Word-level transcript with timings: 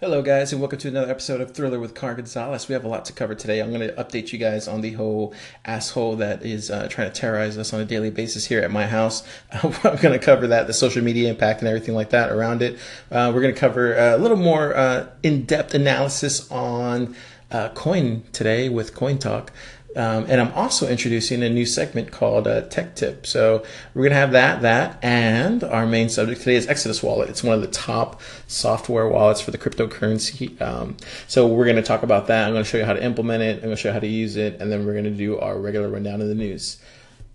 Hello, 0.00 0.22
guys, 0.22 0.52
and 0.52 0.60
welcome 0.60 0.80
to 0.80 0.88
another 0.88 1.08
episode 1.08 1.40
of 1.40 1.54
Thriller 1.54 1.78
with 1.78 1.94
Car 1.94 2.16
Gonzalez. 2.16 2.66
We 2.66 2.72
have 2.72 2.84
a 2.84 2.88
lot 2.88 3.04
to 3.04 3.12
cover 3.12 3.36
today. 3.36 3.60
I'm 3.60 3.72
going 3.72 3.88
to 3.88 3.94
update 3.94 4.32
you 4.32 4.40
guys 4.40 4.66
on 4.66 4.80
the 4.80 4.90
whole 4.94 5.32
asshole 5.64 6.16
that 6.16 6.44
is 6.44 6.68
uh, 6.68 6.88
trying 6.88 7.12
to 7.12 7.14
terrorize 7.14 7.56
us 7.56 7.72
on 7.72 7.80
a 7.80 7.84
daily 7.84 8.10
basis 8.10 8.44
here 8.44 8.60
at 8.60 8.72
my 8.72 8.88
house. 8.88 9.22
I'm 9.52 9.70
going 9.70 10.12
to 10.12 10.18
cover 10.18 10.48
that, 10.48 10.66
the 10.66 10.72
social 10.72 11.00
media 11.00 11.30
impact, 11.30 11.60
and 11.60 11.68
everything 11.68 11.94
like 11.94 12.10
that 12.10 12.32
around 12.32 12.60
it. 12.60 12.76
Uh, 13.08 13.30
we're 13.32 13.40
going 13.40 13.54
to 13.54 13.60
cover 13.60 13.94
a 13.96 14.16
little 14.16 14.36
more 14.36 14.76
uh, 14.76 15.10
in 15.22 15.44
depth 15.44 15.74
analysis 15.74 16.50
on 16.50 17.14
uh, 17.52 17.68
coin 17.68 18.24
today 18.32 18.68
with 18.68 18.96
Coin 18.96 19.16
Talk. 19.16 19.52
Um, 19.96 20.26
and 20.28 20.40
I'm 20.40 20.52
also 20.52 20.88
introducing 20.88 21.42
a 21.42 21.48
new 21.48 21.66
segment 21.66 22.10
called 22.10 22.46
uh, 22.46 22.62
Tech 22.62 22.96
Tip. 22.96 23.26
So 23.26 23.64
we're 23.94 24.02
going 24.02 24.10
to 24.10 24.16
have 24.16 24.32
that, 24.32 24.62
that, 24.62 24.98
and 25.02 25.62
our 25.62 25.86
main 25.86 26.08
subject 26.08 26.40
today 26.40 26.56
is 26.56 26.66
Exodus 26.66 27.02
Wallet. 27.02 27.28
It's 27.28 27.44
one 27.44 27.54
of 27.54 27.60
the 27.60 27.68
top 27.68 28.20
software 28.46 29.08
wallets 29.08 29.40
for 29.40 29.50
the 29.50 29.58
cryptocurrency. 29.58 30.60
Um, 30.60 30.96
so 31.28 31.46
we're 31.46 31.64
going 31.64 31.76
to 31.76 31.82
talk 31.82 32.02
about 32.02 32.26
that. 32.26 32.46
I'm 32.46 32.52
going 32.52 32.64
to 32.64 32.68
show 32.70 32.78
you 32.78 32.84
how 32.84 32.94
to 32.94 33.02
implement 33.04 33.42
it. 33.42 33.56
I'm 33.56 33.62
going 33.62 33.76
to 33.76 33.76
show 33.76 33.90
you 33.90 33.94
how 33.94 34.00
to 34.00 34.06
use 34.06 34.36
it. 34.36 34.60
And 34.60 34.70
then 34.70 34.84
we're 34.84 34.92
going 34.92 35.04
to 35.04 35.10
do 35.10 35.38
our 35.38 35.58
regular 35.58 35.88
rundown 35.88 36.20
of 36.20 36.28
the 36.28 36.34
news. 36.34 36.80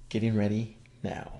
Getting 0.10 0.36
ready 0.36 0.78
now. 1.04 1.40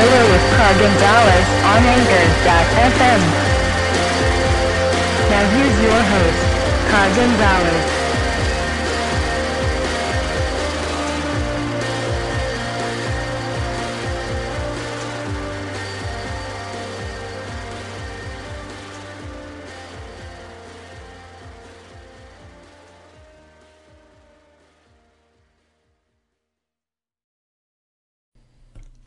Thriller 0.00 0.32
with 0.32 0.56
Car 0.56 0.72
Gonzalez 0.80 1.46
on 1.60 1.84
Anchor.fm. 1.84 3.20
Now 5.28 5.44
here's 5.52 5.78
your 5.82 6.02
host, 6.08 6.90
Car 6.90 7.08
Gonzalez. 7.14 7.99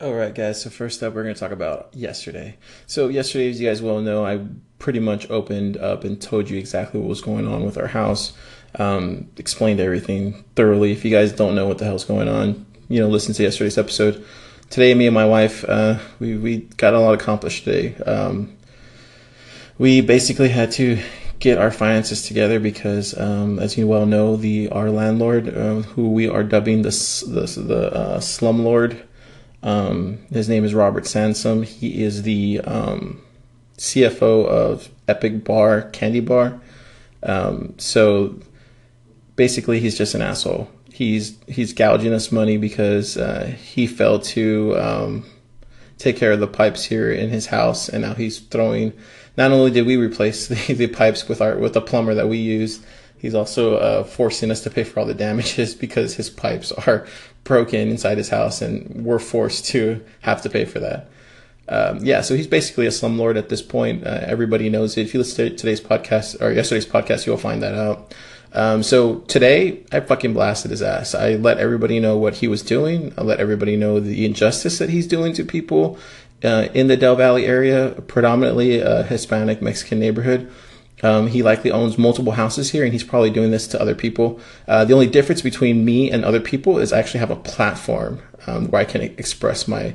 All 0.04 0.12
right, 0.12 0.34
guys. 0.34 0.60
So 0.60 0.68
first 0.68 1.02
up, 1.02 1.14
we're 1.14 1.22
going 1.22 1.34
to 1.34 1.40
talk 1.40 1.50
about 1.50 1.88
yesterday. 1.94 2.58
So 2.86 3.08
yesterday, 3.08 3.48
as 3.48 3.58
you 3.58 3.66
guys 3.66 3.80
well 3.80 4.02
know, 4.02 4.26
I 4.26 4.44
pretty 4.78 5.00
much 5.00 5.30
opened 5.30 5.78
up 5.78 6.04
and 6.04 6.20
told 6.20 6.50
you 6.50 6.58
exactly 6.58 7.00
what 7.00 7.08
was 7.08 7.22
going 7.22 7.48
on 7.48 7.64
with 7.64 7.78
our 7.78 7.86
house. 7.86 8.34
Um, 8.78 9.30
explained 9.38 9.80
everything 9.80 10.44
thoroughly. 10.56 10.92
If 10.92 11.06
you 11.06 11.10
guys 11.10 11.32
don't 11.32 11.54
know 11.54 11.66
what 11.66 11.78
the 11.78 11.86
hell's 11.86 12.04
going 12.04 12.28
on, 12.28 12.66
you 12.90 13.00
know, 13.00 13.08
listen 13.08 13.32
to 13.32 13.42
yesterday's 13.44 13.78
episode. 13.78 14.22
Today, 14.68 14.92
me 14.92 15.06
and 15.06 15.14
my 15.14 15.24
wife, 15.24 15.64
uh, 15.66 15.98
we 16.20 16.36
we 16.36 16.58
got 16.76 16.92
a 16.92 17.00
lot 17.00 17.14
accomplished 17.14 17.64
today. 17.64 17.96
Um, 18.04 18.54
we 19.78 20.02
basically 20.02 20.50
had 20.50 20.70
to 20.72 21.02
get 21.38 21.56
our 21.56 21.70
finances 21.70 22.26
together 22.26 22.60
because, 22.60 23.18
um, 23.18 23.58
as 23.58 23.78
you 23.78 23.86
well 23.86 24.04
know, 24.04 24.36
the 24.36 24.68
our 24.68 24.90
landlord, 24.90 25.48
uh, 25.48 25.80
who 25.80 26.10
we 26.10 26.28
are 26.28 26.44
dubbing 26.44 26.82
the 26.82 26.90
the, 26.90 27.62
the 27.62 27.94
uh, 27.94 28.18
slumlord 28.18 29.00
um, 29.64 30.18
his 30.30 30.48
name 30.48 30.64
is 30.64 30.74
Robert 30.74 31.06
Sansom. 31.06 31.62
He 31.62 32.04
is 32.04 32.22
the 32.22 32.60
um, 32.60 33.22
CFO 33.78 34.46
of 34.46 34.90
Epic 35.08 35.42
Bar 35.42 35.88
Candy 35.90 36.20
Bar. 36.20 36.60
Um, 37.22 37.74
so 37.78 38.38
basically, 39.36 39.80
he's 39.80 39.96
just 39.96 40.14
an 40.14 40.20
asshole. 40.20 40.70
He's 40.92 41.38
he's 41.48 41.72
gouging 41.72 42.12
us 42.12 42.30
money 42.30 42.58
because 42.58 43.16
uh, 43.16 43.46
he 43.46 43.86
failed 43.86 44.22
to 44.24 44.76
um, 44.78 45.26
take 45.96 46.18
care 46.18 46.32
of 46.32 46.40
the 46.40 46.46
pipes 46.46 46.84
here 46.84 47.10
in 47.10 47.30
his 47.30 47.46
house, 47.46 47.88
and 47.88 48.02
now 48.02 48.14
he's 48.14 48.38
throwing. 48.38 48.92
Not 49.38 49.50
only 49.50 49.70
did 49.70 49.86
we 49.86 49.96
replace 49.96 50.46
the, 50.68 50.74
the 50.74 50.88
pipes 50.88 51.26
with 51.26 51.40
our 51.40 51.56
with 51.56 51.72
the 51.72 51.80
plumber 51.80 52.14
that 52.14 52.28
we 52.28 52.36
used, 52.36 52.84
he's 53.24 53.34
also 53.34 53.76
uh, 53.76 54.04
forcing 54.04 54.50
us 54.50 54.60
to 54.60 54.68
pay 54.68 54.84
for 54.84 55.00
all 55.00 55.06
the 55.06 55.14
damages 55.14 55.74
because 55.84 56.14
his 56.14 56.28
pipes 56.28 56.70
are 56.72 57.06
broken 57.42 57.88
inside 57.88 58.18
his 58.18 58.28
house, 58.28 58.60
and 58.60 59.02
we're 59.02 59.18
forced 59.18 59.64
to 59.64 60.04
have 60.20 60.42
to 60.42 60.50
pay 60.50 60.66
for 60.66 60.78
that. 60.80 61.08
Um, 61.66 62.04
yeah, 62.04 62.20
so 62.20 62.36
he's 62.36 62.46
basically 62.46 62.84
a 62.84 62.90
slumlord 62.90 63.38
at 63.38 63.48
this 63.48 63.62
point. 63.62 64.06
Uh, 64.06 64.18
everybody 64.20 64.68
knows 64.68 64.98
it. 64.98 65.06
If 65.06 65.14
you 65.14 65.20
listen 65.20 65.48
to 65.48 65.56
today's 65.56 65.80
podcast 65.80 66.38
or 66.42 66.52
yesterday's 66.52 66.84
podcast, 66.84 67.24
you'll 67.24 67.38
find 67.38 67.62
that 67.62 67.74
out. 67.74 68.14
Um, 68.52 68.82
so 68.82 69.20
today, 69.20 69.82
I 69.90 70.00
fucking 70.00 70.34
blasted 70.34 70.70
his 70.70 70.82
ass. 70.82 71.14
I 71.14 71.36
let 71.36 71.56
everybody 71.56 72.00
know 72.00 72.18
what 72.18 72.34
he 72.34 72.46
was 72.46 72.60
doing. 72.60 73.14
I 73.16 73.22
let 73.22 73.40
everybody 73.40 73.74
know 73.74 74.00
the 74.00 74.26
injustice 74.26 74.78
that 74.78 74.90
he's 74.90 75.06
doing 75.06 75.32
to 75.32 75.44
people 75.44 75.98
uh, 76.44 76.68
in 76.74 76.88
the 76.88 76.96
Del 76.98 77.16
Valley 77.16 77.46
area, 77.46 78.02
predominantly 78.06 78.80
a 78.80 79.02
Hispanic 79.02 79.62
Mexican 79.62 79.98
neighborhood. 79.98 80.52
Um, 81.04 81.26
he 81.26 81.42
likely 81.42 81.70
owns 81.70 81.98
multiple 81.98 82.32
houses 82.32 82.70
here, 82.70 82.82
and 82.82 82.90
he's 82.90 83.04
probably 83.04 83.28
doing 83.28 83.50
this 83.50 83.66
to 83.68 83.80
other 83.80 83.94
people. 83.94 84.40
Uh, 84.66 84.86
the 84.86 84.94
only 84.94 85.06
difference 85.06 85.42
between 85.42 85.84
me 85.84 86.10
and 86.10 86.24
other 86.24 86.40
people 86.40 86.78
is 86.78 86.94
I 86.94 86.98
actually 86.98 87.20
have 87.20 87.30
a 87.30 87.36
platform 87.36 88.22
um, 88.46 88.68
where 88.68 88.80
I 88.80 88.86
can 88.86 89.02
express 89.02 89.68
my 89.68 89.94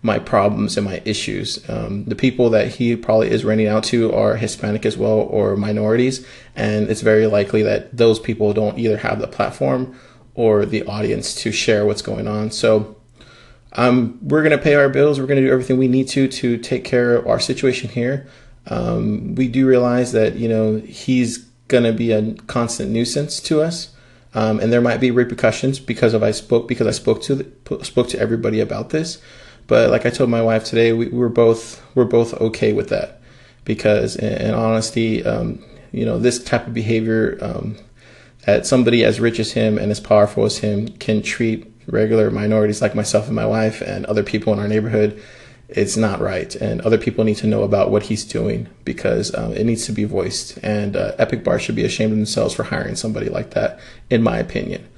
my 0.00 0.18
problems 0.18 0.76
and 0.76 0.84
my 0.84 1.02
issues. 1.04 1.68
Um, 1.68 2.04
the 2.04 2.14
people 2.14 2.50
that 2.50 2.68
he 2.68 2.94
probably 2.94 3.30
is 3.30 3.44
renting 3.44 3.66
out 3.66 3.82
to 3.84 4.12
are 4.12 4.36
Hispanic 4.36 4.86
as 4.86 4.96
well 4.96 5.18
or 5.20 5.56
minorities, 5.56 6.26
and 6.56 6.90
it's 6.90 7.02
very 7.02 7.26
likely 7.26 7.62
that 7.62 7.96
those 7.96 8.18
people 8.18 8.52
don't 8.52 8.78
either 8.78 8.96
have 8.98 9.20
the 9.20 9.28
platform 9.28 9.98
or 10.34 10.66
the 10.66 10.84
audience 10.84 11.34
to 11.42 11.52
share 11.52 11.86
what's 11.86 12.02
going 12.02 12.26
on. 12.26 12.50
So. 12.50 12.96
Um, 13.74 14.18
we're 14.22 14.42
going 14.42 14.56
to 14.56 14.64
pay 14.64 14.76
our 14.76 14.88
bills. 14.88 15.20
We're 15.20 15.26
going 15.26 15.40
to 15.42 15.46
do 15.46 15.52
everything 15.52 15.76
we 15.76 15.88
need 15.88 16.08
to 16.08 16.26
to 16.26 16.56
take 16.56 16.84
care 16.84 17.16
of 17.16 17.26
our 17.26 17.38
situation 17.38 17.90
here. 17.90 18.26
Um, 18.68 19.34
we 19.34 19.48
do 19.48 19.66
realize 19.66 20.12
that 20.12 20.36
you 20.36 20.48
know 20.48 20.76
he's 20.76 21.38
going 21.68 21.84
to 21.84 21.92
be 21.92 22.12
a 22.12 22.34
constant 22.46 22.90
nuisance 22.90 23.40
to 23.40 23.60
us, 23.62 23.94
um, 24.34 24.60
and 24.60 24.72
there 24.72 24.80
might 24.80 25.00
be 25.00 25.10
repercussions 25.10 25.78
because 25.78 26.14
of 26.14 26.22
I 26.22 26.30
spoke 26.30 26.68
because 26.68 26.86
I 26.86 26.92
spoke 26.92 27.22
to 27.22 27.34
the, 27.34 27.84
spoke 27.84 28.08
to 28.08 28.18
everybody 28.18 28.60
about 28.60 28.90
this. 28.90 29.18
But 29.66 29.90
like 29.90 30.06
I 30.06 30.10
told 30.10 30.30
my 30.30 30.42
wife 30.42 30.64
today, 30.64 30.92
we, 30.92 31.08
we're 31.08 31.28
both 31.28 31.82
we're 31.94 32.04
both 32.04 32.34
okay 32.34 32.72
with 32.72 32.88
that 32.90 33.20
because 33.64 34.16
in, 34.16 34.32
in 34.32 34.54
honesty, 34.54 35.24
um, 35.24 35.64
you 35.92 36.04
know 36.04 36.18
this 36.18 36.42
type 36.42 36.66
of 36.66 36.74
behavior 36.74 37.38
um, 37.40 37.76
that 38.44 38.66
somebody 38.66 39.04
as 39.04 39.20
rich 39.20 39.38
as 39.38 39.52
him 39.52 39.78
and 39.78 39.90
as 39.90 40.00
powerful 40.00 40.44
as 40.44 40.58
him 40.58 40.88
can 40.98 41.22
treat 41.22 41.70
regular 41.86 42.30
minorities 42.30 42.82
like 42.82 42.94
myself 42.94 43.26
and 43.26 43.36
my 43.36 43.46
wife 43.46 43.80
and 43.80 44.04
other 44.06 44.22
people 44.22 44.52
in 44.52 44.58
our 44.58 44.68
neighborhood 44.68 45.22
it's 45.68 45.96
not 45.96 46.20
right, 46.20 46.54
and 46.56 46.80
other 46.80 46.96
people 46.96 47.24
need 47.24 47.36
to 47.36 47.46
know 47.46 47.62
about 47.62 47.90
what 47.90 48.04
he's 48.04 48.24
doing 48.24 48.68
because 48.84 49.34
um, 49.34 49.52
it 49.52 49.64
needs 49.64 49.84
to 49.86 49.92
be 49.92 50.04
voiced. 50.04 50.58
And 50.62 50.96
uh, 50.96 51.12
Epic 51.18 51.44
Bar 51.44 51.58
should 51.58 51.76
be 51.76 51.84
ashamed 51.84 52.12
of 52.12 52.18
themselves 52.18 52.54
for 52.54 52.62
hiring 52.62 52.96
somebody 52.96 53.28
like 53.28 53.50
that, 53.50 53.78
in 54.08 54.22
my 54.22 54.38
opinion. 54.38 54.88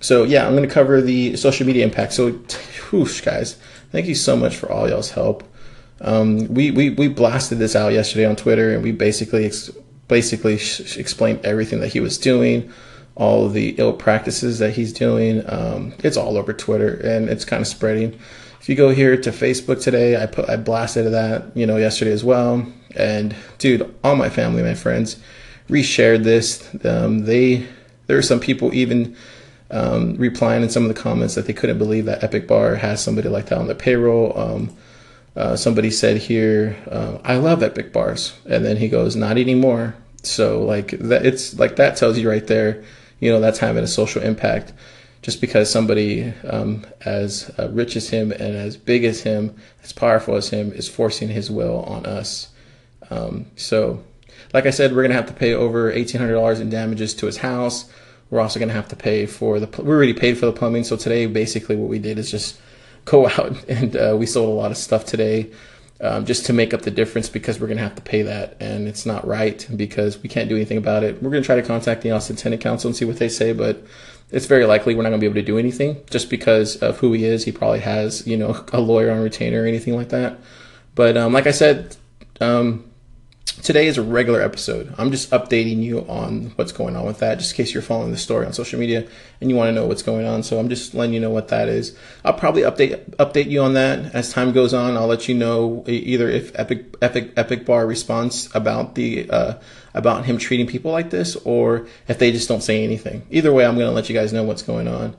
So 0.00 0.24
yeah, 0.24 0.46
I'm 0.46 0.54
going 0.54 0.68
to 0.68 0.74
cover 0.74 1.00
the 1.00 1.36
social 1.36 1.66
media 1.66 1.84
impact. 1.84 2.12
So, 2.12 2.32
whoosh, 2.90 3.22
guys, 3.22 3.56
thank 3.90 4.06
you 4.06 4.14
so 4.14 4.36
much 4.36 4.54
for 4.54 4.70
all 4.70 4.88
y'all's 4.88 5.12
help. 5.12 5.44
Um, 6.02 6.52
we, 6.52 6.70
we 6.72 6.90
we 6.90 7.08
blasted 7.08 7.58
this 7.58 7.76
out 7.76 7.92
yesterday 7.92 8.26
on 8.26 8.36
Twitter, 8.36 8.74
and 8.74 8.82
we 8.82 8.92
basically 8.92 9.46
ex- 9.46 9.70
basically 10.08 10.58
sh- 10.58 10.98
explained 10.98 11.40
everything 11.44 11.80
that 11.80 11.92
he 11.92 12.00
was 12.00 12.18
doing, 12.18 12.70
all 13.14 13.48
the 13.48 13.76
ill 13.78 13.92
practices 13.92 14.58
that 14.58 14.72
he's 14.72 14.92
doing. 14.92 15.42
Um, 15.48 15.94
it's 16.00 16.16
all 16.16 16.36
over 16.36 16.52
Twitter, 16.52 16.94
and 16.96 17.30
it's 17.30 17.44
kind 17.44 17.62
of 17.62 17.68
spreading. 17.68 18.18
If 18.62 18.68
you 18.68 18.76
go 18.76 18.90
here 18.90 19.16
to 19.16 19.30
Facebook 19.32 19.82
today, 19.82 20.22
I 20.22 20.26
put 20.26 20.48
I 20.48 20.54
blasted 20.54 21.12
that, 21.12 21.56
you 21.56 21.66
know, 21.66 21.78
yesterday 21.78 22.12
as 22.12 22.22
well. 22.22 22.64
And 22.94 23.34
dude, 23.58 23.92
all 24.04 24.14
my 24.14 24.30
family, 24.30 24.62
my 24.62 24.76
friends, 24.76 25.20
reshared 25.68 26.22
this. 26.22 26.72
Um, 26.84 27.24
they 27.24 27.66
there 28.06 28.16
are 28.16 28.22
some 28.22 28.38
people 28.38 28.72
even 28.72 29.16
um, 29.72 30.14
replying 30.14 30.62
in 30.62 30.70
some 30.70 30.84
of 30.84 30.94
the 30.94 31.00
comments 31.00 31.34
that 31.34 31.46
they 31.46 31.52
couldn't 31.52 31.78
believe 31.78 32.04
that 32.04 32.22
Epic 32.22 32.46
Bar 32.46 32.76
has 32.76 33.02
somebody 33.02 33.28
like 33.28 33.46
that 33.46 33.58
on 33.58 33.66
the 33.66 33.74
payroll. 33.74 34.38
Um, 34.38 34.76
uh, 35.34 35.56
somebody 35.56 35.90
said 35.90 36.18
here, 36.18 36.76
uh, 36.88 37.18
"I 37.24 37.38
love 37.38 37.64
Epic 37.64 37.92
Bars," 37.92 38.32
and 38.48 38.64
then 38.64 38.76
he 38.76 38.88
goes, 38.88 39.16
"Not 39.16 39.38
anymore." 39.38 39.96
So 40.22 40.62
like 40.62 40.92
that, 41.00 41.26
it's 41.26 41.58
like 41.58 41.74
that 41.76 41.96
tells 41.96 42.16
you 42.16 42.30
right 42.30 42.46
there, 42.46 42.84
you 43.18 43.32
know, 43.32 43.40
that's 43.40 43.58
having 43.58 43.82
a 43.82 43.88
social 43.88 44.22
impact 44.22 44.72
just 45.22 45.40
because 45.40 45.70
somebody 45.70 46.34
um, 46.48 46.84
as 47.04 47.50
uh, 47.58 47.68
rich 47.70 47.96
as 47.96 48.10
him 48.10 48.32
and 48.32 48.56
as 48.56 48.76
big 48.76 49.04
as 49.04 49.22
him, 49.22 49.54
as 49.82 49.92
powerful 49.92 50.34
as 50.34 50.50
him, 50.50 50.72
is 50.72 50.88
forcing 50.88 51.28
his 51.28 51.50
will 51.50 51.84
on 51.84 52.04
us. 52.04 52.48
Um, 53.08 53.46
so, 53.56 54.02
like 54.52 54.66
I 54.66 54.70
said, 54.70 54.90
we're 54.90 55.02
going 55.02 55.10
to 55.10 55.16
have 55.16 55.28
to 55.28 55.32
pay 55.32 55.54
over 55.54 55.92
$1,800 55.92 56.60
in 56.60 56.70
damages 56.70 57.14
to 57.14 57.26
his 57.26 57.38
house. 57.38 57.88
We're 58.30 58.40
also 58.40 58.58
going 58.58 58.68
to 58.68 58.74
have 58.74 58.88
to 58.88 58.96
pay 58.96 59.26
for 59.26 59.60
the, 59.60 59.82
we 59.82 59.90
already 59.90 60.12
paid 60.12 60.38
for 60.38 60.46
the 60.46 60.52
plumbing. 60.52 60.84
So 60.84 60.96
today, 60.96 61.26
basically 61.26 61.76
what 61.76 61.88
we 61.88 62.00
did 62.00 62.18
is 62.18 62.30
just 62.30 62.60
go 63.04 63.28
out 63.28 63.68
and 63.68 63.96
uh, 63.96 64.16
we 64.18 64.26
sold 64.26 64.48
a 64.48 64.52
lot 64.52 64.70
of 64.70 64.76
stuff 64.76 65.04
today 65.04 65.50
um, 66.00 66.24
just 66.24 66.46
to 66.46 66.52
make 66.52 66.74
up 66.74 66.82
the 66.82 66.90
difference 66.90 67.28
because 67.28 67.60
we're 67.60 67.68
going 67.68 67.76
to 67.76 67.82
have 67.82 67.94
to 67.94 68.02
pay 68.02 68.22
that 68.22 68.56
and 68.60 68.88
it's 68.88 69.06
not 69.06 69.26
right 69.26 69.66
because 69.76 70.20
we 70.22 70.28
can't 70.28 70.48
do 70.48 70.56
anything 70.56 70.78
about 70.78 71.04
it. 71.04 71.22
We're 71.22 71.30
going 71.30 71.42
to 71.42 71.46
try 71.46 71.56
to 71.56 71.62
contact 71.62 72.02
the 72.02 72.10
Austin 72.10 72.36
Tenant 72.36 72.60
Council 72.60 72.88
and 72.88 72.96
see 72.96 73.04
what 73.04 73.18
they 73.18 73.28
say, 73.28 73.52
but 73.52 73.84
it's 74.32 74.46
very 74.46 74.64
likely 74.64 74.94
we're 74.94 75.02
not 75.02 75.10
going 75.10 75.20
to 75.20 75.24
be 75.24 75.30
able 75.30 75.40
to 75.40 75.46
do 75.46 75.58
anything 75.58 76.02
just 76.10 76.30
because 76.30 76.76
of 76.76 76.98
who 76.98 77.12
he 77.12 77.24
is. 77.24 77.44
He 77.44 77.52
probably 77.52 77.80
has, 77.80 78.26
you 78.26 78.36
know, 78.36 78.64
a 78.72 78.80
lawyer 78.80 79.10
on 79.10 79.20
retainer 79.20 79.62
or 79.62 79.66
anything 79.66 79.94
like 79.94 80.08
that. 80.08 80.38
But 80.94 81.16
um, 81.16 81.32
like 81.32 81.46
I 81.46 81.52
said, 81.52 81.96
um, 82.40 82.90
today 83.44 83.86
is 83.86 83.96
a 83.96 84.02
regular 84.02 84.40
episode. 84.40 84.92
I'm 84.98 85.10
just 85.10 85.30
updating 85.30 85.82
you 85.82 86.00
on 86.08 86.52
what's 86.56 86.72
going 86.72 86.96
on 86.96 87.06
with 87.06 87.18
that, 87.18 87.38
just 87.38 87.52
in 87.52 87.56
case 87.56 87.72
you're 87.72 87.82
following 87.82 88.10
the 88.10 88.16
story 88.16 88.44
on 88.44 88.52
social 88.52 88.78
media 88.78 89.06
and 89.40 89.50
you 89.50 89.56
want 89.56 89.68
to 89.68 89.72
know 89.72 89.86
what's 89.86 90.02
going 90.02 90.26
on. 90.26 90.42
So 90.42 90.58
I'm 90.58 90.68
just 90.68 90.94
letting 90.94 91.14
you 91.14 91.20
know 91.20 91.30
what 91.30 91.48
that 91.48 91.68
is. 91.68 91.96
I'll 92.24 92.34
probably 92.34 92.62
update 92.62 92.98
update 93.16 93.48
you 93.50 93.62
on 93.62 93.74
that 93.74 94.14
as 94.14 94.32
time 94.32 94.52
goes 94.52 94.74
on. 94.74 94.96
I'll 94.96 95.06
let 95.06 95.28
you 95.28 95.34
know 95.34 95.84
either 95.86 96.28
if 96.28 96.58
Epic 96.58 96.96
Epic 97.00 97.32
Epic 97.36 97.64
Bar 97.64 97.86
responds 97.86 98.48
about 98.54 98.94
the 98.94 99.30
uh, 99.30 99.54
about 99.94 100.24
him 100.24 100.38
treating 100.38 100.66
people 100.66 100.90
like 100.90 101.10
this, 101.10 101.36
or 101.36 101.86
if 102.08 102.18
they 102.18 102.32
just 102.32 102.48
don't 102.48 102.62
say 102.62 102.82
anything. 102.82 103.26
Either 103.30 103.52
way, 103.52 103.64
I'm 103.64 103.76
going 103.76 103.88
to 103.88 103.94
let 103.94 104.08
you 104.08 104.14
guys 104.14 104.32
know 104.32 104.44
what's 104.44 104.62
going 104.62 104.88
on. 104.88 105.16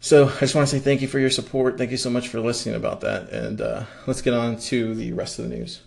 So 0.00 0.28
I 0.28 0.40
just 0.40 0.54
want 0.54 0.68
to 0.68 0.76
say 0.76 0.80
thank 0.80 1.02
you 1.02 1.08
for 1.08 1.18
your 1.18 1.30
support. 1.30 1.76
Thank 1.76 1.90
you 1.90 1.96
so 1.96 2.10
much 2.10 2.28
for 2.28 2.40
listening 2.40 2.76
about 2.76 3.00
that, 3.00 3.30
and 3.30 3.60
uh, 3.60 3.84
let's 4.06 4.22
get 4.22 4.34
on 4.34 4.58
to 4.58 4.94
the 4.94 5.12
rest 5.12 5.38
of 5.38 5.48
the 5.48 5.56
news. 5.56 5.80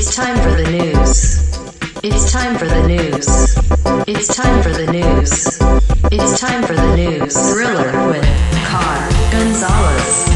It's 0.00 0.14
time 0.14 0.36
for 0.36 0.50
the 0.52 0.70
news. 0.70 1.58
It's 2.04 2.30
time 2.30 2.56
for 2.56 2.66
the 2.66 2.86
news. 2.86 3.26
It's 4.06 4.32
time 4.32 4.62
for 4.62 4.68
the 4.68 4.86
news. 4.92 5.58
It's 6.12 6.38
time 6.38 6.62
for 6.62 6.74
the 6.74 6.94
news. 6.94 7.34
Thriller 7.34 8.06
with 8.06 8.22
Car 8.64 9.10
Gonzalez. 9.32 10.28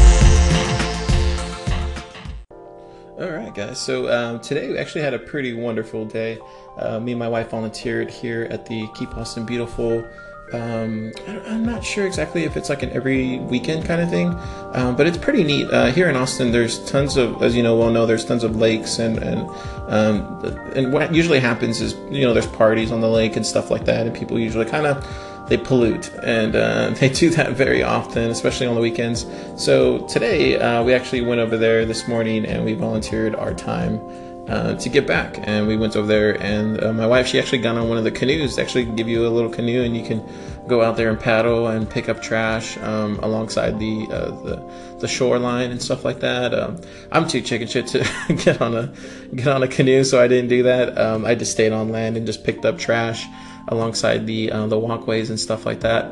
All 3.17 3.31
right, 3.31 3.55
guys. 3.55 3.79
So 3.79 4.11
um, 4.11 4.41
today 4.41 4.67
we 4.67 4.77
actually 4.77 4.99
had 5.03 5.13
a 5.13 5.19
pretty 5.19 5.53
wonderful 5.53 6.03
day. 6.03 6.39
Uh, 6.77 6.99
me 6.99 7.13
and 7.13 7.19
my 7.19 7.29
wife 7.29 7.51
volunteered 7.51 8.11
here 8.11 8.49
at 8.51 8.65
the 8.65 8.85
Keep 8.95 9.15
Austin 9.15 9.45
Beautiful 9.45 10.05
um, 10.51 11.11
I'm 11.47 11.65
not 11.65 11.83
sure 11.83 12.05
exactly 12.05 12.43
if 12.43 12.55
it's 12.55 12.69
like 12.69 12.83
an 12.83 12.91
every 12.91 13.39
weekend 13.39 13.85
kind 13.85 14.01
of 14.01 14.09
thing, 14.09 14.27
um, 14.73 14.95
but 14.95 15.07
it's 15.07 15.17
pretty 15.17 15.43
neat. 15.43 15.67
Uh, 15.71 15.87
here 15.91 16.09
in 16.09 16.15
Austin, 16.15 16.51
there's 16.51 16.83
tons 16.89 17.17
of, 17.17 17.41
as 17.41 17.55
you 17.55 17.63
know, 17.63 17.75
well 17.75 17.89
know, 17.89 18.05
there's 18.05 18.25
tons 18.25 18.43
of 18.43 18.55
lakes, 18.55 18.99
and 18.99 19.17
and 19.17 19.49
um, 19.87 20.43
and 20.75 20.93
what 20.93 21.13
usually 21.13 21.39
happens 21.39 21.81
is, 21.81 21.93
you 22.11 22.21
know, 22.21 22.33
there's 22.33 22.47
parties 22.47 22.91
on 22.91 23.01
the 23.01 23.09
lake 23.09 23.35
and 23.35 23.45
stuff 23.45 23.71
like 23.71 23.85
that, 23.85 24.05
and 24.05 24.15
people 24.15 24.39
usually 24.39 24.65
kind 24.65 24.85
of 24.85 25.07
they 25.49 25.57
pollute, 25.57 26.11
and 26.23 26.55
uh, 26.55 26.89
they 26.99 27.09
do 27.09 27.29
that 27.31 27.53
very 27.53 27.81
often, 27.81 28.29
especially 28.29 28.67
on 28.67 28.75
the 28.75 28.81
weekends. 28.81 29.25
So 29.57 30.05
today, 30.07 30.59
uh, 30.59 30.83
we 30.83 30.93
actually 30.93 31.21
went 31.21 31.41
over 31.41 31.57
there 31.57 31.85
this 31.85 32.07
morning, 32.07 32.45
and 32.45 32.63
we 32.63 32.73
volunteered 32.73 33.35
our 33.35 33.53
time 33.53 33.99
uh, 34.47 34.75
to 34.75 34.89
get 34.89 35.07
back. 35.07 35.37
And 35.43 35.67
we 35.67 35.77
went 35.77 35.95
over 35.95 36.07
there, 36.07 36.41
and 36.41 36.83
uh, 36.83 36.93
my 36.93 37.07
wife, 37.07 37.27
she 37.27 37.39
actually 37.39 37.59
got 37.59 37.77
on 37.77 37.89
one 37.89 37.97
of 37.97 38.03
the 38.03 38.11
canoes. 38.11 38.55
They 38.55 38.61
actually 38.61 38.85
give 38.85 39.07
you 39.07 39.25
a 39.25 39.29
little 39.29 39.49
canoe, 39.49 39.83
and 39.83 39.95
you 39.95 40.03
can 40.03 40.23
go 40.67 40.81
out 40.81 40.97
there 40.97 41.09
and 41.09 41.19
paddle 41.19 41.67
and 41.67 41.89
pick 41.89 42.09
up 42.09 42.21
trash 42.21 42.77
um, 42.77 43.19
alongside 43.19 43.79
the, 43.79 44.07
uh, 44.11 44.31
the 44.43 44.93
the 45.03 45.07
shoreline 45.09 45.69
and 45.69 45.81
stuff 45.81 46.05
like 46.05 46.21
that. 46.21 46.53
Um, 46.53 46.79
I'm 47.11 47.27
too 47.27 47.41
chicken 47.41 47.67
shit 47.67 47.87
to 47.87 48.07
get 48.45 48.61
on 48.61 48.73
a 48.73 48.93
get 49.35 49.47
on 49.47 49.61
a 49.61 49.67
canoe, 49.67 50.03
so 50.05 50.21
I 50.21 50.27
didn't 50.27 50.49
do 50.49 50.63
that. 50.63 50.97
Um, 50.97 51.25
I 51.25 51.35
just 51.35 51.51
stayed 51.51 51.73
on 51.73 51.89
land 51.89 52.15
and 52.15 52.25
just 52.25 52.45
picked 52.45 52.63
up 52.63 52.77
trash 52.77 53.25
alongside 53.67 54.25
the 54.25 54.51
uh, 54.51 54.67
the 54.67 54.79
walkways 54.79 55.29
and 55.29 55.39
stuff 55.39 55.65
like 55.65 55.81
that. 55.81 56.05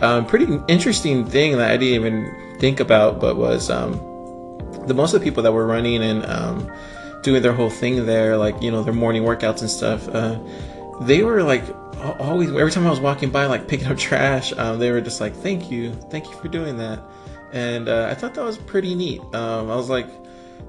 Um, 0.00 0.24
pretty 0.24 0.46
interesting 0.68 1.26
thing 1.26 1.58
that 1.58 1.70
I 1.70 1.76
didn't 1.76 1.94
even 2.06 2.58
think 2.58 2.80
about, 2.80 3.20
but 3.20 3.36
was 3.36 3.68
um, 3.70 3.92
the 4.86 4.94
most 4.94 5.12
of 5.12 5.20
the 5.20 5.24
people 5.24 5.42
that 5.42 5.52
were 5.52 5.66
running 5.66 6.02
and 6.02 6.24
um, 6.24 6.72
doing 7.22 7.42
their 7.42 7.52
whole 7.52 7.70
thing 7.70 8.06
there, 8.06 8.36
like 8.36 8.60
you 8.62 8.70
know 8.70 8.82
their 8.82 8.94
morning 8.94 9.22
workouts 9.22 9.60
and 9.60 9.70
stuff. 9.70 10.08
Uh, 10.08 10.38
they 11.02 11.22
were 11.22 11.42
like 11.42 11.64
always 12.20 12.50
every 12.50 12.70
time 12.70 12.86
I 12.86 12.90
was 12.90 13.00
walking 13.00 13.30
by, 13.30 13.46
like 13.46 13.68
picking 13.68 13.86
up 13.86 13.98
trash, 13.98 14.52
um, 14.52 14.78
they 14.78 14.90
were 14.90 15.00
just 15.00 15.20
like, 15.20 15.34
"Thank 15.34 15.70
you, 15.70 15.92
thank 16.10 16.28
you 16.30 16.36
for 16.36 16.48
doing 16.48 16.76
that," 16.78 17.00
and 17.52 17.88
uh, 17.88 18.08
I 18.10 18.14
thought 18.14 18.34
that 18.34 18.44
was 18.44 18.58
pretty 18.58 18.94
neat. 18.94 19.20
Um, 19.34 19.70
I 19.70 19.76
was 19.76 19.88
like, 19.88 20.08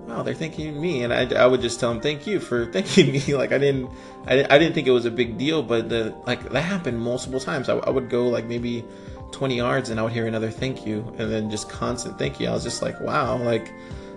"Wow, 0.07 0.23
they're 0.23 0.33
thanking 0.33 0.79
me," 0.79 1.03
and 1.03 1.13
I, 1.13 1.29
I 1.33 1.45
would 1.45 1.61
just 1.61 1.79
tell 1.79 1.89
them, 1.93 2.01
"Thank 2.01 2.27
you 2.27 2.39
for 2.39 2.65
thanking 2.71 3.11
me." 3.11 3.19
like 3.35 3.51
I 3.51 3.57
didn't, 3.57 3.89
I, 4.27 4.45
I 4.49 4.57
didn't 4.57 4.73
think 4.73 4.87
it 4.87 4.91
was 4.91 5.05
a 5.05 5.11
big 5.11 5.37
deal, 5.37 5.63
but 5.63 5.89
the 5.89 6.15
like 6.25 6.49
that 6.49 6.61
happened 6.61 6.99
multiple 6.99 7.39
times. 7.39 7.69
I, 7.69 7.77
I 7.77 7.89
would 7.89 8.09
go 8.09 8.27
like 8.27 8.45
maybe 8.45 8.83
20 9.31 9.55
yards 9.55 9.91
and 9.91 9.99
I 9.99 10.03
would 10.03 10.11
hear 10.11 10.25
another 10.25 10.49
thank 10.49 10.85
you, 10.85 11.13
and 11.17 11.31
then 11.31 11.49
just 11.49 11.69
constant 11.69 12.17
thank 12.17 12.39
you. 12.39 12.47
I 12.47 12.51
was 12.51 12.63
just 12.63 12.81
like, 12.81 12.99
"Wow, 12.99 13.37
like." 13.37 13.71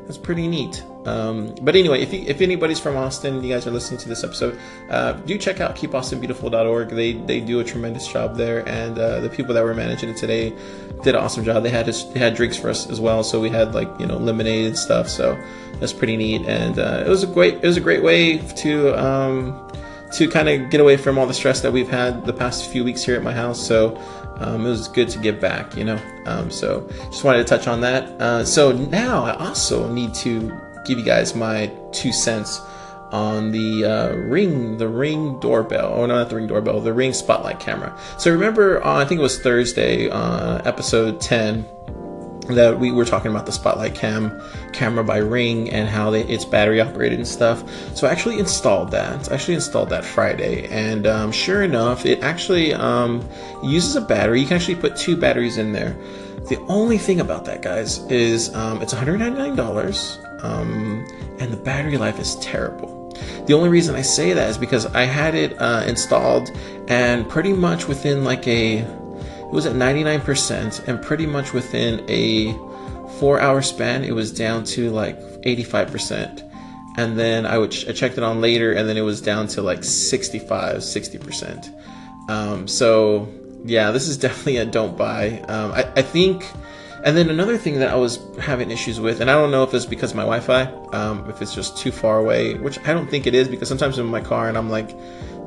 That's 0.04 0.18
pretty 0.18 0.48
neat. 0.48 0.84
Um, 1.04 1.54
but 1.62 1.74
anyway, 1.74 2.00
if, 2.00 2.12
you, 2.12 2.24
if 2.26 2.40
anybody's 2.40 2.78
from 2.78 2.96
Austin, 2.96 3.42
you 3.42 3.52
guys 3.52 3.66
are 3.66 3.70
listening 3.70 3.98
to 4.00 4.08
this 4.08 4.22
episode, 4.22 4.58
uh, 4.88 5.12
do 5.12 5.36
check 5.36 5.60
out 5.60 5.74
keepaustinbeautiful.org. 5.74 6.90
They 6.90 7.14
they 7.14 7.40
do 7.40 7.60
a 7.60 7.64
tremendous 7.64 8.06
job 8.06 8.36
there, 8.36 8.66
and 8.68 8.98
uh, 8.98 9.20
the 9.20 9.28
people 9.28 9.54
that 9.54 9.64
were 9.64 9.74
managing 9.74 10.10
it 10.10 10.16
today 10.16 10.50
did 11.02 11.14
an 11.14 11.16
awesome 11.16 11.44
job. 11.44 11.62
They 11.62 11.70
had 11.70 11.86
they 11.86 12.20
had 12.20 12.34
drinks 12.34 12.56
for 12.56 12.70
us 12.70 12.88
as 12.88 13.00
well, 13.00 13.24
so 13.24 13.40
we 13.40 13.50
had 13.50 13.74
like 13.74 13.88
you 13.98 14.06
know 14.06 14.16
lemonade 14.16 14.66
and 14.66 14.78
stuff. 14.78 15.08
So 15.08 15.36
that's 15.80 15.92
pretty 15.92 16.16
neat, 16.16 16.42
and 16.46 16.78
uh, 16.78 17.02
it 17.04 17.08
was 17.08 17.24
a 17.24 17.26
great 17.26 17.54
it 17.54 17.66
was 17.66 17.76
a 17.76 17.82
great 17.82 18.02
way 18.02 18.38
to. 18.38 18.94
Um, 18.98 19.68
to 20.12 20.28
kind 20.28 20.46
of 20.46 20.68
get 20.68 20.78
away 20.78 20.94
from 20.98 21.16
all 21.16 21.26
the 21.26 21.32
stress 21.32 21.62
that 21.62 21.72
we've 21.72 21.88
had 21.88 22.26
the 22.26 22.32
past 22.34 22.70
few 22.70 22.84
weeks 22.84 23.02
here 23.02 23.16
at 23.16 23.22
my 23.22 23.32
house. 23.32 23.58
So 23.58 23.96
um, 24.40 24.66
it 24.66 24.68
was 24.68 24.86
good 24.88 25.08
to 25.08 25.18
give 25.18 25.40
back, 25.40 25.74
you 25.74 25.84
know. 25.84 25.98
Um, 26.26 26.50
so 26.50 26.86
just 27.06 27.24
wanted 27.24 27.38
to 27.38 27.44
touch 27.44 27.66
on 27.66 27.80
that. 27.80 28.04
Uh, 28.20 28.44
so 28.44 28.72
now 28.72 29.24
I 29.24 29.34
also 29.36 29.90
need 29.90 30.12
to 30.16 30.54
give 30.84 30.98
you 30.98 31.04
guys 31.04 31.34
my 31.34 31.70
two 31.92 32.12
cents 32.12 32.60
on 33.10 33.52
the 33.52 33.84
uh, 33.84 34.14
ring, 34.14 34.78
the 34.78 34.88
ring 34.88 35.38
doorbell. 35.38 35.92
Oh 35.94 36.06
no, 36.06 36.14
not 36.14 36.30
the 36.30 36.36
ring 36.36 36.46
doorbell, 36.46 36.80
the 36.80 36.92
ring 36.94 37.12
spotlight 37.12 37.60
camera. 37.60 37.96
So 38.18 38.32
remember, 38.32 38.84
uh, 38.84 38.96
I 38.96 39.04
think 39.04 39.18
it 39.18 39.22
was 39.22 39.38
Thursday, 39.38 40.08
uh, 40.08 40.62
episode 40.64 41.20
ten 41.20 41.66
that 42.48 42.78
we 42.78 42.90
were 42.90 43.04
talking 43.04 43.30
about 43.30 43.46
the 43.46 43.52
spotlight 43.52 43.94
cam 43.94 44.42
camera 44.72 45.04
by 45.04 45.18
ring 45.18 45.70
and 45.70 45.88
how 45.88 46.10
they, 46.10 46.22
it's 46.24 46.44
battery 46.44 46.80
operated 46.80 47.18
and 47.18 47.28
stuff. 47.28 47.62
So 47.96 48.06
i 48.06 48.10
actually 48.10 48.38
installed 48.38 48.90
that. 48.90 49.30
I 49.30 49.34
actually 49.34 49.54
installed 49.54 49.90
that 49.90 50.04
friday. 50.04 50.66
And 50.68 51.06
um, 51.06 51.32
sure 51.32 51.62
enough 51.62 52.04
it 52.04 52.22
actually 52.22 52.74
um, 52.74 53.26
uses 53.62 53.96
a 53.96 54.00
battery. 54.00 54.40
You 54.40 54.46
can 54.46 54.56
actually 54.56 54.76
put 54.76 54.96
two 54.96 55.16
batteries 55.16 55.58
in 55.58 55.72
there. 55.72 55.96
The 56.48 56.58
only 56.68 56.98
thing 56.98 57.20
about 57.20 57.44
that 57.44 57.62
guys 57.62 57.98
is 58.10 58.52
um, 58.54 58.82
it's 58.82 58.92
$199 58.92 60.31
um, 60.42 61.06
and 61.38 61.52
the 61.52 61.56
battery 61.56 61.96
life 61.96 62.18
is 62.18 62.36
terrible 62.36 63.00
the 63.46 63.54
only 63.54 63.68
reason 63.68 63.94
i 63.94 64.02
say 64.02 64.32
that 64.32 64.48
is 64.48 64.58
because 64.58 64.86
i 64.86 65.02
had 65.02 65.34
it 65.34 65.58
uh, 65.60 65.84
installed 65.86 66.50
and 66.88 67.28
pretty 67.28 67.52
much 67.52 67.88
within 67.88 68.24
like 68.24 68.46
a 68.46 68.84
it 69.52 69.56
was 69.56 69.66
at 69.66 69.74
99%, 69.74 70.88
and 70.88 71.02
pretty 71.02 71.26
much 71.26 71.52
within 71.52 72.06
a 72.08 72.54
four 73.18 73.38
hour 73.38 73.60
span, 73.60 74.02
it 74.02 74.12
was 74.12 74.32
down 74.32 74.64
to 74.64 74.90
like 74.90 75.20
85%. 75.42 76.48
And 76.96 77.18
then 77.18 77.44
I 77.44 77.58
would 77.58 77.70
ch- 77.70 77.86
I 77.86 77.92
checked 77.92 78.16
it 78.16 78.24
on 78.24 78.40
later, 78.40 78.72
and 78.72 78.88
then 78.88 78.96
it 78.96 79.02
was 79.02 79.20
down 79.20 79.48
to 79.48 79.60
like 79.60 79.84
65, 79.84 80.78
60%. 80.78 82.30
Um, 82.30 82.66
so 82.66 83.28
yeah, 83.66 83.90
this 83.90 84.08
is 84.08 84.16
definitely 84.26 84.56
a 84.56 84.64
don't 84.64 84.96
buy. 84.96 85.40
Um, 85.40 85.72
I, 85.72 85.82
I 85.96 86.02
think, 86.02 86.50
and 87.04 87.16
then 87.16 87.30
another 87.30 87.56
thing 87.56 87.78
that 87.80 87.90
I 87.90 87.96
was 87.96 88.20
having 88.38 88.70
issues 88.70 89.00
with, 89.00 89.20
and 89.20 89.30
I 89.30 89.34
don't 89.34 89.50
know 89.50 89.62
if 89.62 89.74
it's 89.74 89.86
because 89.86 90.10
of 90.10 90.16
my 90.16 90.22
Wi-Fi, 90.22 90.62
um, 90.92 91.28
if 91.28 91.42
it's 91.42 91.54
just 91.54 91.76
too 91.76 91.92
far 91.92 92.18
away, 92.18 92.54
which 92.54 92.78
I 92.86 92.92
don't 92.92 93.08
think 93.08 93.26
it 93.26 93.34
is, 93.34 93.48
because 93.48 93.68
sometimes 93.68 93.98
I'm 93.98 94.06
in 94.06 94.12
my 94.12 94.20
car 94.20 94.48
and 94.48 94.56
I'm 94.56 94.70
like, 94.70 94.96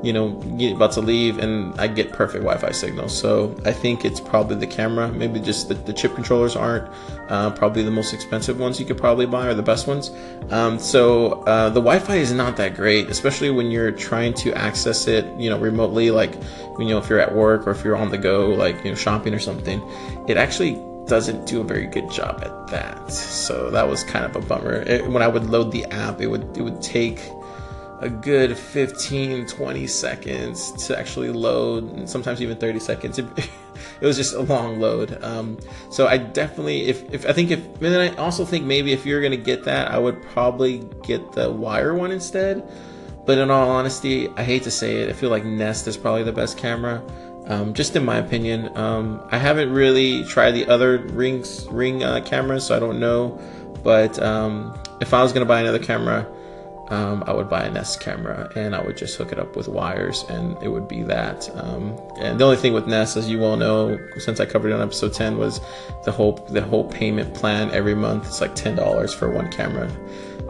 you 0.02 0.12
know, 0.12 0.38
about 0.74 0.92
to 0.92 1.00
leave 1.00 1.38
and 1.38 1.78
I 1.80 1.88
get 1.88 2.12
perfect 2.12 2.44
Wi-Fi 2.44 2.70
signal. 2.72 3.08
So 3.08 3.56
I 3.64 3.72
think 3.72 4.04
it's 4.04 4.20
probably 4.20 4.56
the 4.56 4.66
camera. 4.66 5.08
Maybe 5.08 5.40
just 5.40 5.68
the, 5.68 5.74
the 5.74 5.92
chip 5.92 6.14
controllers 6.14 6.54
aren't 6.54 6.92
uh, 7.30 7.50
probably 7.50 7.82
the 7.82 7.90
most 7.90 8.12
expensive 8.12 8.60
ones 8.60 8.78
you 8.78 8.86
could 8.86 8.98
probably 8.98 9.26
buy 9.26 9.46
or 9.46 9.54
the 9.54 9.62
best 9.62 9.86
ones. 9.86 10.10
Um, 10.50 10.78
so 10.78 11.42
uh, 11.44 11.70
the 11.70 11.80
Wi-Fi 11.80 12.16
is 12.16 12.32
not 12.32 12.56
that 12.58 12.76
great, 12.76 13.08
especially 13.08 13.50
when 13.50 13.70
you're 13.70 13.90
trying 13.90 14.34
to 14.34 14.52
access 14.52 15.06
it, 15.06 15.24
you 15.40 15.48
know, 15.48 15.58
remotely. 15.58 16.10
Like, 16.10 16.34
you 16.78 16.86
know, 16.86 16.98
if 16.98 17.08
you're 17.08 17.20
at 17.20 17.34
work 17.34 17.66
or 17.66 17.70
if 17.70 17.82
you're 17.82 17.96
on 17.96 18.10
the 18.10 18.18
go, 18.18 18.50
like 18.50 18.84
you 18.84 18.90
know, 18.90 18.96
shopping 18.96 19.32
or 19.32 19.38
something. 19.38 19.82
It 20.28 20.36
actually 20.36 20.74
doesn't 21.06 21.46
do 21.46 21.60
a 21.60 21.64
very 21.64 21.86
good 21.86 22.10
job 22.10 22.42
at 22.44 22.66
that. 22.68 23.10
So 23.10 23.70
that 23.70 23.88
was 23.88 24.04
kind 24.04 24.24
of 24.24 24.36
a 24.36 24.40
bummer. 24.40 24.82
It, 24.82 25.06
when 25.06 25.22
I 25.22 25.28
would 25.28 25.48
load 25.48 25.72
the 25.72 25.84
app, 25.86 26.20
it 26.20 26.26
would 26.26 26.56
it 26.56 26.62
would 26.62 26.82
take 26.82 27.20
a 28.00 28.10
good 28.10 28.56
15 28.56 29.46
20 29.46 29.86
seconds 29.86 30.86
to 30.86 30.98
actually 30.98 31.30
load 31.30 31.84
and 31.94 32.08
sometimes 32.08 32.42
even 32.42 32.56
30 32.58 32.78
seconds 32.78 33.18
it, 33.18 33.26
it 34.00 34.06
was 34.06 34.16
just 34.16 34.34
a 34.34 34.40
long 34.42 34.78
load 34.78 35.22
um, 35.24 35.58
so 35.90 36.06
i 36.06 36.18
definitely 36.18 36.88
if, 36.88 37.10
if 37.12 37.24
i 37.24 37.32
think 37.32 37.50
if 37.50 37.64
and 37.64 37.80
then 37.80 38.12
i 38.12 38.14
also 38.16 38.44
think 38.44 38.66
maybe 38.66 38.92
if 38.92 39.06
you're 39.06 39.22
gonna 39.22 39.34
get 39.34 39.64
that 39.64 39.90
i 39.90 39.98
would 39.98 40.20
probably 40.24 40.80
get 41.04 41.32
the 41.32 41.50
wire 41.50 41.94
one 41.94 42.10
instead 42.12 42.68
but 43.24 43.38
in 43.38 43.50
all 43.50 43.70
honesty 43.70 44.28
i 44.36 44.42
hate 44.42 44.62
to 44.62 44.70
say 44.70 44.96
it 44.96 45.08
i 45.08 45.12
feel 45.14 45.30
like 45.30 45.44
nest 45.44 45.88
is 45.88 45.96
probably 45.96 46.22
the 46.22 46.32
best 46.32 46.58
camera 46.58 47.02
Um, 47.46 47.74
just 47.74 47.94
in 47.94 48.04
my 48.04 48.16
opinion, 48.18 48.76
um, 48.76 49.22
I 49.30 49.38
haven't 49.38 49.72
really 49.72 50.24
tried 50.24 50.52
the 50.52 50.66
other 50.66 50.98
rings 50.98 51.66
ring 51.68 52.02
uh, 52.02 52.20
cameras, 52.24 52.66
so 52.66 52.76
I 52.76 52.80
don't 52.80 52.98
know. 52.98 53.40
But 53.84 54.20
um, 54.20 54.76
if 55.00 55.14
I 55.14 55.22
was 55.22 55.32
gonna 55.32 55.46
buy 55.46 55.60
another 55.60 55.78
camera, 55.78 56.26
um, 56.88 57.24
I 57.26 57.32
would 57.32 57.48
buy 57.48 57.64
a 57.64 57.70
Nest 57.70 58.00
camera 58.00 58.50
and 58.54 58.74
I 58.74 58.82
would 58.82 58.96
just 58.96 59.16
hook 59.16 59.32
it 59.32 59.38
up 59.38 59.56
with 59.56 59.66
wires 59.66 60.24
and 60.28 60.60
it 60.62 60.68
would 60.68 60.86
be 60.86 61.02
that. 61.04 61.50
Um, 61.56 61.98
and 62.18 62.38
the 62.38 62.44
only 62.44 62.56
thing 62.56 62.72
with 62.72 62.86
Nest, 62.86 63.16
as 63.16 63.28
you 63.28 63.44
all 63.44 63.56
know, 63.56 63.98
since 64.18 64.38
I 64.38 64.46
covered 64.46 64.70
it 64.70 64.74
on 64.74 64.82
episode 64.82 65.12
10, 65.12 65.36
was 65.36 65.60
the 66.04 66.12
whole 66.12 66.34
the 66.50 66.62
whole 66.62 66.84
payment 66.84 67.34
plan 67.34 67.70
every 67.72 67.94
month. 67.94 68.26
It's 68.26 68.40
like 68.40 68.54
ten 68.54 68.76
dollars 68.76 69.12
for 69.12 69.30
one 69.30 69.50
camera, 69.50 69.90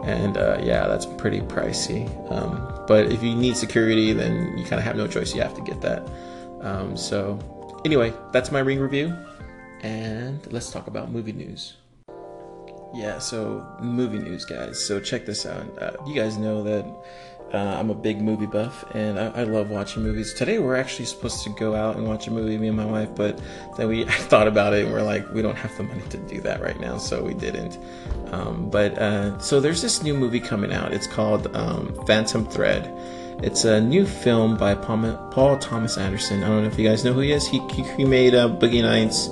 and 0.03 0.37
uh, 0.37 0.59
yeah, 0.61 0.87
that's 0.87 1.05
pretty 1.05 1.41
pricey. 1.41 2.07
Um, 2.31 2.85
but 2.87 3.11
if 3.11 3.23
you 3.23 3.35
need 3.35 3.57
security, 3.57 4.13
then 4.13 4.57
you 4.57 4.63
kind 4.63 4.79
of 4.79 4.83
have 4.83 4.95
no 4.95 5.07
choice. 5.07 5.33
You 5.33 5.41
have 5.41 5.55
to 5.55 5.61
get 5.61 5.81
that. 5.81 6.07
Um, 6.61 6.97
so 6.97 7.39
anyway, 7.85 8.13
that's 8.31 8.51
my 8.51 8.59
ring 8.59 8.79
review, 8.79 9.15
and 9.81 10.39
let's 10.51 10.71
talk 10.71 10.87
about 10.87 11.11
movie 11.11 11.33
news. 11.33 11.75
Yeah, 12.93 13.19
so 13.19 13.65
movie 13.81 14.19
news, 14.19 14.45
guys. 14.45 14.83
So 14.83 14.99
check 14.99 15.25
this 15.25 15.45
out. 15.45 15.81
Uh, 15.81 15.91
you 16.05 16.15
guys 16.15 16.37
know 16.37 16.63
that 16.63 16.85
uh, 17.53 17.77
I'm 17.79 17.89
a 17.89 17.95
big 17.95 18.21
movie 18.21 18.45
buff, 18.45 18.83
and 18.93 19.19
I, 19.19 19.27
I, 19.27 19.43
love 19.43 19.69
watching 19.69 20.03
movies. 20.03 20.33
Today 20.33 20.59
we're 20.59 20.75
actually 20.75 21.05
supposed 21.05 21.43
to 21.43 21.49
go 21.51 21.75
out 21.75 21.95
and 21.95 22.05
watch 22.05 22.27
a 22.27 22.31
movie, 22.31 22.57
me 22.57 22.67
and 22.67 22.75
my 22.75 22.85
wife, 22.85 23.09
but 23.15 23.39
then 23.77 23.87
we 23.87 24.03
thought 24.05 24.47
about 24.47 24.73
it, 24.73 24.83
and 24.85 24.93
we're 24.93 25.01
like, 25.01 25.31
we 25.33 25.41
don't 25.41 25.55
have 25.55 25.75
the 25.77 25.83
money 25.83 26.03
to 26.09 26.17
do 26.17 26.41
that 26.41 26.61
right 26.61 26.79
now, 26.79 26.97
so 26.97 27.23
we 27.23 27.33
didn't. 27.33 27.77
Um, 28.33 28.69
but 28.69 28.97
uh, 28.97 29.37
so 29.39 29.61
there's 29.61 29.81
this 29.81 30.03
new 30.03 30.13
movie 30.13 30.41
coming 30.41 30.73
out. 30.73 30.91
It's 30.93 31.07
called 31.07 31.55
um, 31.55 31.97
Phantom 32.05 32.45
Thread. 32.45 32.85
It's 33.43 33.65
a 33.65 33.79
new 33.79 34.05
film 34.05 34.57
by 34.57 34.73
Paul 34.73 35.57
Thomas 35.59 35.97
Anderson. 35.97 36.43
I 36.43 36.47
don't 36.47 36.63
know 36.63 36.69
if 36.69 36.79
you 36.79 36.87
guys 36.87 37.05
know 37.05 37.13
who 37.13 37.19
he 37.19 37.31
is. 37.31 37.47
He, 37.47 37.59
he 37.95 38.03
made 38.03 38.33
uh, 38.33 38.49
Boogie 38.49 38.81
Nights. 38.81 39.29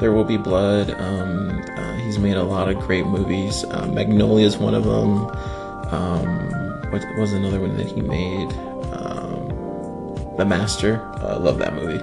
There 0.00 0.12
Will 0.12 0.24
Be 0.24 0.36
Blood. 0.36 0.90
Um, 0.90 1.62
uh, 1.76 1.96
he's 1.96 2.18
made 2.18 2.36
a 2.36 2.42
lot 2.42 2.68
of 2.68 2.78
great 2.78 3.06
movies. 3.06 3.64
Uh, 3.64 3.86
Magnolia 3.86 4.46
is 4.46 4.58
one 4.58 4.74
of 4.74 4.84
them. 4.84 5.30
Um, 5.92 6.50
what 6.90 7.02
was 7.18 7.32
another 7.32 7.58
one 7.58 7.76
that 7.78 7.86
he 7.86 8.02
made? 8.02 8.52
Um, 8.92 9.48
the 10.36 10.44
Master. 10.44 11.00
I 11.16 11.30
uh, 11.30 11.40
love 11.40 11.58
that 11.58 11.74
movie. 11.74 12.02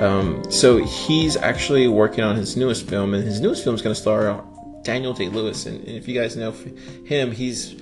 Um, 0.00 0.48
so 0.50 0.78
he's 0.78 1.36
actually 1.36 1.88
working 1.88 2.22
on 2.22 2.36
his 2.36 2.56
newest 2.56 2.88
film, 2.88 3.12
and 3.12 3.24
his 3.24 3.40
newest 3.40 3.64
film 3.64 3.74
is 3.74 3.82
going 3.82 3.94
to 3.94 4.00
star 4.00 4.44
Daniel 4.82 5.12
Day 5.12 5.28
Lewis. 5.28 5.66
And, 5.66 5.80
and 5.80 5.96
if 5.96 6.06
you 6.06 6.14
guys 6.14 6.36
know 6.36 6.52
him, 6.52 7.32
he's 7.32 7.74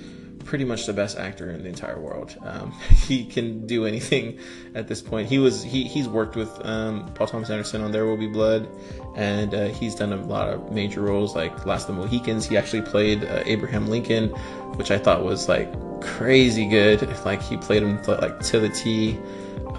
pretty 0.45 0.63
much 0.63 0.85
the 0.85 0.93
best 0.93 1.17
actor 1.17 1.49
in 1.49 1.63
the 1.63 1.69
entire 1.69 1.99
world. 1.99 2.35
Um, 2.43 2.71
he 3.07 3.25
can 3.25 3.67
do 3.67 3.85
anything 3.85 4.39
at 4.73 4.87
this 4.87 5.01
point. 5.01 5.27
He 5.27 5.39
was 5.39 5.63
he 5.63 5.83
he's 5.83 6.07
worked 6.07 6.35
with 6.35 6.49
um, 6.65 7.11
Paul 7.13 7.27
Thomas 7.27 7.49
Anderson 7.49 7.81
on 7.81 7.91
There 7.91 8.05
Will 8.05 8.17
Be 8.17 8.27
Blood, 8.27 8.69
and 9.15 9.53
uh, 9.53 9.67
he's 9.67 9.95
done 9.95 10.13
a 10.13 10.17
lot 10.17 10.49
of 10.49 10.71
major 10.71 11.01
roles 11.01 11.35
like 11.35 11.65
Last 11.65 11.89
of 11.89 11.95
the 11.95 12.01
Mohicans. 12.01 12.47
He 12.47 12.55
actually 12.55 12.83
played 12.83 13.25
uh, 13.25 13.43
Abraham 13.45 13.87
Lincoln, 13.87 14.29
which 14.77 14.91
I 14.91 14.97
thought 14.97 15.25
was 15.25 15.49
like 15.49 15.69
crazy 16.01 16.67
good. 16.67 17.09
Like 17.25 17.41
he 17.41 17.57
played 17.57 17.81
him 17.81 17.99
like 18.03 18.39
to 18.41 18.59
the 18.59 18.69
T. 18.69 19.17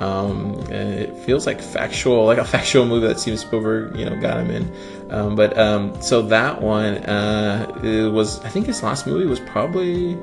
Um, 0.00 0.54
and 0.70 0.94
it 0.94 1.16
feels 1.18 1.46
like 1.46 1.60
factual, 1.60 2.26
like 2.26 2.38
a 2.38 2.44
factual 2.56 2.86
movie 2.86 3.06
that 3.06 3.20
Steven 3.20 3.38
Spielberg, 3.38 3.96
you 3.96 4.04
know, 4.04 4.20
got 4.20 4.38
him 4.38 4.50
in. 4.50 4.74
Um, 5.10 5.36
but 5.36 5.56
um, 5.56 6.00
so 6.02 6.22
that 6.22 6.60
one, 6.60 6.96
uh, 7.04 8.10
was 8.12 8.40
I 8.44 8.48
think 8.48 8.66
his 8.66 8.82
last 8.82 9.06
movie 9.06 9.26
was 9.26 9.40
probably 9.40 10.18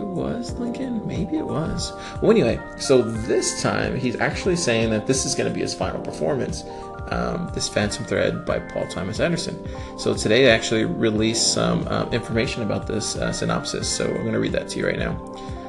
it 0.00 0.06
was 0.06 0.52
Lincoln. 0.54 1.06
Maybe 1.06 1.36
it 1.36 1.46
was. 1.46 1.92
Well, 2.20 2.30
anyway, 2.30 2.58
so 2.78 3.02
this 3.02 3.62
time 3.62 3.96
he's 3.96 4.16
actually 4.16 4.56
saying 4.56 4.90
that 4.90 5.06
this 5.06 5.24
is 5.24 5.34
going 5.34 5.48
to 5.48 5.54
be 5.54 5.60
his 5.60 5.74
final 5.74 6.00
performance. 6.00 6.64
Um, 7.08 7.50
this 7.54 7.68
Phantom 7.68 8.04
Thread 8.04 8.46
by 8.46 8.60
Paul 8.60 8.86
Thomas 8.86 9.18
Anderson. 9.18 9.66
So 9.98 10.14
today 10.14 10.48
I 10.48 10.54
actually 10.54 10.84
released 10.84 11.52
some 11.52 11.88
uh, 11.88 12.08
information 12.10 12.62
about 12.62 12.86
this 12.86 13.16
uh, 13.16 13.32
synopsis. 13.32 13.88
So 13.88 14.04
I'm 14.06 14.20
going 14.20 14.32
to 14.32 14.38
read 14.38 14.52
that 14.52 14.68
to 14.68 14.78
you 14.78 14.86
right 14.86 14.98
now. 14.98 15.18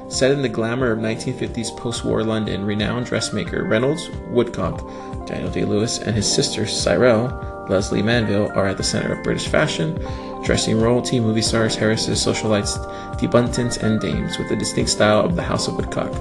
Set 0.07 0.29
in 0.29 0.43
the 0.43 0.49
glamour 0.49 0.91
of 0.91 0.99
1950s 0.99 1.75
post-war 1.75 2.23
London, 2.23 2.63
renowned 2.63 3.07
dressmaker 3.07 3.63
Reynolds 3.63 4.09
Woodcock, 4.29 4.85
Daniel 5.25 5.49
Day-Lewis, 5.49 5.99
and 5.99 6.15
his 6.15 6.31
sister 6.31 6.67
Cyril 6.67 7.29
Lesley 7.69 8.03
Manville 8.03 8.51
are 8.51 8.67
at 8.67 8.77
the 8.77 8.83
center 8.83 9.13
of 9.13 9.23
British 9.23 9.47
fashion 9.47 9.97
dressing 10.43 10.79
royalty, 10.79 11.19
movie 11.19 11.41
stars, 11.41 11.77
heiresses, 11.77 12.25
socialites, 12.25 12.77
debutants, 13.19 13.81
and 13.81 13.99
dames, 13.99 14.37
with 14.37 14.49
the 14.49 14.55
distinct 14.55 14.89
style 14.89 15.23
of 15.23 15.35
the 15.35 15.41
House 15.41 15.67
of 15.67 15.75
Woodcock. 15.75 16.11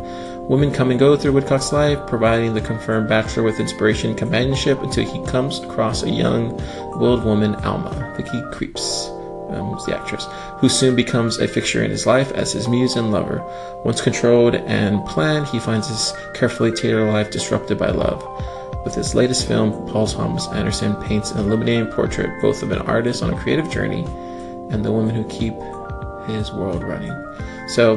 Women 0.49 0.73
come 0.73 0.91
and 0.91 0.99
go 0.99 1.17
through 1.17 1.33
Woodcock's 1.33 1.73
life, 1.73 2.07
providing 2.07 2.55
the 2.55 2.61
confirmed 2.61 3.09
bachelor 3.09 3.45
with 3.45 3.61
inspiration 3.61 4.11
and 4.11 4.19
companionship 4.19 4.83
until 4.83 5.05
he 5.05 5.25
comes 5.31 5.61
across 5.61 6.03
a 6.03 6.11
young, 6.11 6.57
willed 6.99 7.25
woman, 7.25 7.55
Alma, 7.57 8.15
Vicky 8.17 8.41
Krieps, 8.53 9.09
um, 9.53 9.79
the 9.87 9.97
actress, 9.97 10.27
who 10.59 10.69
soon 10.69 10.97
becomes 10.97 11.39
a 11.39 11.49
fixture 11.49 11.83
in 11.85 11.91
his 11.91 12.07
life 12.07 12.33
as 12.33 12.53
his 12.53 12.69
muse 12.69 12.97
and 12.97 13.13
lover. 13.13 13.43
Once 13.85 14.01
controlled 14.01 14.57
and 14.57 15.05
planned, 15.07 15.47
he 15.47 15.59
finds 15.59 15.89
his 15.89 16.13
carefully 16.35 16.73
tailored 16.73 17.13
life 17.13 17.31
disrupted 17.31 17.79
by 17.79 17.91
love. 17.91 18.23
With 18.85 18.95
his 18.95 19.15
latest 19.15 19.47
film, 19.47 19.87
Paul 19.89 20.07
Thomas 20.07 20.49
Anderson 20.49 20.97
paints 21.03 21.33
an 21.33 21.39
illuminating 21.39 21.87
portrait 21.89 22.31
both 22.41 22.63
of 22.63 22.73
an 22.73 22.81
artist 22.83 23.23
on 23.23 23.33
a 23.33 23.37
creative 23.39 23.71
journey 23.71 24.05
and 24.71 24.85
the 24.85 24.93
women 24.93 25.15
who 25.15 25.25
keep 25.25 25.55
his 26.27 26.51
world 26.53 26.83
running. 26.83 27.13
So 27.69 27.97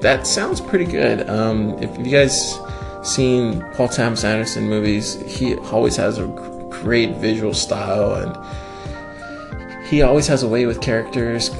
that 0.00 0.26
sounds 0.26 0.60
pretty 0.60 0.84
good. 0.84 1.28
Um, 1.28 1.80
if 1.82 1.96
you 1.98 2.10
guys 2.10 2.58
seen 3.02 3.62
Paul 3.74 3.88
Thomas 3.88 4.24
Anderson 4.24 4.68
movies, 4.68 5.14
he 5.22 5.56
always 5.56 5.96
has 5.96 6.18
a 6.18 6.26
great 6.70 7.16
visual 7.16 7.54
style 7.54 8.14
and 8.14 9.86
he 9.86 10.02
always 10.02 10.26
has 10.26 10.42
a 10.42 10.48
way 10.48 10.66
with 10.66 10.80
characters 10.80 11.50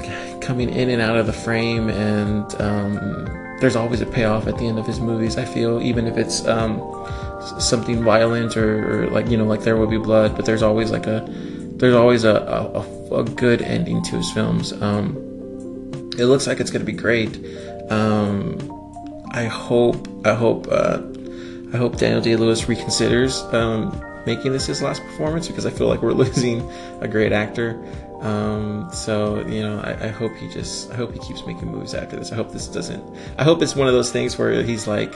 coming 0.41 0.69
in 0.69 0.89
and 0.89 1.01
out 1.01 1.17
of 1.17 1.25
the 1.25 1.33
frame 1.33 1.89
and 1.89 2.61
um, 2.61 2.95
there's 3.59 3.75
always 3.75 4.01
a 4.01 4.05
payoff 4.05 4.47
at 4.47 4.57
the 4.57 4.67
end 4.67 4.77
of 4.77 4.85
his 4.85 4.99
movies 4.99 5.37
i 5.37 5.43
feel 5.43 5.81
even 5.81 6.07
if 6.07 6.17
it's 6.17 6.45
um, 6.45 6.79
something 7.59 8.03
violent 8.03 8.57
or, 8.57 9.03
or, 9.03 9.07
like 9.07 9.27
you 9.27 9.37
know 9.37 9.45
like 9.45 9.61
there 9.61 9.75
will 9.75 9.87
be 9.87 9.97
blood 9.97 10.35
but 10.35 10.45
there's 10.45 10.63
always 10.63 10.91
like 10.91 11.07
a 11.07 11.25
there's 11.77 11.95
always 11.95 12.23
a, 12.23 12.35
a, 12.35 13.15
a 13.15 13.23
good 13.23 13.61
ending 13.61 14.01
to 14.03 14.17
his 14.17 14.31
films. 14.31 14.73
Um, 14.73 15.15
it 16.17 16.25
looks 16.25 16.47
like 16.47 16.59
it's 16.59 16.71
to 16.71 16.79
be 16.79 16.91
great. 16.91 17.39
Um, 17.91 18.57
i 19.31 19.43
hope 19.43 20.07
i 20.25 20.33
hope 20.33 20.67
uh, 20.71 21.01
i 21.73 21.77
hope 21.77 21.97
daniel 21.97 22.21
day-lewis 22.21 22.63
reconsiders 22.63 23.53
um, 23.53 24.01
making 24.25 24.53
this 24.53 24.65
his 24.65 24.81
last 24.81 25.03
performance 25.03 25.47
because 25.47 25.65
i 25.65 25.69
feel 25.69 25.87
like 25.87 26.01
we're 26.01 26.11
losing 26.25 26.67
a 27.01 27.07
great 27.07 27.31
actor. 27.31 27.81
Um, 28.21 28.89
so 28.91 29.45
you 29.45 29.61
know 29.61 29.79
I, 29.81 30.05
I 30.05 30.07
hope 30.07 30.35
he 30.37 30.49
just 30.49 30.89
i 30.91 30.95
hope 30.95 31.13
he 31.13 31.19
keeps 31.19 31.45
making 31.45 31.67
movies 31.67 31.93
after 31.93 32.15
this. 32.15 32.31
I 32.31 32.35
hope 32.35 32.51
this 32.51 32.67
doesn't 32.67 33.03
i 33.37 33.43
hope 33.43 33.61
it's 33.61 33.75
one 33.75 33.87
of 33.87 33.93
those 33.93 34.11
things 34.11 34.37
where 34.39 34.63
he's 34.63 34.87
like 34.87 35.13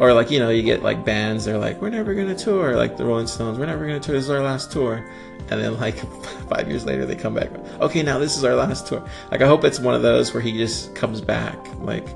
or 0.00 0.12
like 0.12 0.30
you 0.30 0.40
know 0.40 0.48
you 0.48 0.62
get 0.62 0.82
like 0.82 1.04
bands 1.04 1.44
they're 1.44 1.58
like 1.58 1.80
we're 1.80 1.90
never 1.90 2.14
gonna 2.14 2.34
tour 2.34 2.74
like 2.74 2.96
the 2.96 3.04
rolling 3.04 3.26
stones 3.26 3.58
we're 3.58 3.66
never 3.66 3.86
gonna 3.86 4.00
tour 4.00 4.16
this 4.16 4.24
is 4.24 4.30
our 4.30 4.42
last 4.42 4.72
tour 4.72 5.08
and 5.50 5.60
then 5.60 5.78
like 5.78 5.96
five 6.48 6.66
years 6.68 6.84
later 6.84 7.06
they 7.06 7.14
come 7.14 7.34
back 7.34 7.50
okay 7.80 8.02
now 8.02 8.18
this 8.18 8.36
is 8.36 8.42
our 8.42 8.56
last 8.56 8.86
tour 8.88 9.06
like 9.30 9.42
i 9.42 9.46
hope 9.46 9.62
it's 9.62 9.78
one 9.78 9.94
of 9.94 10.02
those 10.02 10.34
where 10.34 10.42
he 10.42 10.52
just 10.52 10.94
comes 10.96 11.20
back 11.20 11.56
like 11.80 12.06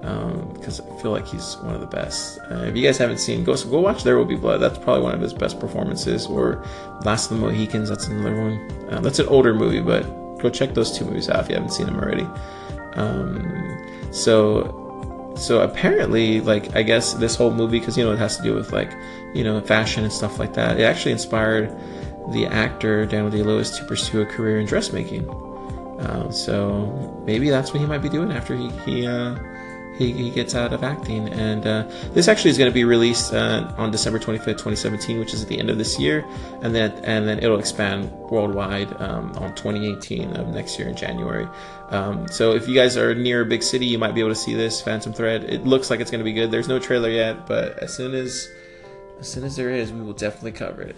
because 0.00 0.80
um, 0.80 0.86
I 0.90 1.02
feel 1.02 1.10
like 1.10 1.26
he's 1.26 1.58
one 1.58 1.74
of 1.74 1.82
the 1.82 1.86
best. 1.86 2.38
Uh, 2.50 2.62
if 2.64 2.74
you 2.74 2.82
guys 2.82 2.96
haven't 2.96 3.18
seen, 3.18 3.44
go 3.44 3.54
go 3.54 3.80
watch 3.80 4.02
There 4.02 4.16
Will 4.16 4.24
Be 4.24 4.34
Blood. 4.34 4.58
That's 4.58 4.78
probably 4.78 5.02
one 5.02 5.14
of 5.14 5.20
his 5.20 5.34
best 5.34 5.60
performances. 5.60 6.26
Or 6.26 6.64
Last 7.04 7.30
of 7.30 7.36
the 7.36 7.44
Mohicans. 7.44 7.90
That's 7.90 8.06
another 8.06 8.34
one. 8.40 8.88
Uh, 8.90 9.00
that's 9.00 9.18
an 9.18 9.26
older 9.26 9.52
movie, 9.52 9.82
but 9.82 10.04
go 10.38 10.48
check 10.48 10.72
those 10.72 10.96
two 10.96 11.04
movies 11.04 11.28
out 11.28 11.40
if 11.40 11.50
you 11.50 11.54
haven't 11.54 11.72
seen 11.72 11.84
them 11.84 11.96
already. 11.96 12.26
Um, 12.94 14.10
so 14.10 14.89
so 15.36 15.62
apparently 15.62 16.40
like 16.40 16.74
i 16.76 16.82
guess 16.82 17.14
this 17.14 17.34
whole 17.36 17.50
movie 17.50 17.78
because 17.78 17.96
you 17.96 18.04
know 18.04 18.12
it 18.12 18.18
has 18.18 18.36
to 18.36 18.42
do 18.42 18.54
with 18.54 18.72
like 18.72 18.92
you 19.34 19.44
know 19.44 19.60
fashion 19.60 20.04
and 20.04 20.12
stuff 20.12 20.38
like 20.38 20.54
that 20.54 20.78
it 20.78 20.82
actually 20.82 21.12
inspired 21.12 21.70
the 22.32 22.46
actor 22.46 23.06
daniel 23.06 23.30
day 23.30 23.42
lewis 23.42 23.78
to 23.78 23.84
pursue 23.84 24.20
a 24.20 24.26
career 24.26 24.60
in 24.60 24.66
dressmaking. 24.66 25.28
Uh, 26.00 26.30
so 26.30 27.22
maybe 27.26 27.50
that's 27.50 27.72
what 27.72 27.80
he 27.80 27.86
might 27.86 27.98
be 27.98 28.08
doing 28.08 28.32
after 28.32 28.56
he 28.56 28.70
he 28.86 29.06
uh, 29.06 29.36
he, 30.00 30.12
he 30.12 30.30
gets 30.30 30.54
out 30.54 30.72
of 30.72 30.82
acting. 30.82 31.28
And 31.28 31.66
uh, 31.66 31.82
this 32.14 32.26
actually 32.26 32.50
is 32.50 32.58
going 32.58 32.70
to 32.70 32.74
be 32.74 32.84
released 32.84 33.34
uh, 33.34 33.72
on 33.76 33.90
December 33.90 34.18
25th, 34.18 34.58
2017, 34.58 35.20
which 35.20 35.34
is 35.34 35.42
at 35.42 35.48
the 35.48 35.58
end 35.58 35.68
of 35.68 35.76
this 35.76 35.98
year, 36.00 36.24
and 36.62 36.74
then 36.74 36.92
and 37.04 37.28
then 37.28 37.38
it'll 37.38 37.58
expand 37.58 38.10
worldwide 38.10 38.90
um, 39.00 39.32
on 39.36 39.54
2018 39.54 40.36
of 40.36 40.48
next 40.48 40.78
year 40.78 40.88
in 40.88 40.96
January. 40.96 41.46
Um, 41.90 42.26
so 42.28 42.54
if 42.54 42.66
you 42.66 42.74
guys 42.74 42.96
are 42.96 43.14
near 43.14 43.42
a 43.42 43.46
big 43.46 43.62
city, 43.62 43.86
you 43.86 43.98
might 43.98 44.14
be 44.14 44.20
able 44.20 44.30
to 44.30 44.36
see 44.36 44.54
this 44.54 44.80
Phantom 44.80 45.12
Thread. 45.12 45.44
It 45.44 45.64
looks 45.64 45.90
like 45.90 46.00
it's 46.00 46.10
going 46.10 46.20
to 46.20 46.24
be 46.24 46.32
good. 46.32 46.50
There's 46.50 46.68
no 46.68 46.78
trailer 46.78 47.10
yet, 47.10 47.46
but 47.46 47.78
as 47.78 47.94
soon 47.94 48.14
as 48.14 48.48
as 49.20 49.30
soon 49.30 49.44
as 49.44 49.54
there 49.54 49.70
is, 49.70 49.92
we 49.92 50.00
will 50.00 50.14
definitely 50.14 50.52
cover 50.52 50.80
it. 50.80 50.96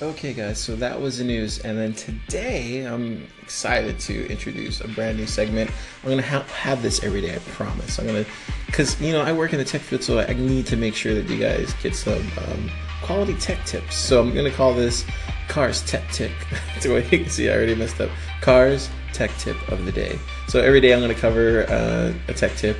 Okay, 0.00 0.32
guys, 0.32 0.60
so 0.60 0.76
that 0.76 1.00
was 1.00 1.18
the 1.18 1.24
news. 1.24 1.58
And 1.58 1.76
then 1.76 1.92
today, 1.92 2.84
I'm 2.84 3.26
excited 3.42 3.98
to 4.00 4.30
introduce 4.30 4.80
a 4.80 4.86
brand 4.86 5.18
new 5.18 5.26
segment. 5.26 5.72
I'm 6.04 6.10
going 6.10 6.22
to 6.22 6.24
ha- 6.24 6.44
have 6.44 6.82
this 6.82 7.02
every 7.02 7.20
day, 7.20 7.34
I 7.34 7.38
promise. 7.38 7.98
I'm 7.98 8.06
going 8.06 8.24
to, 8.24 8.30
because, 8.66 9.00
you 9.00 9.12
know, 9.12 9.22
I 9.22 9.32
work 9.32 9.52
in 9.52 9.58
the 9.58 9.64
tech 9.64 9.80
field, 9.80 10.04
so 10.04 10.20
I 10.20 10.32
need 10.34 10.66
to 10.66 10.76
make 10.76 10.94
sure 10.94 11.14
that 11.14 11.28
you 11.28 11.40
guys 11.40 11.74
get 11.82 11.96
some 11.96 12.24
um, 12.46 12.70
quality 13.02 13.34
tech 13.38 13.64
tips. 13.64 13.96
So 13.96 14.20
I'm 14.20 14.32
going 14.32 14.48
to 14.48 14.56
call 14.56 14.72
this 14.72 15.04
Cars 15.48 15.82
Tech 15.84 16.08
Tip. 16.12 16.30
so 16.80 16.96
you 16.96 17.02
can 17.02 17.28
see, 17.28 17.48
I 17.50 17.54
already 17.54 17.74
messed 17.74 18.00
up. 18.00 18.10
Cars 18.40 18.88
Tech 19.12 19.32
Tip 19.38 19.56
of 19.68 19.84
the 19.84 19.90
Day. 19.90 20.16
So 20.46 20.60
every 20.60 20.80
day, 20.80 20.92
I'm 20.94 21.00
going 21.00 21.12
to 21.12 21.20
cover 21.20 21.64
uh, 21.68 22.12
a 22.28 22.34
tech 22.34 22.54
tip. 22.54 22.76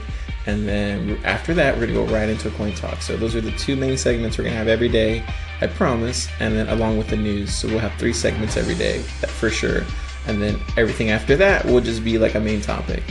And 0.47 0.67
then 0.67 1.19
after 1.25 1.53
that, 1.55 1.75
we're 1.75 1.87
gonna 1.87 2.07
go 2.07 2.13
right 2.13 2.29
into 2.29 2.49
a 2.49 2.51
coin 2.53 2.73
talk. 2.73 3.03
So 3.03 3.17
those 3.17 3.35
are 3.35 3.41
the 3.41 3.53
two 3.53 3.77
main 3.77 3.97
segments 3.97 4.39
we're 4.39 4.45
gonna 4.45 4.57
have 4.57 4.69
every 4.69 4.89
day, 4.89 5.23
I 5.61 5.67
promise. 5.67 6.29
And 6.41 6.57
then 6.57 6.69
along 6.69 6.99
with 6.99 7.09
the 7.09 7.17
news, 7.17 7.55
so 7.55 7.69
we'll 7.69 7.81
have 7.81 7.95
three 7.95 8.13
segments 8.13 8.57
every 8.57 8.75
day 8.75 9.01
for 9.01 9.51
sure. 9.51 9.83
And 10.27 10.41
then 10.43 10.59
everything 10.77 11.11
after 11.11 11.37
that 11.37 11.65
will 11.65 11.81
just 11.81 12.05
be 12.05 12.19
like 12.19 12.35
a 12.35 12.41
main 12.41 12.61
topic, 12.61 13.03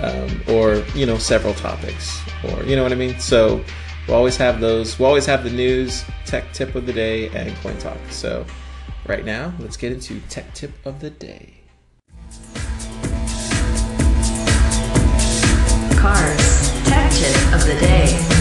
um, 0.00 0.42
or 0.48 0.84
you 0.94 1.06
know 1.06 1.16
several 1.18 1.54
topics, 1.54 2.20
or 2.44 2.62
you 2.64 2.76
know 2.76 2.82
what 2.82 2.92
I 2.92 2.96
mean. 2.96 3.18
So 3.18 3.64
we'll 4.06 4.16
always 4.16 4.36
have 4.36 4.60
those. 4.60 4.98
We'll 4.98 5.08
always 5.08 5.26
have 5.26 5.44
the 5.44 5.50
news, 5.50 6.04
tech 6.26 6.52
tip 6.52 6.74
of 6.74 6.86
the 6.86 6.92
day, 6.92 7.28
and 7.30 7.56
coin 7.58 7.78
talk. 7.78 7.98
So 8.10 8.44
right 9.06 9.24
now, 9.24 9.52
let's 9.58 9.76
get 9.76 9.92
into 9.92 10.20
tech 10.28 10.52
tip 10.54 10.72
of 10.84 11.00
the 11.00 11.10
day. 11.10 11.54
Cars 15.96 16.37
Of 17.20 17.66
the 17.66 17.74
Day. 17.80 18.37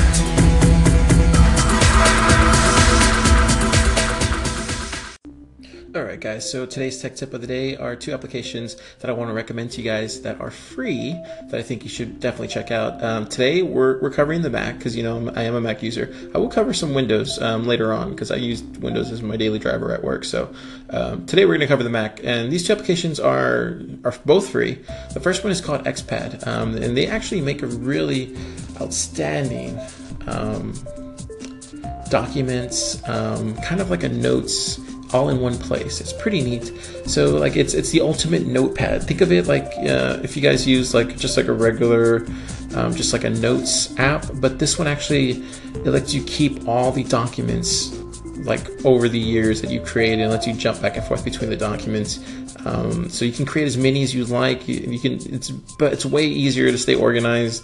All 5.96 6.04
right, 6.04 6.20
guys. 6.20 6.50
So 6.50 6.66
today's 6.66 7.02
tech 7.02 7.16
tip 7.16 7.34
of 7.34 7.40
the 7.40 7.48
day 7.48 7.78
are 7.78 7.96
two 7.96 8.12
applications 8.12 8.76
that 9.00 9.10
I 9.10 9.14
want 9.14 9.30
to 9.30 9.34
recommend 9.34 9.72
to 9.72 9.82
you 9.82 9.90
guys 9.90 10.22
that 10.22 10.40
are 10.42 10.52
free 10.52 11.14
that 11.50 11.56
I 11.56 11.64
think 11.64 11.84
you 11.84 11.90
should 11.90 12.20
definitely 12.20 12.50
check 12.50 12.72
out. 12.72 13.02
Um, 13.02 13.26
today 13.26 13.62
we're, 13.62 14.02
we're 14.02 14.12
covering 14.12 14.42
the 14.42 14.50
Mac 14.50 14.78
because 14.78 14.98
you 14.98 15.04
know 15.04 15.30
I'm, 15.30 15.56
a 15.56 15.62
Mac 15.62 15.82
user. 15.82 16.14
I 16.36 16.40
will 16.40 16.50
cover 16.50 16.74
some 16.74 16.94
Windows 16.94 17.42
um, 17.42 17.66
later 17.66 17.94
on 17.94 18.12
because 18.12 18.32
I 18.32 18.36
use 18.36 18.64
Windows 18.64 19.12
as 19.12 19.22
my 19.22 19.38
daily 19.38 19.60
driver 19.60 19.94
at 19.94 20.04
work. 20.04 20.26
So 20.26 20.54
um, 20.90 21.26
today 21.26 21.46
we're 21.46 21.54
going 21.54 21.62
to 21.62 21.68
cover 21.68 21.84
the 21.84 21.90
Mac, 21.90 22.20
and 22.22 22.52
these 22.52 22.68
two 22.68 22.74
applications 22.74 23.18
are 23.18 23.80
are 24.04 24.14
both 24.26 24.50
free. 24.50 24.80
The 25.14 25.22
first 25.22 25.46
one 25.46 25.52
is 25.52 25.62
called 25.62 25.86
XPad, 25.86 26.46
um, 26.46 26.76
and 26.76 26.98
they 26.98 27.08
actually 27.08 27.40
make 27.40 27.62
a 27.62 27.68
really 27.68 28.36
outstanding 28.82 29.80
um, 30.28 30.74
documents, 32.10 33.02
um, 33.08 33.56
kind 33.62 33.80
of 33.80 33.90
like 33.90 34.04
a 34.04 34.10
notes 34.10 34.80
all 35.14 35.30
in 35.30 35.40
one 35.40 35.58
place. 35.58 36.02
It's 36.02 36.14
pretty 36.14 36.42
neat. 36.42 36.72
So 37.06 37.38
like 37.38 37.56
it's 37.56 37.74
it's 37.74 37.92
the 37.92 38.02
ultimate 38.02 38.46
notepad. 38.46 39.04
Think 39.04 39.22
of 39.22 39.32
it 39.32 39.48
like 39.48 39.66
uh, 39.78 40.20
if 40.24 40.36
you 40.36 40.42
guys 40.42 40.68
use 40.68 40.94
like 40.94 41.18
just 41.18 41.38
like 41.38 41.48
a 41.48 41.54
regular, 41.54 42.26
um, 42.76 42.94
just 42.94 43.14
like 43.14 43.24
a 43.24 43.30
notes 43.30 43.98
app, 44.00 44.26
but 44.36 44.60
this 44.60 44.78
one 44.78 44.88
actually 44.88 45.44
it 45.76 45.88
lets 45.88 46.14
you 46.14 46.24
keep 46.24 46.68
all 46.68 46.92
the 46.92 47.04
documents 47.04 47.98
like 48.44 48.86
over 48.86 49.10
the 49.10 49.20
years 49.20 49.62
that 49.62 49.72
you 49.72 49.82
create 49.82 50.20
and 50.20 50.32
lets 50.32 50.48
you 50.48 50.54
jump 50.54 50.82
back 50.82 50.96
and 50.96 51.06
forth 51.06 51.24
between 51.24 51.50
the 51.50 51.58
documents. 51.58 52.20
Um, 52.66 53.10
so 53.10 53.26
you 53.26 53.32
can 53.32 53.46
create 53.46 53.66
as 53.66 53.78
many 53.78 54.04
as 54.04 54.14
you 54.14 54.26
like. 54.26 54.68
You, 54.68 54.76
you 54.76 55.00
can 55.00 55.14
it's 55.34 55.50
but 55.50 55.94
it's 55.94 56.06
way 56.06 56.26
easier 56.26 56.72
to 56.72 56.78
stay 56.78 56.96
organized. 56.96 57.64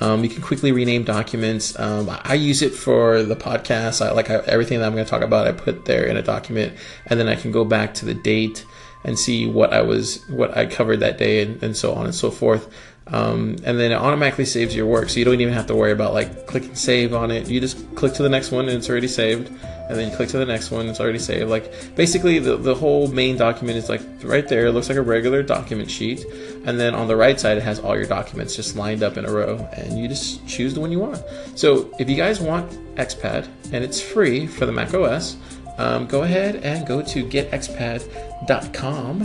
Um, 0.00 0.24
you 0.24 0.30
can 0.30 0.42
quickly 0.42 0.72
rename 0.72 1.04
documents. 1.04 1.78
Um, 1.78 2.08
I 2.10 2.34
use 2.34 2.62
it 2.62 2.74
for 2.74 3.22
the 3.22 3.36
podcast. 3.36 4.04
I 4.04 4.12
like 4.12 4.30
I, 4.30 4.36
everything 4.46 4.80
that 4.80 4.86
I'm 4.86 4.92
going 4.92 5.04
to 5.04 5.10
talk 5.10 5.22
about. 5.22 5.46
I 5.46 5.52
put 5.52 5.84
there 5.84 6.04
in 6.06 6.16
a 6.16 6.22
document, 6.22 6.76
and 7.06 7.18
then 7.18 7.28
I 7.28 7.34
can 7.34 7.52
go 7.52 7.64
back 7.64 7.94
to 7.94 8.04
the 8.06 8.14
date 8.14 8.64
and 9.04 9.18
see 9.18 9.46
what 9.46 9.72
I 9.72 9.82
was, 9.82 10.26
what 10.28 10.56
I 10.56 10.66
covered 10.66 11.00
that 11.00 11.18
day, 11.18 11.42
and, 11.42 11.62
and 11.62 11.76
so 11.76 11.94
on 11.94 12.06
and 12.06 12.14
so 12.14 12.30
forth. 12.30 12.72
Um, 13.08 13.56
and 13.64 13.78
then 13.78 13.92
it 13.92 13.96
automatically 13.96 14.46
saves 14.46 14.74
your 14.74 14.86
work, 14.86 15.10
so 15.10 15.18
you 15.18 15.24
don't 15.26 15.40
even 15.40 15.52
have 15.52 15.66
to 15.66 15.74
worry 15.74 15.92
about 15.92 16.14
like 16.14 16.46
clicking 16.46 16.74
save 16.74 17.12
on 17.12 17.30
it. 17.30 17.48
You 17.48 17.60
just 17.60 17.94
click 17.94 18.14
to 18.14 18.22
the 18.22 18.30
next 18.30 18.50
one, 18.50 18.66
and 18.66 18.78
it's 18.78 18.88
already 18.88 19.08
saved. 19.08 19.50
And 19.86 19.98
then 19.98 20.10
you 20.10 20.16
click 20.16 20.30
to 20.30 20.38
the 20.38 20.46
next 20.46 20.70
one, 20.70 20.88
it's 20.88 20.98
already 20.98 21.18
saved. 21.18 21.50
Like 21.50 21.94
basically, 21.94 22.38
the 22.38 22.56
the 22.56 22.74
whole 22.74 23.08
main 23.08 23.36
document 23.36 23.76
is 23.76 23.90
like 23.90 24.00
right 24.22 24.48
there. 24.48 24.66
It 24.66 24.72
looks 24.72 24.88
like 24.88 24.96
a 24.96 25.02
regular 25.02 25.42
document 25.42 25.90
sheet, 25.90 26.24
and 26.64 26.80
then 26.80 26.94
on 26.94 27.06
the 27.06 27.16
right 27.16 27.38
side, 27.38 27.58
it 27.58 27.62
has 27.62 27.78
all 27.78 27.94
your 27.94 28.06
documents 28.06 28.56
just 28.56 28.76
lined 28.76 29.02
up 29.02 29.18
in 29.18 29.26
a 29.26 29.30
row, 29.30 29.68
and 29.74 29.98
you 29.98 30.08
just 30.08 30.46
choose 30.48 30.72
the 30.72 30.80
one 30.80 30.90
you 30.90 31.00
want. 31.00 31.22
So 31.54 31.94
if 31.98 32.08
you 32.08 32.16
guys 32.16 32.40
want 32.40 32.70
XPad, 32.94 33.46
and 33.70 33.84
it's 33.84 34.00
free 34.00 34.46
for 34.46 34.64
the 34.64 34.72
Mac 34.72 34.94
OS, 34.94 35.36
um, 35.78 36.06
go 36.06 36.22
ahead 36.22 36.56
and 36.56 36.86
go 36.86 37.02
to 37.02 37.24
getxpad.com, 37.24 39.22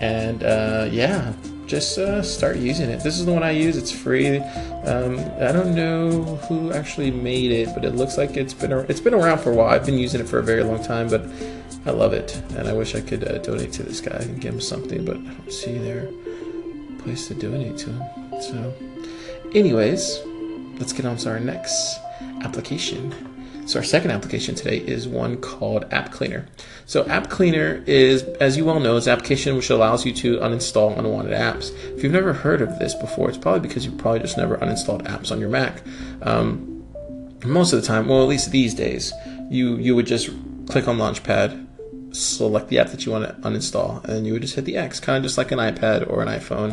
and 0.00 0.42
uh, 0.42 0.88
yeah, 0.90 1.32
just 1.66 1.98
uh, 1.98 2.22
start 2.22 2.56
using 2.56 2.88
it. 2.88 3.02
This 3.02 3.18
is 3.18 3.26
the 3.26 3.32
one 3.32 3.42
I 3.42 3.50
use. 3.50 3.76
It's 3.76 3.90
free. 3.90 4.38
Um, 4.38 5.18
I 5.40 5.52
don't 5.52 5.74
know 5.74 6.36
who 6.48 6.72
actually 6.72 7.10
made 7.10 7.50
it, 7.50 7.74
but 7.74 7.84
it 7.84 7.94
looks 7.94 8.16
like 8.16 8.36
it's 8.36 8.54
been 8.54 8.72
it's 8.72 9.00
been 9.00 9.14
around 9.14 9.38
for 9.38 9.50
a 9.50 9.54
while. 9.54 9.68
I've 9.68 9.84
been 9.84 9.98
using 9.98 10.20
it 10.20 10.28
for 10.28 10.38
a 10.38 10.42
very 10.42 10.62
long 10.62 10.82
time, 10.82 11.08
but 11.08 11.26
I 11.84 11.90
love 11.90 12.12
it, 12.12 12.36
and 12.56 12.68
I 12.68 12.72
wish 12.72 12.94
I 12.94 13.00
could 13.00 13.26
uh, 13.26 13.38
donate 13.38 13.72
to 13.74 13.82
this 13.82 14.00
guy 14.00 14.16
and 14.16 14.40
give 14.40 14.54
him 14.54 14.60
something, 14.60 15.04
but 15.04 15.16
I 15.16 15.20
don't 15.20 15.52
see 15.52 15.78
their 15.78 16.08
place 16.98 17.28
to 17.28 17.34
donate 17.34 17.78
to 17.78 17.90
him. 17.90 18.42
So, 18.42 18.74
anyways, 19.54 20.20
let's 20.78 20.92
get 20.92 21.04
on 21.04 21.16
to 21.18 21.30
our 21.30 21.40
next 21.40 21.98
application. 22.42 23.14
So 23.66 23.80
our 23.80 23.84
second 23.84 24.12
application 24.12 24.54
today 24.54 24.78
is 24.78 25.08
one 25.08 25.38
called 25.38 25.92
App 25.92 26.12
Cleaner. 26.12 26.46
So 26.86 27.04
App 27.06 27.28
Cleaner 27.28 27.82
is, 27.88 28.22
as 28.40 28.56
you 28.56 28.64
well 28.64 28.78
know, 28.78 28.96
is 28.96 29.08
an 29.08 29.12
application 29.12 29.56
which 29.56 29.70
allows 29.70 30.06
you 30.06 30.12
to 30.14 30.36
uninstall 30.38 30.96
unwanted 30.96 31.32
apps. 31.32 31.72
If 31.96 32.04
you've 32.04 32.12
never 32.12 32.32
heard 32.32 32.62
of 32.62 32.78
this 32.78 32.94
before, 32.94 33.28
it's 33.28 33.36
probably 33.36 33.66
because 33.66 33.84
you've 33.84 33.98
probably 33.98 34.20
just 34.20 34.36
never 34.36 34.56
uninstalled 34.58 35.02
apps 35.08 35.32
on 35.32 35.40
your 35.40 35.48
Mac. 35.48 35.82
Um, 36.22 36.84
most 37.44 37.72
of 37.72 37.80
the 37.80 37.86
time, 37.86 38.06
well, 38.06 38.22
at 38.22 38.28
least 38.28 38.52
these 38.52 38.72
days, 38.72 39.12
you 39.50 39.76
you 39.78 39.96
would 39.96 40.06
just 40.06 40.30
click 40.68 40.86
on 40.86 40.98
Launchpad, 40.98 42.14
select 42.14 42.68
the 42.68 42.78
app 42.78 42.90
that 42.90 43.04
you 43.04 43.10
want 43.10 43.26
to 43.26 43.48
uninstall, 43.48 44.04
and 44.04 44.28
you 44.28 44.32
would 44.32 44.42
just 44.42 44.54
hit 44.54 44.64
the 44.64 44.76
X, 44.76 45.00
kind 45.00 45.16
of 45.16 45.24
just 45.24 45.38
like 45.38 45.50
an 45.50 45.58
iPad 45.58 46.08
or 46.08 46.22
an 46.22 46.28
iPhone. 46.28 46.72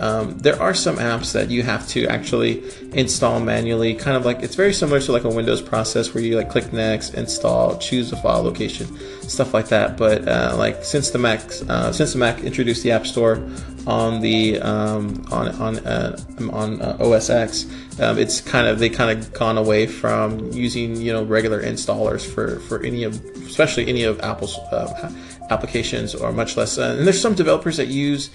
Um, 0.00 0.38
there 0.38 0.60
are 0.60 0.74
some 0.74 0.96
apps 0.96 1.32
that 1.32 1.50
you 1.50 1.62
have 1.62 1.86
to 1.88 2.06
actually 2.06 2.62
install 2.92 3.38
manually, 3.38 3.94
kind 3.94 4.16
of 4.16 4.24
like 4.24 4.42
it's 4.42 4.54
very 4.54 4.72
similar 4.72 5.00
to 5.00 5.12
like 5.12 5.24
a 5.24 5.28
Windows 5.28 5.60
process 5.60 6.14
where 6.14 6.24
you 6.24 6.36
like 6.36 6.50
click 6.50 6.72
next, 6.72 7.14
install, 7.14 7.76
choose 7.78 8.10
a 8.12 8.16
file 8.16 8.42
location, 8.42 8.86
stuff 9.28 9.52
like 9.52 9.68
that. 9.68 9.96
But 9.96 10.26
uh, 10.26 10.54
like 10.56 10.84
since 10.84 11.10
the 11.10 11.18
Mac, 11.18 11.40
uh, 11.68 11.92
since 11.92 12.12
the 12.12 12.18
Mac 12.18 12.40
introduced 12.40 12.82
the 12.82 12.92
App 12.92 13.06
Store 13.06 13.46
on 13.86 14.20
the 14.20 14.60
um, 14.60 15.24
on 15.30 15.48
on 15.56 15.78
uh, 15.86 16.18
on 16.50 16.80
uh, 16.80 16.96
OS 17.00 17.28
X, 17.28 17.66
um, 18.00 18.18
it's 18.18 18.40
kind 18.40 18.66
of 18.66 18.78
they 18.78 18.88
kind 18.88 19.18
of 19.18 19.32
gone 19.34 19.58
away 19.58 19.86
from 19.86 20.50
using 20.52 20.96
you 20.96 21.12
know 21.12 21.24
regular 21.24 21.62
installers 21.62 22.24
for 22.24 22.60
for 22.60 22.82
any 22.82 23.04
of 23.04 23.22
especially 23.46 23.86
any 23.88 24.04
of 24.04 24.18
Apple's 24.20 24.56
uh, 24.72 25.12
applications 25.50 26.14
or 26.14 26.32
much 26.32 26.56
less. 26.56 26.78
Uh, 26.78 26.96
and 26.98 27.06
there's 27.06 27.20
some 27.20 27.34
developers 27.34 27.76
that 27.76 27.88
use 27.88 28.30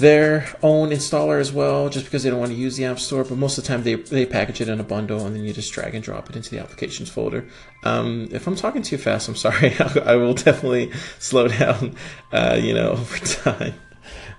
their 0.00 0.48
own 0.62 0.90
installer 0.90 1.40
as 1.40 1.52
well, 1.52 1.88
just 1.88 2.04
because 2.04 2.22
they 2.22 2.30
don't 2.30 2.40
want 2.40 2.52
to 2.52 2.58
use 2.58 2.76
the 2.76 2.84
App 2.84 2.98
Store. 2.98 3.24
But 3.24 3.38
most 3.38 3.58
of 3.58 3.64
the 3.64 3.68
time, 3.68 3.82
they, 3.82 3.94
they 3.94 4.26
package 4.26 4.60
it 4.60 4.68
in 4.68 4.80
a 4.80 4.84
bundle 4.84 5.24
and 5.26 5.36
then 5.36 5.44
you 5.44 5.52
just 5.52 5.72
drag 5.72 5.94
and 5.94 6.02
drop 6.02 6.28
it 6.28 6.36
into 6.36 6.50
the 6.50 6.58
applications 6.58 7.08
folder. 7.08 7.46
Um, 7.84 8.28
if 8.32 8.46
I'm 8.46 8.56
talking 8.56 8.82
too 8.82 8.98
fast, 8.98 9.28
I'm 9.28 9.36
sorry. 9.36 9.74
I 10.04 10.16
will 10.16 10.34
definitely 10.34 10.92
slow 11.18 11.48
down, 11.48 11.94
uh, 12.32 12.58
you 12.60 12.74
know, 12.74 12.90
over 12.92 13.18
time. 13.18 13.74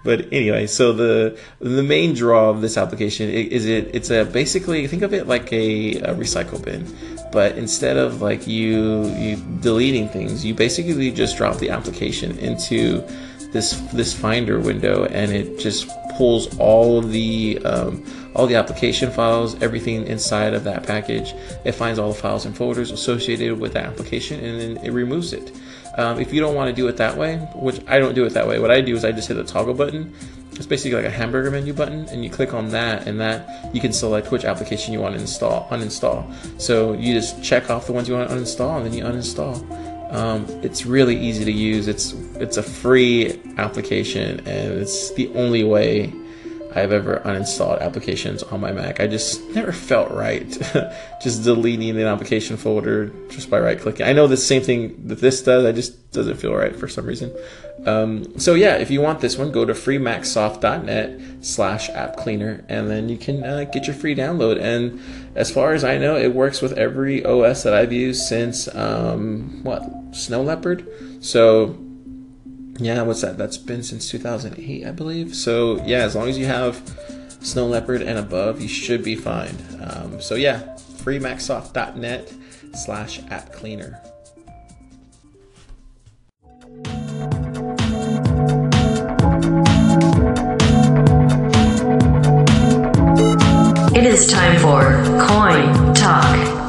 But 0.04 0.34
anyway, 0.34 0.66
so 0.66 0.94
the 0.94 1.40
the 1.60 1.84
main 1.84 2.16
draw 2.16 2.50
of 2.50 2.62
this 2.62 2.76
application 2.76 3.30
is 3.30 3.68
it 3.68 3.94
it's 3.94 4.10
a 4.10 4.26
basically 4.26 4.88
think 4.88 5.04
of 5.04 5.14
it 5.14 5.28
like 5.28 5.54
a, 5.54 5.98
a 5.98 6.16
recycle 6.16 6.64
bin, 6.64 6.88
but 7.32 7.56
instead 7.56 7.98
of 7.98 8.20
like 8.20 8.48
you 8.48 9.06
you 9.10 9.36
deleting 9.60 10.10
things, 10.10 10.44
you 10.44 10.56
basically 10.56 11.12
just 11.12 11.38
drop 11.38 11.58
the 11.58 11.70
application 11.70 12.38
into 12.40 13.08
this 13.52 13.74
this 13.92 14.14
finder 14.14 14.60
window 14.60 15.06
and 15.06 15.32
it 15.32 15.60
just 15.60 15.90
pulls 16.16 16.58
all 16.58 17.00
of 17.00 17.12
the 17.12 17.60
um, 17.66 18.04
all 18.36 18.48
the 18.48 18.56
application 18.56 19.12
files 19.12 19.62
everything 19.62 20.06
inside 20.08 20.54
of 20.54 20.64
that 20.64 20.84
package. 20.84 21.34
It 21.66 21.74
finds 21.74 22.00
all 22.00 22.14
the 22.14 22.20
files 22.20 22.46
and 22.46 22.56
folders 22.56 22.92
associated 22.92 23.60
with 23.60 23.74
that 23.74 23.86
application 23.86 24.44
and 24.44 24.60
then 24.60 24.86
it 24.86 24.92
removes 24.92 25.34
it. 25.34 25.52
Um, 25.98 26.20
if 26.20 26.34
you 26.34 26.40
don't 26.40 26.56
want 26.56 26.70
to 26.70 26.74
do 26.74 26.88
it 26.88 26.96
that 26.98 27.18
way 27.18 27.36
which 27.56 27.82
i 27.86 28.00
don't 28.00 28.16
do 28.16 28.24
it 28.24 28.30
that 28.30 28.48
way 28.48 28.60
what 28.60 28.72
i 28.72 28.80
do 28.80 28.96
is 28.96 29.04
i 29.04 29.12
just 29.12 29.28
hit 29.28 29.34
the 29.34 29.44
toggle 29.44 29.74
button. 29.74 30.14
It's 30.54 30.68
basically 30.68 30.96
like 30.96 31.06
a 31.06 31.10
hamburger 31.10 31.50
menu 31.50 31.74
button 31.74 32.08
and 32.10 32.24
you 32.24 32.30
click 32.30 32.54
on 32.54 32.70
that 32.70 33.08
and 33.08 33.20
that 33.20 33.74
you 33.74 33.82
can 33.82 33.92
select 33.92 34.32
which 34.32 34.46
application 34.46 34.94
you 34.94 35.00
want 35.00 35.16
to 35.16 35.22
install 35.22 35.68
uninstall. 35.70 36.32
So 36.62 36.94
you 36.94 37.14
just 37.14 37.44
check 37.44 37.70
off 37.70 37.88
the 37.88 37.94
ones 37.94 38.08
you 38.08 38.14
want 38.14 38.30
to 38.30 38.36
uninstall 38.36 38.78
and 38.78 38.86
then 38.86 38.94
you 38.94 39.04
uninstall 39.04 39.58
um, 40.12 40.46
it's 40.62 40.86
really 40.86 41.18
easy 41.18 41.46
to 41.46 41.52
use. 41.52 41.88
It's 41.88 42.14
it's 42.36 42.58
a 42.58 42.64
free 42.64 43.42
application, 43.58 44.40
and 44.42 44.74
it's 44.74 45.12
the 45.14 45.30
only 45.36 45.64
way 45.64 46.14
I've 46.74 46.92
ever 46.92 47.22
uninstalled 47.26 47.82
applications 47.82 48.44
on 48.44 48.62
my 48.62 48.72
Mac. 48.72 49.00
I 49.00 49.08
just 49.08 49.44
never 49.50 49.72
felt 49.72 50.12
right 50.12 50.50
just 51.22 51.44
deleting 51.44 51.90
an 51.90 52.08
application 52.08 52.58
folder 52.58 53.08
just 53.30 53.50
by 53.50 53.60
right 53.60 53.80
clicking. 53.80 54.06
I 54.06 54.14
know 54.14 54.28
the 54.28 54.38
same 54.38 54.62
thing 54.62 55.08
that 55.08 55.20
this 55.20 55.42
does, 55.42 55.66
I 55.66 55.72
just 55.72 56.12
doesn't 56.12 56.38
feel 56.38 56.54
right 56.54 56.76
for 56.76 56.88
some 56.88 57.06
reason. 57.06 57.32
Um, 57.86 58.40
so 58.40 58.54
yeah, 58.54 58.76
if 58.76 58.90
you 58.92 59.02
want 59.02 59.20
this 59.20 59.38
one, 59.38 59.52
go 59.52 59.66
to 59.66 59.74
freemacsoft.net 59.74 61.44
slash 61.44 61.90
app 61.90 62.18
cleaner 62.18 62.64
and 62.70 62.90
then 62.90 63.10
you 63.10 63.18
can 63.18 63.44
uh, 63.44 63.66
get 63.66 63.88
your 63.88 63.96
free 63.96 64.16
download. 64.16 64.62
And 64.62 65.02
as 65.36 65.52
far 65.52 65.74
as 65.74 65.84
I 65.84 65.98
know, 65.98 66.16
it 66.16 66.34
works 66.34 66.62
with 66.62 66.74
every 66.74 67.26
OS 67.26 67.64
that 67.64 67.74
I've 67.74 67.92
used 67.92 68.24
since, 68.24 68.74
um, 68.74 69.64
what, 69.64 69.84
Snow 70.12 70.42
Leopard? 70.42 70.88
So 71.22 71.78
yeah, 72.86 73.02
what's 73.04 73.22
that? 73.22 73.38
That's 73.38 73.58
been 73.58 73.84
since 73.84 74.10
2008, 74.10 74.86
I 74.86 74.92
believe. 74.92 75.36
So 75.36 75.84
yeah, 75.86 76.00
as 76.00 76.16
long 76.16 76.30
as 76.30 76.38
you 76.38 76.46
have 76.46 76.82
Snow 77.42 77.68
Leopard 77.68 78.02
and 78.02 78.18
above, 78.18 78.62
you 78.62 78.68
should 78.68 79.04
be 79.04 79.16
fine. 79.16 79.56
Um, 79.82 80.22
so 80.22 80.36
yeah, 80.36 80.76
freemacsoft.net 81.04 82.34
slash 82.74 83.22
app 83.30 83.52
cleaner. 83.52 84.02
It 93.94 94.06
is 94.06 94.28
time 94.28 94.58
for 94.60 95.04
Coin 95.28 95.94
Talk. 95.94 96.61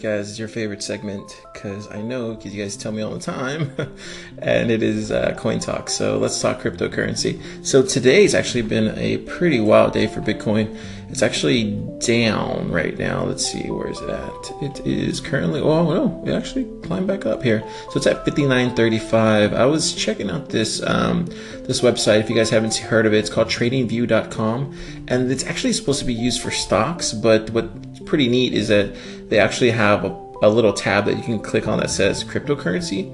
Guys, 0.00 0.30
it's 0.30 0.38
your 0.38 0.48
favorite 0.48 0.82
segment 0.82 1.42
because 1.52 1.90
I 1.90 2.02
know 2.02 2.34
because 2.34 2.54
you 2.54 2.62
guys 2.62 2.76
tell 2.76 2.92
me 2.92 3.02
all 3.02 3.12
the 3.12 3.20
time, 3.20 3.72
and 4.38 4.70
it 4.70 4.82
is 4.82 5.10
uh, 5.10 5.34
Coin 5.38 5.60
Talk. 5.60 5.88
So 5.88 6.18
let's 6.18 6.40
talk 6.40 6.60
cryptocurrency. 6.60 7.40
So 7.64 7.82
today's 7.82 8.34
actually 8.34 8.62
been 8.62 8.96
a 8.98 9.18
pretty 9.18 9.60
wild 9.60 9.92
day 9.92 10.06
for 10.06 10.20
Bitcoin. 10.20 10.76
It's 11.08 11.22
actually 11.22 11.72
down 12.00 12.70
right 12.70 12.98
now. 12.98 13.24
Let's 13.24 13.46
see, 13.46 13.70
where 13.70 13.88
is 13.88 14.00
it 14.00 14.10
at? 14.10 14.52
It 14.62 14.86
is 14.86 15.20
currently, 15.20 15.60
oh 15.60 15.94
no, 15.94 16.24
it 16.26 16.34
actually 16.34 16.64
climbed 16.82 17.06
back 17.06 17.24
up 17.24 17.42
here. 17.42 17.62
So 17.90 17.98
it's 17.98 18.06
at 18.06 18.24
59.35. 18.24 19.54
I 19.54 19.64
was 19.66 19.94
checking 19.94 20.28
out 20.28 20.48
this 20.48 20.82
um, 20.82 21.26
this 21.66 21.82
website. 21.82 22.20
If 22.20 22.30
you 22.30 22.36
guys 22.36 22.50
haven't 22.50 22.74
heard 22.76 23.06
of 23.06 23.14
it, 23.14 23.18
it's 23.18 23.30
called 23.30 23.48
TradingView.com, 23.48 24.76
and 25.08 25.30
it's 25.30 25.44
actually 25.44 25.72
supposed 25.72 26.00
to 26.00 26.04
be 26.04 26.14
used 26.14 26.42
for 26.42 26.50
stocks. 26.50 27.12
But 27.12 27.50
what's 27.50 27.93
pretty 28.04 28.28
neat 28.28 28.54
is 28.54 28.68
that 28.68 28.94
they 29.28 29.38
actually 29.38 29.70
have 29.70 30.04
a, 30.04 30.08
a 30.42 30.48
little 30.48 30.72
tab 30.72 31.06
that 31.06 31.16
you 31.16 31.22
can 31.22 31.40
click 31.40 31.66
on 31.66 31.78
that 31.80 31.90
says 31.90 32.24
cryptocurrency. 32.24 33.10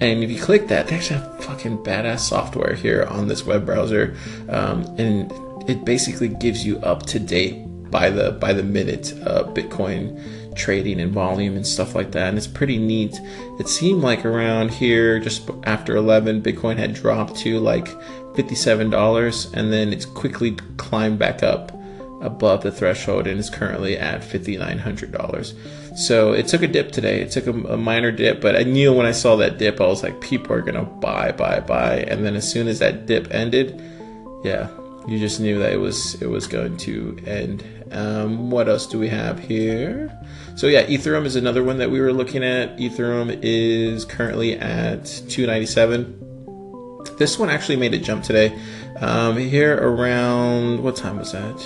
And 0.00 0.22
if 0.22 0.30
you 0.30 0.40
click 0.40 0.68
that, 0.68 0.86
they 0.86 0.96
actually 0.96 1.20
have 1.20 1.44
fucking 1.44 1.78
badass 1.78 2.20
software 2.20 2.74
here 2.74 3.04
on 3.10 3.26
this 3.26 3.44
web 3.44 3.66
browser, 3.66 4.16
um, 4.48 4.84
and 4.96 5.32
it 5.68 5.84
basically 5.84 6.28
gives 6.28 6.64
you 6.64 6.78
up 6.78 7.04
to 7.06 7.18
date 7.18 7.64
by 7.90 8.08
the 8.10 8.32
by 8.32 8.52
the 8.52 8.62
minute 8.62 9.12
uh, 9.26 9.44
Bitcoin 9.44 10.22
trading 10.54 11.00
and 11.00 11.12
volume 11.12 11.56
and 11.56 11.66
stuff 11.66 11.94
like 11.94 12.12
that. 12.12 12.28
And 12.28 12.36
it's 12.36 12.46
pretty 12.46 12.78
neat. 12.78 13.18
It 13.58 13.68
seemed 13.68 14.02
like 14.02 14.24
around 14.24 14.70
here, 14.70 15.18
just 15.18 15.48
after 15.64 15.96
11, 15.96 16.42
Bitcoin 16.42 16.76
had 16.76 16.94
dropped 16.94 17.36
to 17.36 17.58
like 17.60 17.86
$57, 18.34 19.54
and 19.54 19.72
then 19.72 19.92
it's 19.92 20.04
quickly 20.04 20.52
climbed 20.76 21.18
back 21.18 21.42
up 21.42 21.72
above 22.20 22.62
the 22.62 22.72
threshold 22.72 23.26
and 23.26 23.38
is 23.38 23.50
currently 23.50 23.96
at 23.96 24.20
$5,900. 24.22 25.96
So 25.96 26.32
it 26.32 26.48
took 26.48 26.62
a 26.62 26.66
dip 26.66 26.92
today. 26.92 27.20
It 27.20 27.30
took 27.30 27.46
a, 27.46 27.50
a, 27.50 27.76
minor 27.76 28.10
dip, 28.10 28.40
but 28.40 28.56
I 28.56 28.62
knew 28.62 28.92
when 28.92 29.06
I 29.06 29.12
saw 29.12 29.36
that 29.36 29.58
dip, 29.58 29.80
I 29.80 29.86
was 29.86 30.02
like, 30.02 30.20
people 30.20 30.52
are 30.52 30.62
gonna 30.62 30.84
buy, 30.84 31.32
buy, 31.32 31.60
buy. 31.60 31.98
And 32.08 32.24
then 32.24 32.36
as 32.36 32.50
soon 32.50 32.68
as 32.68 32.78
that 32.80 33.06
dip 33.06 33.32
ended, 33.32 33.80
yeah, 34.44 34.68
you 35.08 35.18
just 35.18 35.40
knew 35.40 35.58
that 35.58 35.72
it 35.72 35.78
was 35.78 36.20
it 36.20 36.26
was 36.26 36.46
going 36.46 36.76
to 36.78 37.18
end. 37.26 37.64
Um, 37.90 38.50
what 38.50 38.68
else 38.68 38.86
do 38.86 38.98
we 38.98 39.08
have 39.08 39.38
here? 39.38 40.12
So 40.54 40.66
yeah, 40.66 40.84
Ethereum 40.86 41.24
is 41.24 41.34
another 41.36 41.64
one 41.64 41.78
that 41.78 41.90
we 41.90 42.00
were 42.00 42.12
looking 42.12 42.44
at. 42.44 42.76
Ethereum 42.76 43.38
is 43.42 44.04
currently 44.04 44.58
at 44.58 45.06
297. 45.28 46.26
This 47.16 47.38
one 47.38 47.48
actually 47.48 47.76
made 47.76 47.94
a 47.94 47.98
jump 47.98 48.22
today. 48.22 48.56
Um, 49.00 49.36
here 49.36 49.76
around 49.76 50.82
what 50.82 50.96
time 50.96 51.18
was 51.18 51.32
that? 51.32 51.56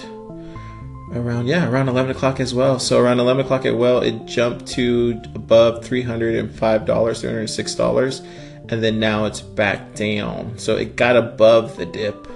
Around 1.13 1.47
yeah, 1.47 1.69
around 1.69 1.89
11 1.89 2.11
o'clock 2.13 2.41
as 2.41 2.55
well. 2.55 2.79
So 2.79 2.99
around 2.99 3.21
11 3.21 3.45
o'clock 3.45 3.67
at 3.67 3.77
well, 3.77 4.01
it 4.01 4.25
jumped 4.25 4.67
to 4.69 5.21
above 5.35 5.85
305 5.85 6.87
dollars, 6.87 7.21
306 7.21 7.75
dollars, 7.75 8.21
and 8.69 8.83
then 8.83 8.99
now 8.99 9.27
it's 9.27 9.41
back 9.41 9.95
down. 9.95 10.59
So 10.59 10.77
it 10.77 10.97
got 10.97 11.17
above 11.17 11.77
the 11.77 11.87
dip 11.87 12.27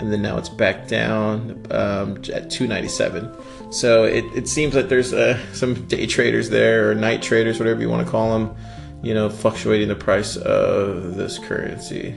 and 0.00 0.12
then 0.12 0.22
now 0.22 0.36
it's 0.36 0.48
back 0.48 0.88
down 0.88 1.64
um, 1.70 2.16
at 2.32 2.50
297 2.50 3.72
so 3.72 4.04
it, 4.04 4.24
it 4.34 4.48
seems 4.48 4.74
like 4.74 4.88
there's 4.88 5.12
uh, 5.12 5.38
some 5.52 5.86
day 5.86 6.06
traders 6.06 6.50
there 6.50 6.90
or 6.90 6.94
night 6.94 7.22
traders 7.22 7.58
whatever 7.58 7.80
you 7.80 7.88
want 7.88 8.04
to 8.04 8.10
call 8.10 8.38
them 8.38 8.56
you 9.02 9.14
know 9.14 9.30
fluctuating 9.30 9.88
the 9.88 9.94
price 9.94 10.36
of 10.36 11.16
this 11.16 11.38
currency 11.38 12.14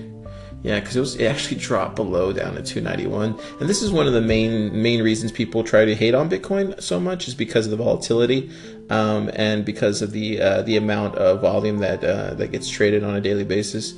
yeah 0.63 0.79
because 0.79 0.95
it 0.95 0.99
was 0.99 1.15
it 1.15 1.25
actually 1.25 1.57
dropped 1.57 1.95
below 1.95 2.33
down 2.33 2.55
to 2.55 2.63
291 2.63 3.39
and 3.59 3.69
this 3.69 3.81
is 3.81 3.91
one 3.91 4.07
of 4.07 4.13
the 4.13 4.21
main 4.21 4.81
main 4.81 5.01
reasons 5.01 5.31
people 5.31 5.63
try 5.63 5.85
to 5.85 5.95
hate 5.95 6.15
on 6.15 6.29
bitcoin 6.29 6.79
so 6.81 6.99
much 6.99 7.27
is 7.27 7.35
because 7.35 7.65
of 7.65 7.71
the 7.71 7.77
volatility 7.77 8.49
um, 8.89 9.29
and 9.33 9.65
because 9.65 10.01
of 10.01 10.11
the 10.11 10.41
uh, 10.41 10.61
the 10.63 10.77
amount 10.77 11.15
of 11.15 11.41
volume 11.41 11.77
that 11.77 12.03
uh, 12.03 12.33
that 12.33 12.51
gets 12.51 12.69
traded 12.69 13.03
on 13.03 13.15
a 13.15 13.21
daily 13.21 13.43
basis 13.43 13.93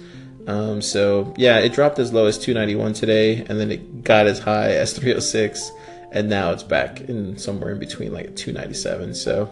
um, 0.49 0.81
so 0.81 1.31
yeah, 1.37 1.59
it 1.59 1.73
dropped 1.73 1.99
as 1.99 2.11
low 2.11 2.25
as 2.25 2.39
291 2.39 2.93
today, 2.93 3.45
and 3.47 3.59
then 3.59 3.71
it 3.71 4.03
got 4.03 4.25
as 4.25 4.39
high 4.39 4.71
as 4.71 4.93
306, 4.97 5.71
and 6.11 6.27
now 6.27 6.51
it's 6.51 6.63
back 6.63 7.01
in 7.01 7.37
somewhere 7.37 7.71
in 7.71 7.79
between 7.79 8.11
like 8.11 8.35
297. 8.35 9.13
So 9.13 9.47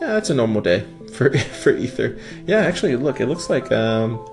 yeah, 0.00 0.08
that's 0.08 0.30
a 0.30 0.34
normal 0.34 0.60
day 0.60 0.84
for 1.12 1.36
for 1.36 1.76
Ether. 1.76 2.16
Yeah, 2.46 2.58
actually, 2.58 2.94
look, 2.96 3.20
it 3.20 3.26
looks 3.26 3.50
like 3.50 3.72
um, 3.72 4.24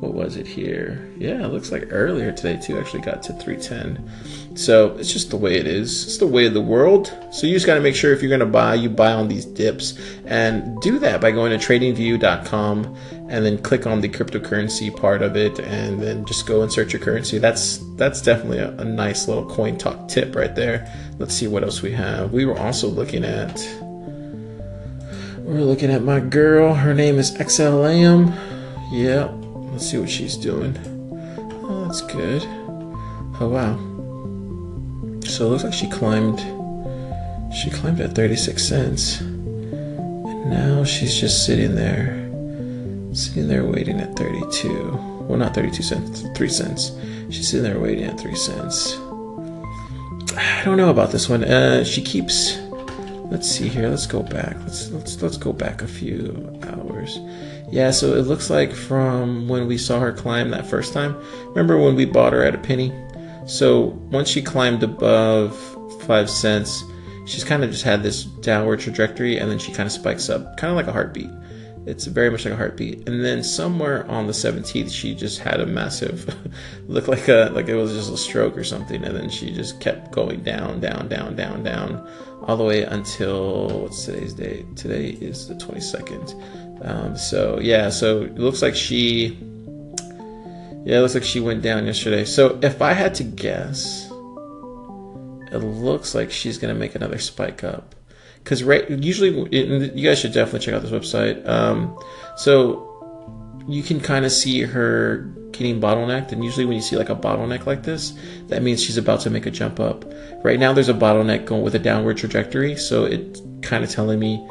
what 0.00 0.14
was 0.14 0.36
it 0.36 0.46
here? 0.46 1.12
Yeah, 1.18 1.44
it 1.44 1.48
looks 1.48 1.72
like 1.72 1.88
earlier 1.90 2.30
today 2.30 2.60
too. 2.60 2.78
Actually, 2.78 3.02
got 3.02 3.22
to 3.24 3.32
310. 3.32 4.56
So 4.56 4.96
it's 4.96 5.12
just 5.12 5.30
the 5.30 5.36
way 5.36 5.56
it 5.56 5.66
is. 5.66 6.04
It's 6.04 6.18
the 6.18 6.26
way 6.26 6.46
of 6.46 6.54
the 6.54 6.60
world. 6.60 7.12
So 7.32 7.46
you 7.46 7.54
just 7.54 7.66
got 7.66 7.74
to 7.74 7.80
make 7.80 7.96
sure 7.96 8.12
if 8.12 8.22
you're 8.22 8.28
going 8.28 8.40
to 8.40 8.46
buy, 8.46 8.74
you 8.74 8.90
buy 8.90 9.12
on 9.12 9.26
these 9.26 9.44
dips, 9.44 9.98
and 10.24 10.80
do 10.80 11.00
that 11.00 11.20
by 11.20 11.32
going 11.32 11.58
to 11.58 11.64
TradingView.com 11.64 12.96
and 13.28 13.44
then 13.44 13.58
click 13.58 13.86
on 13.86 14.00
the 14.00 14.08
cryptocurrency 14.08 14.96
part 14.96 15.20
of 15.20 15.36
it, 15.36 15.58
and 15.58 16.00
then 16.00 16.24
just 16.24 16.46
go 16.46 16.62
and 16.62 16.72
search 16.72 16.92
your 16.92 17.02
currency. 17.02 17.38
That's 17.38 17.78
that's 17.96 18.22
definitely 18.22 18.58
a, 18.58 18.70
a 18.78 18.84
nice 18.84 19.28
little 19.28 19.46
coin 19.46 19.76
talk 19.76 20.08
tip 20.08 20.34
right 20.34 20.54
there. 20.54 20.90
Let's 21.18 21.34
see 21.34 21.48
what 21.48 21.62
else 21.64 21.82
we 21.82 21.92
have. 21.92 22.32
We 22.32 22.46
were 22.46 22.58
also 22.58 22.88
looking 22.88 23.24
at. 23.24 23.58
We're 25.40 25.60
looking 25.60 25.90
at 25.90 26.02
my 26.02 26.20
girl. 26.20 26.74
Her 26.74 26.94
name 26.94 27.18
is 27.18 27.32
XLM. 27.32 28.36
Yep. 28.92 29.47
Let's 29.78 29.90
see 29.90 29.98
what 29.98 30.10
she's 30.10 30.36
doing. 30.36 30.76
Oh, 31.62 31.84
that's 31.84 32.00
good. 32.00 32.42
Oh 33.38 33.48
wow. 33.48 33.76
So 35.24 35.46
it 35.46 35.50
looks 35.50 35.62
like 35.62 35.72
she 35.72 35.88
climbed. 35.88 36.40
She 37.54 37.70
climbed 37.70 38.00
at 38.00 38.16
36 38.16 38.60
cents. 38.60 39.20
And 39.20 40.50
now 40.50 40.82
she's 40.82 41.14
just 41.14 41.46
sitting 41.46 41.76
there. 41.76 42.16
Sitting 43.14 43.46
there 43.46 43.64
waiting 43.66 44.00
at 44.00 44.16
32. 44.16 44.96
Well, 45.28 45.38
not 45.38 45.54
32 45.54 45.84
cents, 45.84 46.24
3 46.36 46.48
cents. 46.48 46.90
She's 47.30 47.46
sitting 47.48 47.62
there 47.62 47.78
waiting 47.78 48.02
at 48.02 48.18
3 48.18 48.34
cents. 48.34 48.96
I 50.36 50.62
don't 50.64 50.76
know 50.76 50.90
about 50.90 51.12
this 51.12 51.28
one. 51.28 51.44
Uh, 51.44 51.84
she 51.84 52.02
keeps. 52.02 52.58
Let's 53.30 53.48
see 53.48 53.68
here. 53.68 53.88
Let's 53.88 54.08
go 54.08 54.24
back. 54.24 54.56
Let's 54.58 54.90
let's 54.90 55.22
let's 55.22 55.36
go 55.36 55.52
back 55.52 55.82
a 55.82 55.86
few 55.86 56.58
hours. 56.64 57.20
Yeah, 57.70 57.90
so 57.90 58.14
it 58.14 58.22
looks 58.22 58.48
like 58.48 58.72
from 58.72 59.46
when 59.46 59.66
we 59.66 59.76
saw 59.76 60.00
her 60.00 60.12
climb 60.12 60.50
that 60.50 60.66
first 60.66 60.92
time. 60.92 61.16
Remember 61.48 61.76
when 61.76 61.94
we 61.94 62.06
bought 62.06 62.32
her 62.32 62.42
at 62.42 62.54
a 62.54 62.58
penny? 62.58 62.92
So 63.46 63.98
once 64.10 64.28
she 64.28 64.40
climbed 64.40 64.82
above 64.82 65.56
five 66.02 66.30
cents, 66.30 66.82
she's 67.26 67.44
kind 67.44 67.62
of 67.62 67.70
just 67.70 67.84
had 67.84 68.02
this 68.02 68.24
downward 68.24 68.80
trajectory 68.80 69.38
and 69.38 69.50
then 69.50 69.58
she 69.58 69.72
kind 69.72 69.86
of 69.86 69.92
spikes 69.92 70.30
up, 70.30 70.56
kind 70.56 70.70
of 70.70 70.76
like 70.76 70.86
a 70.86 70.92
heartbeat. 70.92 71.30
It's 71.86 72.04
very 72.04 72.30
much 72.30 72.44
like 72.44 72.52
a 72.52 72.56
heartbeat. 72.56 73.08
And 73.08 73.24
then 73.24 73.42
somewhere 73.42 74.06
on 74.10 74.26
the 74.26 74.32
17th, 74.32 74.90
she 74.92 75.14
just 75.14 75.38
had 75.38 75.60
a 75.60 75.66
massive, 75.66 76.34
look 76.88 77.08
like 77.08 77.28
a 77.28 77.50
like 77.54 77.68
it 77.68 77.76
was 77.76 77.94
just 77.94 78.12
a 78.12 78.16
stroke 78.16 78.56
or 78.58 78.64
something. 78.64 79.02
And 79.04 79.16
then 79.16 79.30
she 79.30 79.50
just 79.52 79.80
kept 79.80 80.10
going 80.12 80.42
down, 80.42 80.80
down, 80.80 81.08
down, 81.08 81.34
down, 81.34 81.62
down, 81.62 82.06
all 82.42 82.58
the 82.58 82.64
way 82.64 82.82
until 82.82 83.80
what's 83.80 84.04
today's 84.04 84.34
date? 84.34 84.76
Today 84.76 85.08
is 85.08 85.48
the 85.48 85.54
22nd. 85.54 86.67
Um, 86.82 87.16
so 87.16 87.58
yeah, 87.60 87.90
so 87.90 88.22
it 88.22 88.38
looks 88.38 88.62
like 88.62 88.74
she 88.74 89.38
yeah, 90.84 90.98
it 90.98 91.00
looks 91.00 91.14
like 91.14 91.24
she 91.24 91.40
went 91.40 91.62
down 91.62 91.86
yesterday. 91.86 92.24
So 92.24 92.58
if 92.62 92.80
I 92.80 92.92
had 92.92 93.14
to 93.16 93.24
guess, 93.24 94.06
it 95.52 95.58
looks 95.58 96.14
like 96.14 96.30
she's 96.30 96.58
gonna 96.58 96.74
make 96.74 96.94
another 96.94 97.18
spike 97.18 97.64
up. 97.64 97.94
Because 98.42 98.62
right, 98.62 98.88
usually 98.88 99.30
you 99.50 100.08
guys 100.08 100.20
should 100.20 100.32
definitely 100.32 100.60
check 100.60 100.74
out 100.74 100.82
this 100.82 100.90
website. 100.90 101.46
Um, 101.46 101.98
so 102.36 102.84
you 103.68 103.82
can 103.82 104.00
kind 104.00 104.24
of 104.24 104.32
see 104.32 104.62
her 104.62 105.30
getting 105.52 105.80
bottlenecked. 105.80 106.32
And 106.32 106.42
usually, 106.42 106.64
when 106.64 106.76
you 106.76 106.82
see 106.82 106.96
like 106.96 107.10
a 107.10 107.16
bottleneck 107.16 107.66
like 107.66 107.82
this, 107.82 108.14
that 108.46 108.62
means 108.62 108.82
she's 108.82 108.96
about 108.96 109.20
to 109.20 109.30
make 109.30 109.46
a 109.46 109.50
jump 109.50 109.80
up. 109.80 110.04
Right 110.42 110.58
now, 110.58 110.72
there's 110.72 110.88
a 110.88 110.94
bottleneck 110.94 111.44
going 111.44 111.62
with 111.62 111.74
a 111.74 111.78
downward 111.78 112.16
trajectory, 112.16 112.76
so 112.76 113.04
it's 113.04 113.42
kind 113.62 113.84
of 113.84 113.90
telling 113.90 114.18
me 114.18 114.46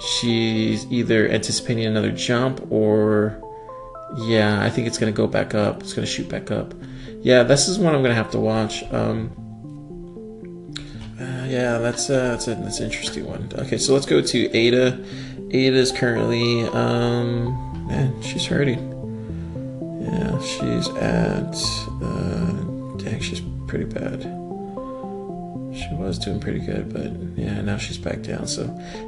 she's 0.00 0.86
either 0.90 1.28
anticipating 1.28 1.84
another 1.84 2.10
jump 2.10 2.66
or 2.70 3.40
yeah, 4.16 4.62
I 4.62 4.70
think 4.70 4.86
it's 4.86 4.98
gonna 4.98 5.12
go 5.12 5.26
back 5.26 5.54
up. 5.54 5.82
It's 5.82 5.92
gonna 5.92 6.06
shoot 6.06 6.28
back 6.28 6.50
up. 6.50 6.74
Yeah, 7.22 7.42
this 7.42 7.68
is 7.68 7.78
one 7.78 7.94
I'm 7.94 8.02
gonna 8.02 8.14
have 8.14 8.30
to 8.32 8.40
watch. 8.40 8.82
Um, 8.92 9.30
uh, 11.20 11.46
yeah, 11.48 11.78
that's 11.78 12.08
uh, 12.10 12.30
that's 12.30 12.48
a 12.48 12.54
that's 12.56 12.80
an 12.80 12.86
interesting 12.86 13.26
one. 13.26 13.48
Okay, 13.54 13.78
so 13.78 13.92
let's 13.92 14.06
go 14.06 14.20
to 14.20 14.56
Ada. 14.56 15.04
Ada 15.50 15.76
is 15.76 15.92
currently 15.92 16.62
um, 16.68 17.86
man, 17.86 18.20
she's 18.22 18.46
hurting. 18.46 18.86
Yeah, 20.02 20.40
she's 20.40 20.88
at 20.96 21.54
uh, 22.02 22.96
dang, 22.96 23.20
she's 23.20 23.42
pretty 23.66 23.84
bad. 23.84 24.39
She 25.72 25.94
was 25.94 26.18
doing 26.18 26.40
pretty 26.40 26.60
good, 26.60 26.92
but 26.92 27.12
yeah, 27.38 27.60
now 27.60 27.76
she's 27.76 27.98
back 27.98 28.22
down. 28.22 28.46
So 28.46 28.64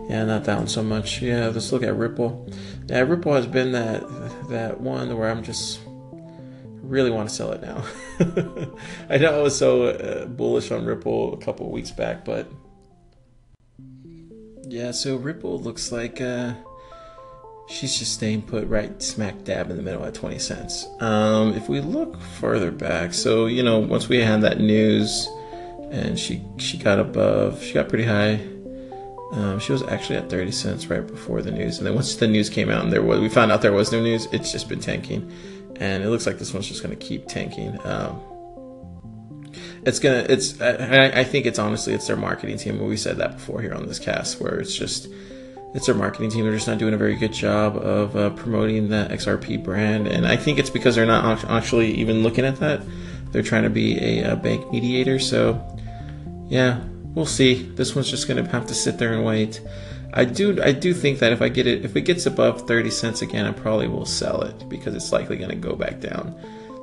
yeah, 0.08 0.24
not 0.24 0.44
down 0.44 0.68
so 0.68 0.82
much. 0.82 1.20
Yeah, 1.20 1.48
let's 1.48 1.72
look 1.72 1.82
at 1.82 1.96
Ripple. 1.96 2.48
Yeah, 2.86 3.00
Ripple 3.00 3.34
has 3.34 3.46
been 3.46 3.72
that 3.72 4.02
that 4.48 4.80
one 4.80 5.16
where 5.16 5.28
I'm 5.28 5.42
just 5.42 5.80
really 6.82 7.10
want 7.10 7.28
to 7.28 7.34
sell 7.34 7.52
it 7.52 7.62
now. 7.62 7.84
I 9.10 9.18
know 9.18 9.38
I 9.38 9.42
was 9.42 9.56
so 9.56 9.84
uh, 9.84 10.26
bullish 10.26 10.70
on 10.70 10.84
Ripple 10.84 11.34
a 11.34 11.38
couple 11.38 11.70
weeks 11.70 11.90
back, 11.90 12.24
but 12.24 12.46
yeah, 14.68 14.90
so 14.92 15.16
Ripple 15.16 15.58
looks 15.60 15.90
like 15.90 16.20
uh, 16.20 16.54
she's 17.68 17.98
just 17.98 18.12
staying 18.12 18.42
put 18.42 18.66
right 18.68 19.02
smack 19.02 19.42
dab 19.44 19.70
in 19.70 19.76
the 19.76 19.82
middle 19.82 20.04
at 20.04 20.14
20 20.14 20.38
cents. 20.38 20.86
Um, 21.00 21.54
if 21.54 21.68
we 21.68 21.80
look 21.80 22.20
further 22.20 22.70
back, 22.70 23.14
so 23.14 23.46
you 23.46 23.62
know, 23.62 23.78
once 23.78 24.08
we 24.08 24.18
had 24.18 24.42
that 24.42 24.60
news 24.60 25.28
and 25.92 26.18
she 26.18 26.42
she 26.56 26.78
got 26.78 26.98
above, 26.98 27.62
she 27.62 27.74
got 27.74 27.88
pretty 27.88 28.04
high. 28.04 28.40
Um, 29.32 29.58
she 29.58 29.72
was 29.72 29.82
actually 29.84 30.16
at 30.16 30.28
30 30.28 30.50
cents 30.50 30.86
right 30.88 31.06
before 31.06 31.40
the 31.40 31.50
news, 31.50 31.78
and 31.78 31.86
then 31.86 31.94
once 31.94 32.16
the 32.16 32.26
news 32.26 32.50
came 32.50 32.68
out 32.68 32.84
and 32.84 32.92
there 32.92 33.02
was, 33.02 33.20
we 33.20 33.28
found 33.28 33.52
out 33.52 33.62
there 33.62 33.72
was 33.72 33.92
no 33.92 34.02
news. 34.02 34.26
It's 34.32 34.52
just 34.52 34.68
been 34.68 34.80
tanking, 34.80 35.30
and 35.76 36.02
it 36.02 36.08
looks 36.08 36.26
like 36.26 36.38
this 36.38 36.52
one's 36.52 36.66
just 36.66 36.82
going 36.82 36.96
to 36.96 37.02
keep 37.02 37.28
tanking. 37.28 37.78
Um, 37.86 38.20
it's 39.84 39.98
gonna, 39.98 40.26
it's, 40.28 40.60
I, 40.60 41.20
I 41.20 41.24
think 41.24 41.46
it's 41.46 41.58
honestly 41.58 41.92
it's 41.92 42.06
their 42.06 42.16
marketing 42.16 42.56
team. 42.56 42.78
We 42.86 42.96
said 42.96 43.18
that 43.18 43.34
before 43.34 43.60
here 43.60 43.74
on 43.74 43.86
this 43.86 43.98
cast, 43.98 44.40
where 44.40 44.58
it's 44.60 44.74
just 44.74 45.08
it's 45.74 45.86
their 45.86 45.94
marketing 45.94 46.30
team. 46.30 46.44
They're 46.44 46.54
just 46.54 46.68
not 46.68 46.78
doing 46.78 46.94
a 46.94 46.98
very 46.98 47.16
good 47.16 47.32
job 47.32 47.76
of 47.76 48.16
uh, 48.16 48.30
promoting 48.30 48.88
the 48.88 49.08
XRP 49.10 49.62
brand, 49.62 50.06
and 50.08 50.26
I 50.26 50.36
think 50.36 50.58
it's 50.58 50.70
because 50.70 50.94
they're 50.94 51.06
not 51.06 51.44
actually 51.44 51.92
even 51.94 52.22
looking 52.22 52.44
at 52.44 52.56
that. 52.56 52.82
They're 53.30 53.42
trying 53.42 53.62
to 53.62 53.70
be 53.70 53.98
a, 53.98 54.32
a 54.32 54.36
bank 54.36 54.70
mediator, 54.70 55.18
so 55.18 55.54
yeah, 56.52 56.84
we'll 57.14 57.24
see. 57.24 57.62
This 57.62 57.94
one's 57.94 58.10
just 58.10 58.28
gonna 58.28 58.46
have 58.46 58.66
to 58.66 58.74
sit 58.74 58.98
there 58.98 59.14
and 59.14 59.24
wait. 59.24 59.62
I 60.12 60.26
do 60.26 60.62
I 60.62 60.72
do 60.72 60.92
think 60.92 61.18
that 61.20 61.32
if 61.32 61.40
I 61.40 61.48
get 61.48 61.66
it 61.66 61.82
if 61.82 61.96
it 61.96 62.02
gets 62.02 62.26
above 62.26 62.68
30 62.68 62.90
cents 62.90 63.22
again, 63.22 63.46
I 63.46 63.52
probably 63.52 63.88
will 63.88 64.04
sell 64.04 64.42
it 64.42 64.68
because 64.68 64.94
it's 64.94 65.12
likely 65.12 65.38
gonna 65.38 65.56
go 65.56 65.74
back 65.74 66.00
down. 66.00 66.38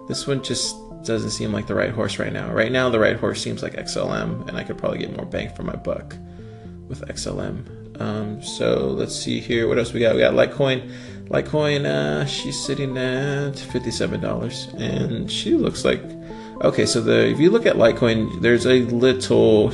This 0.08 0.25
one 0.25 0.41
just 0.41 0.75
doesn't 1.03 1.29
seem 1.29 1.53
like 1.53 1.67
the 1.67 1.75
right 1.75 1.91
horse 1.91 2.17
right 2.17 2.34
now. 2.34 2.51
Right 2.51 2.71
now 2.71 2.89
the 2.89 2.99
right 2.99 3.15
horse 3.15 3.43
seems 3.43 3.62
like 3.62 3.73
XLM 3.73 4.47
and 4.47 4.58
I 4.58 4.63
could 4.63 4.79
probably 4.79 4.97
get 4.97 5.15
more 5.15 5.27
bang 5.27 5.53
for 5.53 5.62
my 5.62 5.75
buck 5.75 6.15
with 6.88 7.08
XLM. 7.08 8.01
Um, 8.01 8.41
so 8.41 8.88
let's 8.88 9.15
see 9.15 9.39
here. 9.39 9.67
What 9.67 9.77
else 9.77 9.93
we 9.93 9.99
got? 9.99 10.15
We 10.15 10.21
got 10.21 10.34
Litecoin. 10.34 10.91
Litecoin, 11.25 11.86
uh, 11.86 12.25
she's 12.25 12.60
sitting 12.60 12.97
at 12.97 13.53
$57 13.53 14.82
and 14.82 15.32
she 15.32 15.53
looks 15.53 15.86
like 15.86 16.01
okay, 16.62 16.86
so 16.86 17.02
the 17.02 17.28
if 17.28 17.39
you 17.39 17.50
look 17.52 17.65
at 17.65 17.76
Litecoin, 17.76 18.41
there's 18.41 18.65
a 18.65 18.82
little 18.86 19.72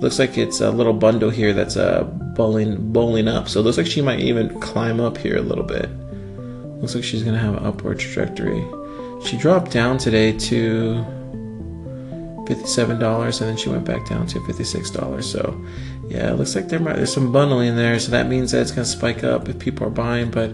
looks 0.00 0.18
like 0.18 0.36
it's 0.36 0.60
a 0.60 0.70
little 0.70 0.92
bundle 0.92 1.30
here 1.30 1.52
that's 1.52 1.76
uh 1.76 2.02
bowling 2.36 2.92
bowling 2.92 3.28
up. 3.28 3.48
So 3.48 3.60
it 3.60 3.62
looks 3.62 3.78
like 3.78 3.86
she 3.86 4.02
might 4.02 4.20
even 4.20 4.60
climb 4.60 5.00
up 5.00 5.16
here 5.16 5.36
a 5.36 5.42
little 5.42 5.64
bit. 5.64 5.88
Looks 6.80 6.94
like 6.94 7.04
she's 7.04 7.22
gonna 7.22 7.38
have 7.38 7.54
an 7.56 7.64
upward 7.64 8.00
trajectory. 8.00 8.64
She 9.24 9.36
dropped 9.36 9.70
down 9.70 9.98
today 9.98 10.36
to 10.36 11.04
fifty-seven 12.48 12.98
dollars, 12.98 13.40
and 13.40 13.48
then 13.48 13.56
she 13.56 13.68
went 13.68 13.84
back 13.84 14.08
down 14.08 14.26
to 14.26 14.44
fifty-six 14.46 14.90
dollars. 14.90 15.30
So, 15.30 15.54
yeah, 16.08 16.32
it 16.32 16.34
looks 16.34 16.56
like 16.56 16.68
there 16.68 16.80
might 16.80 16.96
there's 16.96 17.12
some 17.12 17.30
bundling 17.30 17.76
there. 17.76 18.00
So 18.00 18.10
that 18.10 18.26
means 18.26 18.50
that 18.50 18.62
it's 18.62 18.72
gonna 18.72 18.84
spike 18.84 19.22
up 19.22 19.48
if 19.48 19.60
people 19.60 19.86
are 19.86 19.90
buying. 19.90 20.32
But 20.32 20.50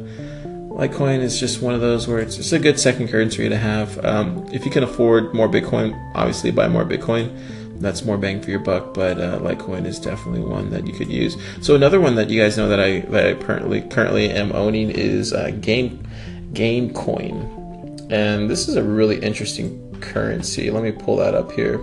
Litecoin 0.79 1.21
is 1.21 1.39
just 1.39 1.61
one 1.61 1.75
of 1.75 1.81
those 1.81 2.07
where 2.07 2.21
it's, 2.21 2.39
it's 2.39 2.53
a 2.53 2.59
good 2.59 2.79
second 2.79 3.09
currency 3.09 3.49
to 3.49 3.57
have. 3.57 4.05
Um, 4.05 4.47
if 4.53 4.65
you 4.65 4.71
can 4.71 4.85
afford 4.85 5.35
more 5.35 5.49
Bitcoin, 5.49 5.93
obviously 6.15 6.51
buy 6.53 6.69
more 6.69 6.85
Bitcoin 6.85 7.37
that's 7.81 8.05
more 8.05 8.19
bang 8.19 8.41
for 8.41 8.51
your 8.51 8.61
buck. 8.61 8.95
But 8.95 9.21
uh, 9.21 9.39
Litecoin 9.39 9.87
is 9.87 9.99
definitely 9.99 10.41
one 10.41 10.71
that 10.71 10.87
you 10.87 10.93
could 10.93 11.09
use. 11.09 11.37
So 11.61 11.75
another 11.75 12.01
one 12.01 12.15
that 12.17 12.31
you 12.31 12.41
guys 12.41 12.57
know 12.57 12.69
that 12.69 12.81
I 12.81 13.01
that 13.01 13.27
I 13.27 13.35
currently 13.35 13.83
currently 13.83 14.31
am 14.31 14.53
owning 14.53 14.91
is 14.91 15.33
uh, 15.33 15.51
Game 15.61 16.07
Gamecoin, 16.53 18.11
and 18.11 18.51
this 18.51 18.69
is 18.69 18.77
a 18.77 18.83
really 18.83 19.19
interesting 19.21 19.97
currency. 20.01 20.71
Let 20.71 20.83
me 20.83 20.93
pull 20.93 21.17
that 21.17 21.35
up 21.35 21.53
here. 21.53 21.79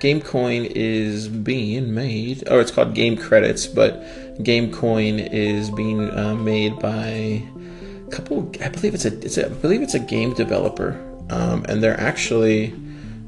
Gamecoin 0.00 0.72
is 0.74 1.28
being 1.28 1.94
made, 1.94 2.48
or 2.48 2.60
it's 2.60 2.72
called 2.72 2.92
Game 2.94 3.16
Credits, 3.16 3.66
but 3.66 4.02
Gamecoin 4.38 5.28
is 5.32 5.70
being 5.70 6.10
uh, 6.10 6.34
made 6.34 6.78
by 6.78 7.06
a 7.06 8.10
couple. 8.10 8.50
I 8.62 8.68
believe 8.68 8.94
it's 8.94 9.04
a, 9.04 9.18
it's 9.20 9.38
a 9.38 9.46
I 9.46 9.48
believe 9.48 9.82
it's 9.82 9.94
a 9.94 10.00
game 10.00 10.34
developer, 10.34 11.00
um, 11.30 11.64
and 11.68 11.82
they're 11.82 12.00
actually 12.00 12.74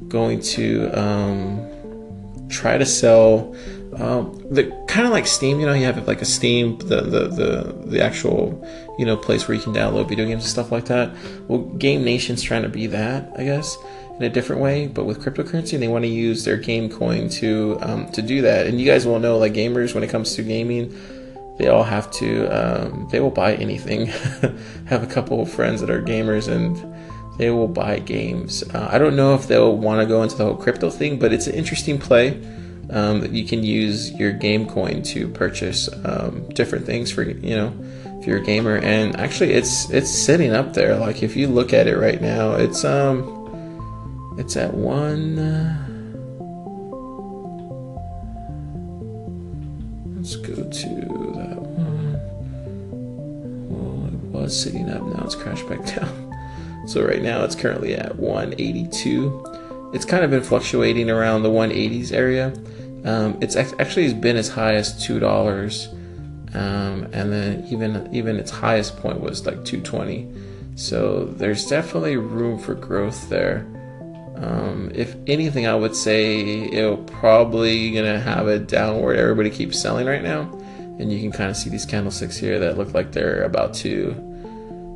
going 0.08 0.40
to 0.40 0.90
um, 0.98 2.48
try 2.48 2.78
to 2.78 2.86
sell 2.86 3.54
um, 3.96 4.44
the 4.50 4.64
kind 4.88 5.06
of 5.06 5.12
like 5.12 5.26
Steam. 5.26 5.60
You 5.60 5.66
know, 5.66 5.74
you 5.74 5.84
have 5.84 6.06
like 6.06 6.22
a 6.22 6.26
Steam, 6.26 6.78
the, 6.78 7.00
the 7.00 7.28
the 7.28 7.74
the 7.86 8.02
actual 8.02 8.66
you 8.98 9.04
know 9.04 9.16
place 9.16 9.46
where 9.46 9.56
you 9.56 9.62
can 9.62 9.72
download 9.72 10.08
video 10.08 10.26
games 10.26 10.44
and 10.44 10.50
stuff 10.50 10.72
like 10.72 10.86
that. 10.86 11.14
Well, 11.48 11.60
Game 11.60 12.04
Nation's 12.04 12.42
trying 12.42 12.62
to 12.62 12.68
be 12.68 12.86
that, 12.88 13.32
I 13.36 13.44
guess, 13.44 13.76
in 14.18 14.22
a 14.22 14.30
different 14.30 14.62
way, 14.62 14.86
but 14.86 15.04
with 15.04 15.20
cryptocurrency. 15.20 15.78
They 15.78 15.88
want 15.88 16.04
to 16.04 16.10
use 16.10 16.44
their 16.44 16.56
game 16.56 16.88
coin 16.88 17.28
to 17.30 17.78
um, 17.82 18.10
to 18.12 18.22
do 18.22 18.42
that. 18.42 18.66
And 18.66 18.80
you 18.80 18.86
guys 18.86 19.06
will 19.06 19.18
know, 19.18 19.38
like 19.38 19.54
gamers, 19.54 19.94
when 19.94 20.04
it 20.04 20.10
comes 20.10 20.34
to 20.34 20.42
gaming. 20.42 20.94
They 21.56 21.68
all 21.68 21.84
have 21.84 22.10
to. 22.12 22.46
Um, 22.46 23.08
they 23.10 23.20
will 23.20 23.30
buy 23.30 23.54
anything. 23.54 24.06
have 24.86 25.02
a 25.02 25.06
couple 25.06 25.40
of 25.40 25.50
friends 25.50 25.80
that 25.80 25.90
are 25.90 26.02
gamers, 26.02 26.48
and 26.48 26.76
they 27.38 27.50
will 27.50 27.68
buy 27.68 28.00
games. 28.00 28.62
Uh, 28.74 28.88
I 28.90 28.98
don't 28.98 29.16
know 29.16 29.34
if 29.34 29.46
they'll 29.46 29.76
want 29.76 30.00
to 30.00 30.06
go 30.06 30.22
into 30.22 30.36
the 30.36 30.44
whole 30.44 30.56
crypto 30.56 30.90
thing, 30.90 31.18
but 31.18 31.32
it's 31.32 31.46
an 31.46 31.54
interesting 31.54 31.98
play. 31.98 32.40
Um, 32.90 33.24
you 33.32 33.44
can 33.44 33.62
use 33.62 34.12
your 34.12 34.32
game 34.32 34.68
coin 34.68 35.02
to 35.04 35.28
purchase 35.28 35.88
um, 36.04 36.48
different 36.50 36.86
things 36.86 37.10
for 37.10 37.22
you 37.22 37.56
know 37.56 37.72
if 38.20 38.26
you're 38.26 38.38
a 38.38 38.44
gamer, 38.44 38.76
and 38.78 39.16
actually 39.16 39.52
it's 39.52 39.90
it's 39.90 40.10
sitting 40.10 40.52
up 40.52 40.74
there. 40.74 40.96
Like 40.96 41.22
if 41.22 41.36
you 41.36 41.46
look 41.46 41.72
at 41.72 41.86
it 41.86 41.96
right 41.96 42.20
now, 42.20 42.54
it's 42.54 42.84
um 42.84 43.43
it's 44.38 44.56
at 44.56 44.74
one. 44.74 45.38
Uh, 45.38 45.86
let's 50.16 50.36
go 50.36 50.54
to 50.54 50.88
that 51.38 51.60
one. 51.60 52.18
Well, 53.70 54.40
it 54.40 54.42
was 54.42 54.60
sitting 54.60 54.88
up. 54.90 55.02
Now 55.02 55.22
it's 55.24 55.34
crashed 55.34 55.68
back 55.68 55.84
down. 55.96 56.86
So 56.86 57.04
right 57.04 57.22
now 57.22 57.44
it's 57.44 57.54
currently 57.54 57.94
at 57.94 58.16
182. 58.16 59.90
It's 59.94 60.04
kind 60.04 60.24
of 60.24 60.30
been 60.30 60.42
fluctuating 60.42 61.08
around 61.08 61.42
the 61.42 61.50
180s 61.50 62.12
area. 62.12 62.52
Um, 63.04 63.38
it's 63.40 63.54
actually 63.54 64.12
been 64.14 64.36
as 64.36 64.48
high 64.48 64.74
as 64.74 65.04
two 65.04 65.20
dollars, 65.20 65.88
um, 66.54 67.06
and 67.12 67.30
then 67.30 67.66
even 67.68 68.08
even 68.14 68.36
its 68.36 68.50
highest 68.50 68.96
point 68.96 69.20
was 69.20 69.44
like 69.44 69.64
220. 69.64 70.26
So 70.74 71.26
there's 71.26 71.66
definitely 71.66 72.16
room 72.16 72.58
for 72.58 72.74
growth 72.74 73.28
there. 73.28 73.66
Um, 74.36 74.90
if 74.94 75.16
anything, 75.26 75.66
I 75.66 75.74
would 75.74 75.94
say 75.94 76.64
it'll 76.64 76.96
probably 76.96 77.92
gonna 77.92 78.18
have 78.18 78.48
a 78.48 78.58
downward. 78.58 79.16
Everybody 79.16 79.50
keeps 79.50 79.80
selling 79.80 80.06
right 80.06 80.22
now, 80.22 80.50
and 80.98 81.12
you 81.12 81.20
can 81.20 81.32
kind 81.32 81.50
of 81.50 81.56
see 81.56 81.70
these 81.70 81.86
candlesticks 81.86 82.36
here 82.36 82.58
that 82.58 82.76
look 82.76 82.94
like 82.94 83.12
they're 83.12 83.42
about 83.44 83.74
to 83.74 84.14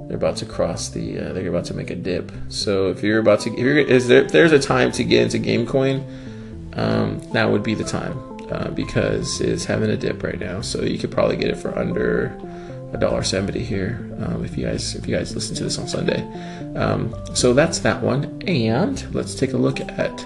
they're 0.08 0.16
about 0.16 0.36
to 0.38 0.46
cross 0.46 0.88
the 0.88 1.18
uh, 1.18 1.32
they're 1.32 1.48
about 1.48 1.66
to 1.66 1.74
make 1.74 1.90
a 1.90 1.94
dip 1.94 2.32
so 2.48 2.88
if 2.88 3.02
you're 3.02 3.18
about 3.18 3.40
to 3.40 3.52
if, 3.52 3.58
you're, 3.58 3.78
is 3.78 4.08
there, 4.08 4.24
there's 4.24 4.52
a 4.52 4.58
time 4.58 4.90
to 4.90 5.04
get 5.04 5.22
into 5.22 5.38
gamecoin 5.38 6.02
um, 6.78 7.20
now 7.32 7.50
would 7.50 7.62
be 7.62 7.74
the 7.74 7.84
time 7.84 8.18
uh, 8.50 8.70
because 8.70 9.40
it's 9.42 9.66
having 9.66 9.90
a 9.90 9.96
dip 9.96 10.22
right 10.22 10.40
now 10.40 10.62
so 10.62 10.82
you 10.82 10.98
could 10.98 11.10
probably 11.10 11.36
get 11.36 11.50
it 11.50 11.56
for 11.56 11.78
under 11.78 12.28
a 12.92 12.98
dollar 12.98 13.22
seventy 13.22 13.62
here 13.62 13.98
um, 14.20 14.44
if 14.44 14.56
you 14.56 14.66
guys 14.66 14.94
if 14.94 15.06
you 15.06 15.16
guys 15.16 15.34
listen 15.34 15.54
to 15.54 15.64
this 15.64 15.78
on 15.78 15.86
sunday 15.88 16.22
um, 16.74 17.14
so 17.34 17.52
that's 17.52 17.80
that 17.80 18.02
one 18.02 18.42
and 18.46 19.12
let's 19.14 19.34
take 19.34 19.52
a 19.52 19.56
look 19.58 19.80
at 19.80 20.16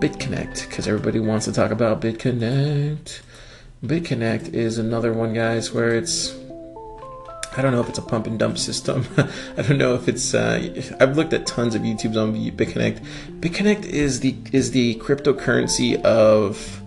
bitconnect 0.00 0.68
because 0.68 0.86
everybody 0.86 1.20
wants 1.20 1.44
to 1.46 1.52
talk 1.52 1.70
about 1.70 2.00
bitconnect 2.00 3.20
bitconnect 3.84 4.52
is 4.52 4.78
another 4.78 5.12
one 5.12 5.32
guys 5.32 5.72
where 5.72 5.94
it's 5.94 6.34
I 7.56 7.62
don't 7.62 7.72
know 7.72 7.80
if 7.80 7.88
it's 7.88 7.98
a 7.98 8.02
pump 8.02 8.26
and 8.26 8.38
dump 8.38 8.58
system. 8.58 9.06
I 9.56 9.62
don't 9.62 9.78
know 9.78 9.94
if 9.94 10.08
it's. 10.08 10.34
Uh, 10.34 10.96
I've 10.98 11.16
looked 11.16 11.32
at 11.32 11.46
tons 11.46 11.74
of 11.74 11.82
YouTubes 11.82 12.20
on 12.20 12.34
BitConnect. 12.34 13.04
BitConnect 13.40 13.84
is 13.84 14.20
the 14.20 14.36
is 14.52 14.72
the 14.72 14.96
cryptocurrency 14.96 16.00
of. 16.02 16.80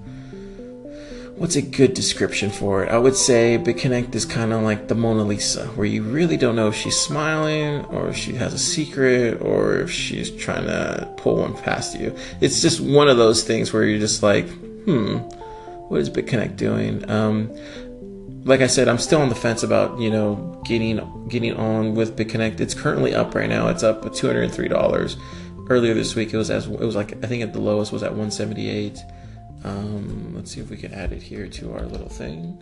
What's 1.37 1.55
a 1.55 1.61
good 1.61 1.93
description 1.93 2.49
for 2.49 2.83
it? 2.83 2.89
I 2.89 2.97
would 2.97 3.15
say 3.15 3.59
BitConnect 3.59 4.15
is 4.15 4.25
kind 4.25 4.51
of 4.51 4.63
like 4.63 4.87
the 4.87 4.95
Mona 4.95 5.23
Lisa, 5.23 5.67
where 5.67 5.85
you 5.85 6.01
really 6.01 6.35
don't 6.35 6.55
know 6.55 6.67
if 6.67 6.75
she's 6.75 6.99
smiling 6.99 7.85
or 7.85 8.09
if 8.09 8.17
she 8.17 8.33
has 8.33 8.55
a 8.55 8.57
secret 8.57 9.39
or 9.43 9.77
if 9.77 9.91
she's 9.91 10.31
trying 10.31 10.65
to 10.65 11.13
pull 11.17 11.37
one 11.37 11.53
past 11.53 11.99
you. 11.99 12.15
It's 12.41 12.59
just 12.59 12.79
one 12.79 13.07
of 13.07 13.17
those 13.17 13.43
things 13.43 13.71
where 13.71 13.83
you're 13.83 13.99
just 13.99 14.23
like, 14.23 14.49
hmm, 14.85 15.17
what 15.89 16.01
is 16.01 16.09
BitConnect 16.09 16.57
doing? 16.57 17.07
Um, 17.07 17.51
like 18.43 18.61
I 18.61 18.67
said, 18.67 18.87
I'm 18.87 18.97
still 18.97 19.21
on 19.21 19.29
the 19.29 19.35
fence 19.35 19.61
about 19.61 19.99
you 19.99 20.09
know 20.09 20.59
getting 20.65 21.27
getting 21.27 21.53
on 21.53 21.93
with 21.93 22.17
BitConnect. 22.17 22.59
It's 22.61 22.73
currently 22.73 23.13
up 23.13 23.35
right 23.35 23.47
now. 23.47 23.67
It's 23.67 23.83
up 23.83 24.03
at 24.07 24.15
two 24.15 24.25
hundred 24.25 24.45
and 24.45 24.53
three 24.53 24.69
dollars. 24.69 25.17
Earlier 25.69 25.93
this 25.93 26.15
week, 26.15 26.33
it 26.33 26.37
was 26.37 26.49
as 26.49 26.65
it 26.65 26.79
was 26.79 26.95
like 26.95 27.23
I 27.23 27.27
think 27.27 27.43
at 27.43 27.53
the 27.53 27.59
lowest 27.59 27.91
was 27.91 28.01
at 28.01 28.15
one 28.15 28.31
seventy 28.31 28.69
eight. 28.69 28.97
Um, 29.63 30.33
let's 30.35 30.51
see 30.51 30.61
if 30.61 30.69
we 30.69 30.77
can 30.77 30.93
add 30.93 31.11
it 31.11 31.21
here 31.21 31.47
to 31.47 31.73
our 31.73 31.85
little 31.85 32.09
thing. 32.09 32.61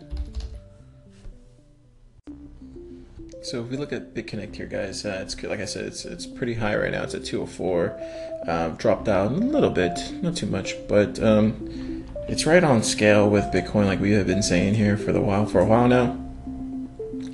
So 3.42 3.62
if 3.62 3.70
we 3.70 3.76
look 3.76 3.92
at 3.92 4.12
BitConnect 4.12 4.56
here, 4.56 4.66
guys, 4.66 5.04
uh, 5.04 5.20
it's 5.22 5.40
like 5.44 5.60
I 5.60 5.66
said, 5.66 5.84
it's 5.84 6.04
it's 6.04 6.26
pretty 6.26 6.54
high 6.54 6.76
right 6.76 6.90
now. 6.90 7.04
It's 7.04 7.14
at 7.14 7.24
204. 7.24 8.00
Um, 8.48 8.74
dropped 8.74 9.04
down 9.04 9.34
a 9.34 9.46
little 9.46 9.70
bit, 9.70 10.12
not 10.20 10.36
too 10.36 10.46
much, 10.46 10.74
but 10.88 11.22
um, 11.22 12.04
it's 12.28 12.44
right 12.44 12.64
on 12.64 12.82
scale 12.82 13.30
with 13.30 13.44
Bitcoin, 13.52 13.86
like 13.86 14.00
we 14.00 14.10
have 14.12 14.26
been 14.26 14.42
saying 14.42 14.74
here 14.74 14.96
for 14.96 15.12
the 15.12 15.20
while 15.20 15.46
for 15.46 15.60
a 15.60 15.64
while 15.64 15.86
now. 15.86 16.18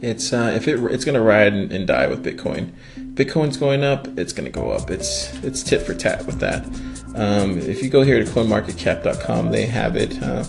It's 0.03 0.35
uh, 0.35 0.53
if 0.55 0.69
it 0.69 0.79
it's 0.93 1.07
gonna 1.07 1.23
ride 1.23 1.55
and, 1.55 1.73
and 1.73 1.87
die 1.87 2.07
with 2.09 2.23
Bitcoin. 2.23 2.73
Bitcoin's 3.15 3.57
going 3.57 3.83
up, 3.83 4.07
it's 4.19 4.35
gonna 4.35 4.51
go 4.51 4.71
up. 4.71 4.91
It's 4.91 5.33
it's 5.43 5.63
tit 5.63 5.81
for 5.81 5.95
tat 5.95 6.27
with 6.27 6.41
that. 6.41 6.67
Um, 7.15 7.59
if 7.59 7.83
you 7.83 7.91
go 7.91 8.03
here 8.03 8.23
to 8.23 8.31
CoinMarketCap.com, 8.31 9.51
they 9.51 9.67
have 9.67 9.97
it. 9.97 10.23
Uh, 10.23 10.45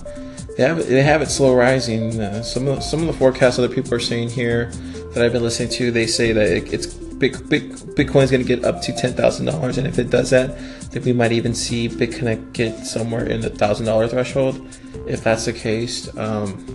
they 0.57 0.63
have 0.63 0.79
it, 0.79 0.87
they 0.87 1.01
have 1.01 1.21
it 1.21 1.29
slow 1.29 1.55
rising. 1.55 2.19
Uh, 2.19 2.43
some 2.43 2.67
of 2.67 2.75
the, 2.75 2.81
some 2.81 3.01
of 3.01 3.07
the 3.07 3.13
forecasts 3.13 3.57
other 3.57 3.73
people 3.73 3.93
are 3.93 3.99
saying 3.99 4.29
here 4.29 4.65
that 5.13 5.23
I've 5.23 5.33
been 5.33 5.43
listening 5.43 5.69
to, 5.69 5.91
they 5.91 6.07
say 6.07 6.31
that 6.31 6.47
it, 6.47 6.73
it's 6.73 6.87
big, 6.87 7.49
big, 7.49 7.71
Bitcoin's 7.95 8.31
going 8.31 8.41
to 8.41 8.47
get 8.47 8.63
up 8.63 8.81
to 8.81 8.93
ten 8.93 9.13
thousand 9.13 9.45
dollars, 9.45 9.77
and 9.77 9.87
if 9.87 9.97
it 9.97 10.09
does 10.09 10.29
that, 10.29 10.57
then 10.91 11.03
we 11.03 11.13
might 11.13 11.31
even 11.31 11.53
see 11.53 11.89
BitConnect 11.89 12.53
get 12.53 12.85
somewhere 12.85 13.25
in 13.25 13.41
the 13.41 13.49
thousand 13.49 13.85
dollar 13.85 14.07
threshold. 14.07 14.61
If 15.07 15.23
that's 15.23 15.45
the 15.45 15.53
case, 15.53 16.15
um, 16.17 16.65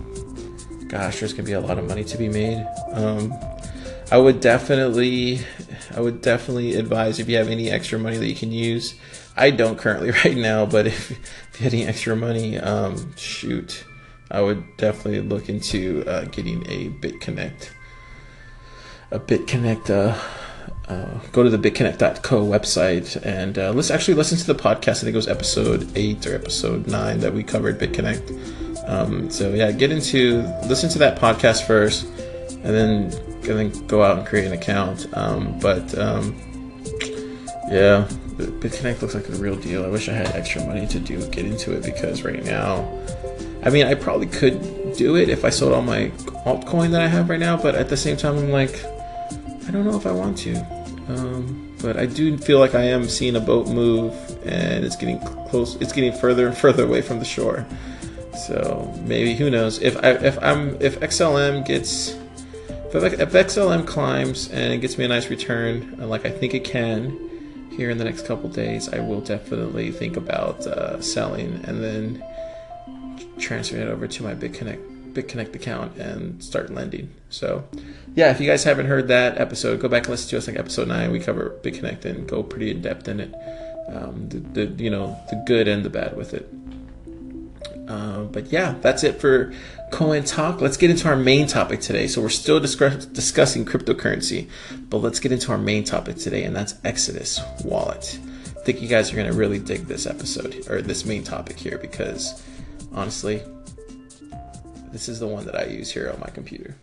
gosh, 0.87 1.19
there's 1.19 1.33
going 1.33 1.45
to 1.45 1.49
be 1.49 1.53
a 1.53 1.59
lot 1.61 1.77
of 1.77 1.87
money 1.87 2.03
to 2.03 2.17
be 2.17 2.27
made. 2.29 2.65
Um, 2.91 3.33
I 4.11 4.17
would 4.17 4.39
definitely, 4.39 5.41
I 5.95 6.01
would 6.01 6.21
definitely 6.21 6.75
advise 6.75 7.19
if 7.19 7.29
you 7.29 7.37
have 7.37 7.47
any 7.47 7.69
extra 7.69 7.99
money 7.99 8.17
that 8.17 8.27
you 8.27 8.35
can 8.35 8.51
use. 8.51 8.95
I 9.39 9.51
don't 9.51 9.77
currently 9.77 10.11
right 10.25 10.37
now, 10.37 10.65
but 10.65 10.87
if, 10.87 11.11
if 11.11 11.59
you 11.59 11.63
have 11.63 11.73
any 11.73 11.85
extra 11.85 12.15
money, 12.15 12.57
um, 12.59 13.15
shoot, 13.15 13.85
I 14.29 14.41
would 14.41 14.77
definitely 14.77 15.21
look 15.21 15.49
into 15.49 16.03
uh, 16.05 16.25
getting 16.25 16.63
a 16.69 16.89
BitConnect 16.89 17.69
a 19.11 19.19
BitConnect. 19.19 19.89
Uh, 19.89 20.19
uh, 20.87 21.19
go 21.31 21.43
to 21.43 21.55
the 21.55 21.57
bitconnect.co 21.57 22.43
website 22.43 23.23
and 23.23 23.59
uh, 23.59 23.71
let's 23.71 23.91
actually 23.91 24.15
listen 24.15 24.37
to 24.39 24.47
the 24.51 24.55
podcast. 24.55 24.97
I 24.97 25.01
think 25.01 25.13
it 25.13 25.17
was 25.17 25.27
episode 25.27 25.87
eight 25.95 26.25
or 26.25 26.33
episode 26.33 26.87
nine 26.87 27.19
that 27.19 27.31
we 27.33 27.43
covered 27.43 27.79
BitConnect. 27.79 28.89
Um, 28.89 29.29
so 29.29 29.53
yeah, 29.53 29.71
get 29.71 29.91
into 29.91 30.41
listen 30.67 30.89
to 30.89 30.99
that 30.99 31.19
podcast 31.19 31.67
first, 31.67 32.05
and 32.05 32.63
then 32.63 33.13
and 33.13 33.43
then 33.43 33.87
go 33.87 34.03
out 34.03 34.17
and 34.17 34.27
create 34.27 34.45
an 34.45 34.53
account. 34.53 35.05
Um, 35.13 35.59
but 35.59 35.95
um, 35.97 36.35
yeah, 37.69 38.07
BitConnect 38.47 39.01
looks 39.01 39.15
like 39.15 39.27
a 39.29 39.33
real 39.33 39.55
deal. 39.55 39.85
I 39.85 39.89
wish 39.89 40.09
I 40.09 40.13
had 40.13 40.27
extra 40.35 40.63
money 40.65 40.87
to 40.87 40.99
do 40.99 41.25
get 41.29 41.45
into 41.45 41.73
it 41.73 41.83
because 41.83 42.23
right 42.23 42.43
now, 42.43 42.87
I 43.63 43.69
mean, 43.69 43.85
I 43.85 43.95
probably 43.95 44.27
could 44.27 44.95
do 44.95 45.15
it 45.15 45.29
if 45.29 45.45
I 45.45 45.49
sold 45.49 45.73
all 45.73 45.81
my 45.81 46.09
altcoin 46.45 46.91
that 46.91 47.01
I 47.01 47.07
have 47.07 47.29
right 47.29 47.39
now. 47.39 47.57
But 47.61 47.75
at 47.75 47.89
the 47.89 47.97
same 47.97 48.17
time, 48.17 48.37
I'm 48.37 48.49
like 48.49 48.83
I 49.69 49.71
don't 49.71 49.85
know 49.85 49.95
if 49.95 50.07
I 50.07 50.11
want 50.11 50.35
to. 50.39 50.55
Um, 51.09 51.77
but 51.81 51.95
I 51.95 52.07
do 52.07 52.35
feel 52.39 52.57
like 52.57 52.73
I 52.73 52.81
am 52.81 53.07
seeing 53.07 53.35
a 53.35 53.39
boat 53.39 53.67
move, 53.67 54.13
and 54.43 54.83
it's 54.83 54.95
getting 54.95 55.19
close. 55.19 55.75
It's 55.75 55.93
getting 55.93 56.11
further 56.11 56.47
and 56.47 56.57
further 56.65 56.85
away 56.85 57.03
from 57.03 57.19
the 57.19 57.25
shore. 57.25 57.67
So 58.47 58.91
maybe 59.05 59.35
who 59.35 59.51
knows 59.51 59.79
if 59.79 59.95
I 59.97 60.11
if 60.11 60.41
I'm 60.41 60.81
if 60.81 60.99
XLM 61.01 61.65
gets 61.65 62.15
if, 62.91 62.95
if 62.95 63.31
XLM 63.31 63.85
climbs 63.85 64.49
and 64.49 64.73
it 64.73 64.79
gets 64.79 64.97
me 64.97 65.05
a 65.05 65.07
nice 65.07 65.29
return, 65.29 65.99
uh, 66.01 66.07
like 66.07 66.25
I 66.25 66.31
think 66.31 66.55
it 66.55 66.63
can, 66.63 67.28
here 67.79 67.89
in 67.89 67.97
the 67.97 68.03
next 68.03 68.25
couple 68.25 68.49
days, 68.49 68.89
I 68.89 68.99
will 68.99 69.21
definitely 69.21 69.89
think 69.89 70.17
about 70.17 70.67
uh, 70.67 70.99
selling 71.01 71.63
and 71.63 71.81
then 71.81 72.21
transferring 73.37 73.83
it 73.83 73.87
over 73.87 74.05
to 74.05 74.23
my 74.23 74.35
BitConnect 74.35 75.13
BitConnect 75.13 75.55
account 75.55 75.97
and 75.97 76.43
start 76.43 76.71
lending. 76.71 77.09
So, 77.29 77.63
yeah, 78.15 78.31
if 78.31 78.41
you 78.41 78.47
guys 78.47 78.65
haven't 78.65 78.87
heard 78.87 79.07
that 79.07 79.37
episode, 79.37 79.79
go 79.79 79.87
back 79.87 80.03
and 80.03 80.09
listen 80.11 80.29
to 80.31 80.37
us 80.37 80.47
like 80.47 80.57
episode 80.57 80.89
nine. 80.89 81.09
We 81.11 81.21
cover 81.21 81.57
BitConnect 81.63 82.03
and 82.03 82.27
go 82.27 82.43
pretty 82.43 82.69
in 82.69 82.81
depth 82.81 83.07
in 83.07 83.21
it. 83.21 83.33
Um, 83.87 84.27
the, 84.27 84.65
the 84.65 84.83
you 84.83 84.89
know 84.89 85.17
the 85.29 85.41
good 85.47 85.69
and 85.69 85.85
the 85.85 85.89
bad 85.89 86.17
with 86.17 86.33
it. 86.33 86.51
Uh, 87.87 88.23
but 88.23 88.51
yeah, 88.51 88.75
that's 88.81 89.05
it 89.05 89.21
for 89.21 89.53
Coin 89.91 90.23
Talk. 90.23 90.61
Let's 90.61 90.77
get 90.77 90.89
into 90.89 91.07
our 91.07 91.15
main 91.15 91.47
topic 91.47 91.81
today. 91.81 92.07
So 92.07 92.21
we're 92.21 92.29
still 92.29 92.59
discuss- 92.59 93.05
discussing 93.05 93.65
cryptocurrency, 93.65 94.49
but 94.89 94.97
let's 94.97 95.19
get 95.19 95.31
into 95.31 95.51
our 95.51 95.57
main 95.57 95.83
topic 95.83 96.17
today, 96.17 96.43
and 96.43 96.55
that's 96.55 96.75
Exodus 96.83 97.39
Wallet. 97.63 98.19
I 98.57 98.61
think 98.63 98.81
you 98.81 98.87
guys 98.87 99.11
are 99.11 99.15
going 99.15 99.29
to 99.29 99.37
really 99.37 99.59
dig 99.59 99.87
this 99.87 100.05
episode 100.05 100.67
or 100.69 100.81
this 100.81 101.05
main 101.05 101.23
topic 101.23 101.57
here 101.57 101.77
because 101.77 102.43
honestly, 102.93 103.41
this 104.91 105.09
is 105.09 105.19
the 105.19 105.27
one 105.27 105.45
that 105.45 105.55
I 105.55 105.65
use 105.65 105.91
here 105.91 106.11
on 106.13 106.19
my 106.19 106.29
computer. 106.29 106.75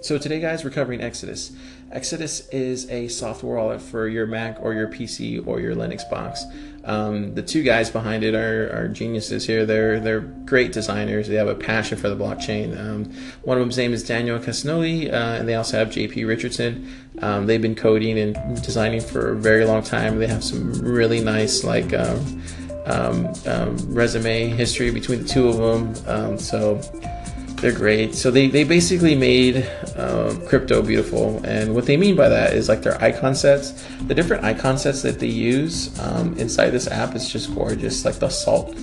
So 0.00 0.16
today, 0.16 0.40
guys, 0.40 0.62
we're 0.62 0.70
covering 0.70 1.00
Exodus. 1.00 1.52
Exodus 1.90 2.48
is 2.50 2.88
a 2.88 3.08
software 3.08 3.56
wallet 3.56 3.82
for 3.82 4.06
your 4.06 4.26
Mac 4.26 4.58
or 4.60 4.72
your 4.72 4.86
PC 4.88 5.44
or 5.44 5.58
your 5.58 5.74
Linux 5.74 6.08
box. 6.08 6.44
Um, 6.88 7.34
the 7.34 7.42
two 7.42 7.62
guys 7.62 7.90
behind 7.90 8.24
it 8.24 8.34
are, 8.34 8.70
are, 8.74 8.88
geniuses 8.88 9.46
here. 9.46 9.66
They're 9.66 10.00
they're 10.00 10.20
great 10.20 10.72
designers. 10.72 11.28
They 11.28 11.34
have 11.34 11.46
a 11.46 11.54
passion 11.54 11.98
for 11.98 12.08
the 12.08 12.16
blockchain. 12.16 12.78
Um, 12.80 13.12
one 13.42 13.58
of 13.58 13.62
them's 13.62 13.76
name 13.76 13.92
is 13.92 14.02
Daniel 14.02 14.38
Castagnoli, 14.38 15.12
uh, 15.12 15.36
and 15.38 15.46
they 15.46 15.54
also 15.54 15.76
have 15.76 15.88
JP 15.88 16.26
Richardson. 16.26 16.90
Um, 17.20 17.44
they've 17.44 17.60
been 17.60 17.74
coding 17.74 18.18
and 18.18 18.34
designing 18.62 19.02
for 19.02 19.32
a 19.32 19.36
very 19.36 19.66
long 19.66 19.82
time. 19.82 20.18
They 20.18 20.28
have 20.28 20.42
some 20.42 20.72
really 20.80 21.20
nice 21.20 21.62
like 21.62 21.92
um, 21.92 22.42
um, 22.86 23.34
um, 23.46 23.76
resume 23.94 24.48
history 24.48 24.90
between 24.90 25.22
the 25.22 25.28
two 25.28 25.46
of 25.46 25.58
them. 25.58 26.38
So 26.38 26.80
they're 27.60 27.72
great. 27.72 28.14
So 28.14 28.30
they, 28.30 28.48
they 28.48 28.64
basically 28.64 29.14
made 29.14 29.68
um, 29.96 30.46
crypto 30.46 30.82
beautiful. 30.82 31.40
And 31.44 31.74
what 31.74 31.86
they 31.86 31.96
mean 31.96 32.14
by 32.14 32.28
that 32.28 32.52
is 32.52 32.68
like 32.68 32.82
their 32.82 33.00
icon 33.02 33.34
sets, 33.34 33.84
the 34.06 34.14
different 34.14 34.44
icon 34.44 34.78
sets 34.78 35.02
that 35.02 35.18
they 35.18 35.26
use 35.26 35.98
um, 36.00 36.36
inside 36.38 36.70
this 36.70 36.86
app 36.86 37.14
is 37.14 37.30
just 37.30 37.54
gorgeous. 37.54 38.04
Like 38.04 38.16
the 38.16 38.28
salt, 38.28 38.76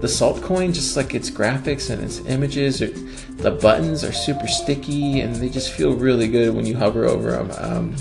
the 0.00 0.08
salt 0.08 0.42
coin, 0.42 0.72
just 0.72 0.96
like 0.96 1.14
its 1.14 1.30
graphics 1.30 1.90
and 1.90 2.02
its 2.02 2.20
images, 2.26 2.80
the 3.38 3.50
buttons 3.50 4.04
are 4.04 4.12
super 4.12 4.46
sticky 4.46 5.20
and 5.20 5.34
they 5.36 5.48
just 5.48 5.72
feel 5.72 5.94
really 5.94 6.28
good 6.28 6.54
when 6.54 6.66
you 6.66 6.76
hover 6.76 7.06
over 7.06 7.30
them. 7.30 7.50
Um, 7.58 7.96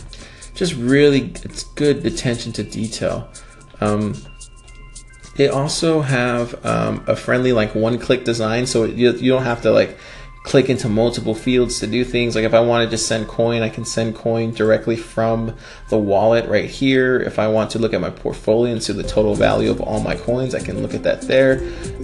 just 0.56 0.74
really, 0.74 1.32
it's 1.44 1.63
good 1.63 2.06
attention 2.06 2.52
to 2.54 2.63
detail. 2.63 3.30
Um, 3.80 4.16
they 5.36 5.50
also 5.50 6.02
have 6.02 6.66
um, 6.66 7.04
a 7.08 7.16
friendly 7.16 7.54
like 7.54 7.76
one-click 7.76 8.26
design, 8.26 8.66
so 8.66 8.86
you, 8.86 9.12
you 9.12 9.32
don't 9.32 9.44
have 9.44 9.62
to 9.62 9.72
like 9.72 9.96
click 10.48 10.70
into 10.70 10.88
multiple 10.88 11.36
fields 11.36 11.82
to 11.82 11.88
do 11.88 12.06
things. 12.06 12.34
Like 12.34 12.46
if 12.46 12.54
I 12.54 12.62
wanted 12.62 12.90
to 12.92 12.98
send 12.98 13.28
coin, 13.28 13.62
I 13.64 13.70
can 13.70 13.84
send 13.84 14.16
coin 14.16 14.52
directly 14.52 14.96
from 14.96 15.54
the 15.90 15.98
wallet 15.98 16.48
right 16.48 16.70
here. 16.70 17.20
If 17.20 17.38
I 17.38 17.50
want 17.50 17.70
to 17.72 17.80
look 17.80 17.94
at 17.94 18.00
my 18.00 18.10
portfolio 18.10 18.72
and 18.72 18.82
see 18.82 18.94
the 18.94 19.04
total 19.04 19.36
value 19.36 19.70
of 19.70 19.82
all 19.82 20.00
my 20.00 20.16
coins, 20.16 20.56
I 20.56 20.60
can 20.60 20.82
look 20.82 20.94
at 20.94 21.04
that 21.04 21.24
there. 21.24 21.60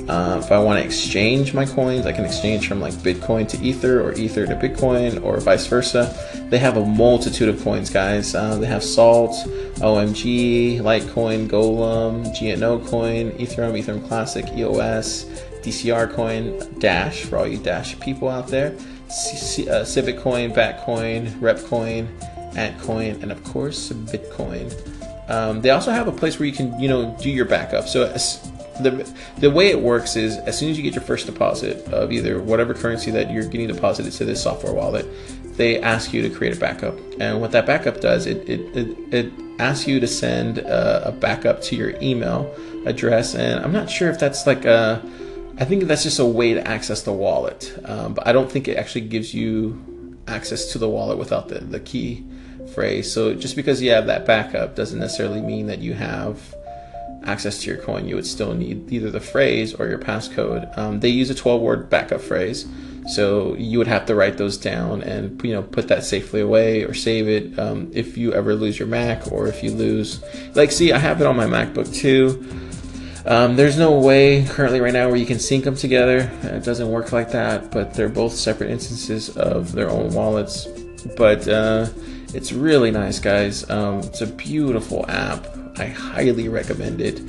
Uh, 0.09 0.41
if 0.43 0.51
I 0.51 0.59
want 0.59 0.81
to 0.81 0.85
exchange 0.85 1.53
my 1.53 1.65
coins, 1.65 2.05
I 2.05 2.11
can 2.11 2.25
exchange 2.25 2.67
from 2.67 2.81
like 2.81 2.93
Bitcoin 2.95 3.47
to 3.47 3.57
Ether 3.63 4.01
or 4.01 4.11
Ether 4.13 4.45
to 4.45 4.55
Bitcoin 4.55 5.23
or 5.23 5.39
vice 5.39 5.65
versa. 5.67 6.13
They 6.49 6.57
have 6.57 6.75
a 6.75 6.85
multitude 6.85 7.47
of 7.47 7.63
coins, 7.63 7.89
guys. 7.89 8.35
Uh, 8.35 8.57
they 8.57 8.67
have 8.67 8.83
Salt, 8.83 9.31
OMG, 9.77 10.81
Litecoin, 10.81 11.47
Golem, 11.47 12.25
GNO 12.37 12.79
Coin, 12.87 13.31
Ethereum, 13.31 13.81
Ethereum 13.81 14.05
Classic, 14.05 14.45
EOS. 14.53 15.25
DCR 15.63 16.13
coin, 16.13 16.59
Dash 16.79 17.23
for 17.23 17.37
all 17.37 17.47
you 17.47 17.57
Dash 17.57 17.99
people 17.99 18.29
out 18.29 18.47
there, 18.47 18.75
C- 19.09 19.69
uh, 19.69 19.85
Civic 19.85 20.19
coin, 20.19 20.51
Batcoin, 20.51 21.29
Repcoin, 21.39 22.07
Antcoin, 22.53 23.21
and 23.23 23.31
of 23.31 23.43
course 23.43 23.89
Bitcoin. 23.89 24.71
Um, 25.29 25.61
they 25.61 25.69
also 25.69 25.91
have 25.91 26.07
a 26.07 26.11
place 26.11 26.37
where 26.37 26.47
you 26.47 26.53
can, 26.53 26.77
you 26.79 26.87
know, 26.89 27.17
do 27.21 27.29
your 27.29 27.45
backup. 27.45 27.87
So 27.87 28.05
the 28.81 29.09
the 29.37 29.51
way 29.51 29.69
it 29.69 29.79
works 29.79 30.15
is 30.15 30.37
as 30.39 30.57
soon 30.57 30.69
as 30.69 30.77
you 30.77 30.83
get 30.83 30.95
your 30.95 31.03
first 31.03 31.25
deposit 31.25 31.87
of 31.93 32.11
either 32.11 32.41
whatever 32.41 32.73
currency 32.73 33.11
that 33.11 33.31
you're 33.31 33.45
getting 33.45 33.67
deposited 33.67 34.11
to 34.13 34.25
this 34.25 34.41
software 34.41 34.73
wallet, 34.73 35.07
they 35.57 35.79
ask 35.79 36.13
you 36.13 36.21
to 36.23 36.29
create 36.29 36.55
a 36.57 36.59
backup. 36.59 36.97
And 37.19 37.39
what 37.39 37.51
that 37.51 37.65
backup 37.65 38.01
does, 38.01 38.25
it 38.25 38.47
it, 38.49 38.75
it, 38.75 39.13
it 39.13 39.33
asks 39.59 39.87
you 39.87 39.99
to 39.99 40.07
send 40.07 40.57
a, 40.57 41.09
a 41.09 41.11
backup 41.11 41.61
to 41.61 41.75
your 41.75 41.95
email 42.01 42.53
address. 42.85 43.35
And 43.35 43.63
I'm 43.63 43.71
not 43.71 43.89
sure 43.89 44.09
if 44.09 44.19
that's 44.19 44.45
like 44.47 44.65
a 44.65 45.01
I 45.57 45.65
think 45.65 45.83
that's 45.83 46.03
just 46.03 46.19
a 46.19 46.25
way 46.25 46.53
to 46.53 46.67
access 46.67 47.03
the 47.03 47.13
wallet, 47.13 47.77
um, 47.85 48.15
but 48.15 48.25
I 48.27 48.33
don't 48.33 48.51
think 48.51 48.67
it 48.67 48.77
actually 48.77 49.01
gives 49.01 49.33
you 49.33 50.17
access 50.27 50.71
to 50.71 50.77
the 50.77 50.89
wallet 50.89 51.17
without 51.17 51.49
the, 51.49 51.59
the 51.59 51.79
key 51.79 52.25
phrase. 52.73 53.11
So 53.11 53.33
just 53.33 53.55
because 53.55 53.81
you 53.81 53.91
have 53.91 54.07
that 54.07 54.25
backup 54.25 54.75
doesn't 54.75 54.99
necessarily 54.99 55.41
mean 55.41 55.67
that 55.67 55.79
you 55.79 55.93
have 55.93 56.55
access 57.23 57.59
to 57.61 57.69
your 57.69 57.77
coin. 57.77 58.07
You 58.07 58.15
would 58.15 58.25
still 58.25 58.53
need 58.53 58.91
either 58.91 59.09
the 59.09 59.19
phrase 59.19 59.73
or 59.73 59.87
your 59.87 59.99
passcode. 59.99 60.75
Um, 60.77 60.99
they 60.99 61.09
use 61.09 61.29
a 61.29 61.35
12 61.35 61.61
word 61.61 61.89
backup 61.89 62.21
phrase. 62.21 62.65
So 63.07 63.55
you 63.55 63.77
would 63.79 63.87
have 63.87 64.05
to 64.05 64.15
write 64.15 64.37
those 64.37 64.57
down 64.57 65.03
and 65.03 65.43
you 65.43 65.53
know 65.53 65.61
put 65.61 65.89
that 65.89 66.05
safely 66.05 66.39
away 66.39 66.83
or 66.83 66.93
save 66.93 67.27
it 67.27 67.59
um, 67.59 67.91
if 67.93 68.17
you 68.17 68.33
ever 68.33 68.55
lose 68.55 68.79
your 68.79 68.87
Mac 68.87 69.29
or 69.31 69.47
if 69.47 69.61
you 69.61 69.71
lose. 69.71 70.23
Like, 70.55 70.71
see, 70.71 70.93
I 70.93 70.99
have 70.99 71.19
it 71.19 71.27
on 71.27 71.35
my 71.35 71.45
MacBook 71.45 71.93
too. 71.93 72.47
Um, 73.25 73.55
there's 73.55 73.77
no 73.77 73.99
way 73.99 74.45
currently 74.45 74.81
right 74.81 74.93
now 74.93 75.07
where 75.07 75.15
you 75.15 75.25
can 75.25 75.39
sync 75.39 75.63
them 75.63 75.75
together. 75.75 76.29
It 76.43 76.63
doesn't 76.63 76.89
work 76.89 77.11
like 77.11 77.31
that, 77.31 77.71
but 77.71 77.93
they're 77.93 78.09
both 78.09 78.33
separate 78.33 78.69
instances 78.69 79.29
of 79.37 79.71
their 79.71 79.89
own 79.89 80.13
wallets. 80.13 80.67
But 81.15 81.47
uh, 81.47 81.87
it's 82.33 82.51
really 82.51 82.91
nice, 82.91 83.19
guys. 83.19 83.69
Um, 83.69 83.99
it's 83.99 84.21
a 84.21 84.27
beautiful 84.27 85.05
app. 85.09 85.47
I 85.77 85.85
highly 85.85 86.49
recommend 86.49 86.99
it. 86.99 87.21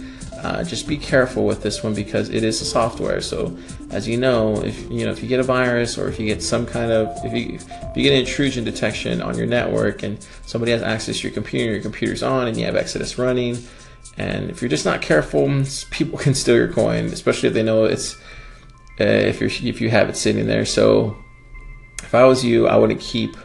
Uh, 0.43 0.63
just 0.63 0.87
be 0.87 0.99
careful 0.99 1.47
with 1.47 1.63
this 1.63 1.83
one 1.83 1.95
because 1.95 2.29
it 2.29 2.45
is 2.45 2.61
a 2.61 2.67
software. 2.67 3.23
So, 3.23 3.57
as 3.91 4.07
you 4.07 4.19
know, 4.19 4.63
if 4.63 4.79
you 4.91 5.07
know 5.07 5.11
if 5.11 5.23
you 5.23 5.29
get 5.29 5.41
a 5.41 5.45
virus 5.45 5.97
or 5.97 6.09
if 6.09 6.21
you 6.21 6.27
get 6.27 6.43
some 6.43 6.67
kind 6.67 6.93
of 6.93 7.09
if 7.25 7.33
you 7.33 7.55
if 7.55 7.97
you 7.97 8.03
get 8.03 8.13
an 8.13 8.19
intrusion 8.19 8.63
detection 8.63 9.23
on 9.23 9.39
your 9.39 9.47
network 9.47 10.03
and 10.03 10.19
somebody 10.45 10.73
has 10.73 10.83
access 10.83 11.21
to 11.21 11.23
your 11.23 11.33
computer, 11.33 11.73
your 11.73 11.81
computer's 11.81 12.23
on, 12.23 12.47
and 12.47 12.59
you 12.59 12.67
have 12.67 12.77
Exodus 12.77 13.17
running, 13.17 13.57
and 14.17 14.51
if 14.51 14.63
you're 14.63 14.69
just 14.69 14.85
not 14.85 15.03
careful, 15.03 15.49
people 15.91 16.19
can 16.25 16.35
steal 16.35 16.57
your 16.57 16.73
coin, 16.73 17.07
especially 17.07 17.49
if 17.49 17.55
they 17.55 17.63
know 17.63 17.85
it's 17.85 18.17
uh, 19.01 19.05
if 19.05 19.41
you 19.41 19.69
if 19.69 19.81
you 19.81 19.91
have 19.91 20.09
it 20.09 20.17
sitting 20.17 20.47
there. 20.47 20.65
So, 20.65 21.17
if 22.03 22.15
I 22.15 22.25
was 22.25 22.45
you, 22.45 22.69
I 22.69 22.77
wouldn't 22.77 23.01
keep 23.01 23.37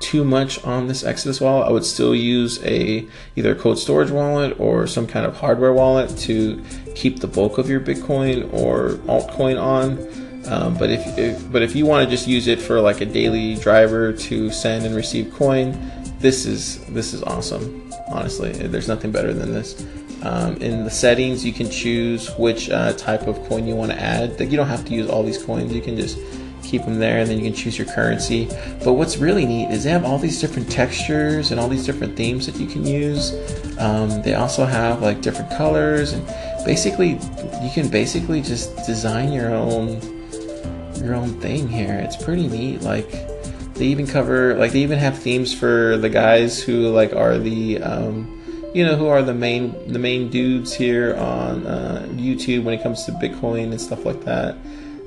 too 0.00 0.24
much 0.24 0.62
on 0.64 0.86
this 0.86 1.04
Exodus 1.04 1.40
wallet. 1.40 1.68
I 1.68 1.72
would 1.72 1.84
still 1.84 2.14
use 2.14 2.62
a 2.64 3.06
either 3.36 3.52
a 3.52 3.54
cold 3.54 3.78
storage 3.78 4.10
wallet 4.10 4.58
or 4.58 4.86
some 4.86 5.06
kind 5.06 5.26
of 5.26 5.36
hardware 5.36 5.72
wallet 5.72 6.16
to 6.18 6.62
keep 6.94 7.20
the 7.20 7.26
bulk 7.26 7.58
of 7.58 7.68
your 7.68 7.80
Bitcoin 7.80 8.52
or 8.52 8.90
altcoin 9.06 9.60
on. 9.60 10.26
Um, 10.50 10.78
but 10.78 10.88
if, 10.90 11.18
if, 11.18 11.52
but 11.52 11.62
if 11.62 11.76
you 11.76 11.84
want 11.84 12.08
to 12.08 12.10
just 12.10 12.26
use 12.26 12.46
it 12.46 12.60
for 12.60 12.80
like 12.80 13.00
a 13.00 13.06
daily 13.06 13.56
driver 13.56 14.12
to 14.12 14.50
send 14.50 14.86
and 14.86 14.94
receive 14.94 15.32
coin, 15.34 15.76
this 16.20 16.46
is 16.46 16.84
this 16.86 17.12
is 17.12 17.22
awesome. 17.22 17.92
Honestly, 18.10 18.52
there's 18.52 18.88
nothing 18.88 19.12
better 19.12 19.34
than 19.34 19.52
this. 19.52 19.84
Um, 20.22 20.56
in 20.56 20.84
the 20.84 20.90
settings, 20.90 21.44
you 21.44 21.52
can 21.52 21.70
choose 21.70 22.30
which 22.36 22.70
uh, 22.70 22.92
type 22.94 23.26
of 23.26 23.36
coin 23.48 23.66
you 23.66 23.76
want 23.76 23.92
to 23.92 24.00
add. 24.00 24.38
Like 24.40 24.50
you 24.50 24.56
don't 24.56 24.66
have 24.66 24.84
to 24.86 24.94
use 24.94 25.08
all 25.08 25.22
these 25.22 25.42
coins. 25.42 25.72
You 25.72 25.80
can 25.80 25.96
just 25.96 26.18
keep 26.68 26.84
them 26.84 26.98
there 26.98 27.18
and 27.18 27.30
then 27.30 27.38
you 27.38 27.44
can 27.44 27.54
choose 27.54 27.78
your 27.78 27.86
currency 27.86 28.46
but 28.84 28.92
what's 28.92 29.16
really 29.16 29.46
neat 29.46 29.70
is 29.70 29.84
they 29.84 29.90
have 29.90 30.04
all 30.04 30.18
these 30.18 30.40
different 30.40 30.70
textures 30.70 31.50
and 31.50 31.58
all 31.58 31.68
these 31.68 31.86
different 31.86 32.16
themes 32.16 32.46
that 32.46 32.56
you 32.56 32.66
can 32.66 32.84
use 32.84 33.32
um, 33.78 34.22
they 34.22 34.34
also 34.34 34.64
have 34.64 35.00
like 35.00 35.22
different 35.22 35.50
colors 35.52 36.12
and 36.12 36.26
basically 36.64 37.12
you 37.62 37.70
can 37.72 37.88
basically 37.88 38.42
just 38.42 38.76
design 38.84 39.32
your 39.32 39.50
own 39.50 40.00
your 40.96 41.14
own 41.14 41.40
thing 41.40 41.68
here 41.68 41.94
it's 41.94 42.16
pretty 42.22 42.48
neat 42.48 42.82
like 42.82 43.10
they 43.74 43.86
even 43.86 44.06
cover 44.06 44.54
like 44.56 44.72
they 44.72 44.80
even 44.80 44.98
have 44.98 45.18
themes 45.18 45.54
for 45.54 45.96
the 45.98 46.08
guys 46.08 46.62
who 46.62 46.88
like 46.88 47.14
are 47.14 47.38
the 47.38 47.78
um, 47.78 48.37
you 48.74 48.84
know 48.84 48.96
who 48.96 49.06
are 49.06 49.22
the 49.22 49.34
main 49.34 49.92
the 49.92 49.98
main 49.98 50.28
dudes 50.30 50.72
here 50.72 51.16
on 51.16 51.66
uh, 51.66 52.06
YouTube 52.12 52.64
when 52.64 52.74
it 52.74 52.82
comes 52.82 53.04
to 53.04 53.12
Bitcoin 53.12 53.70
and 53.70 53.80
stuff 53.80 54.04
like 54.04 54.24
that 54.24 54.56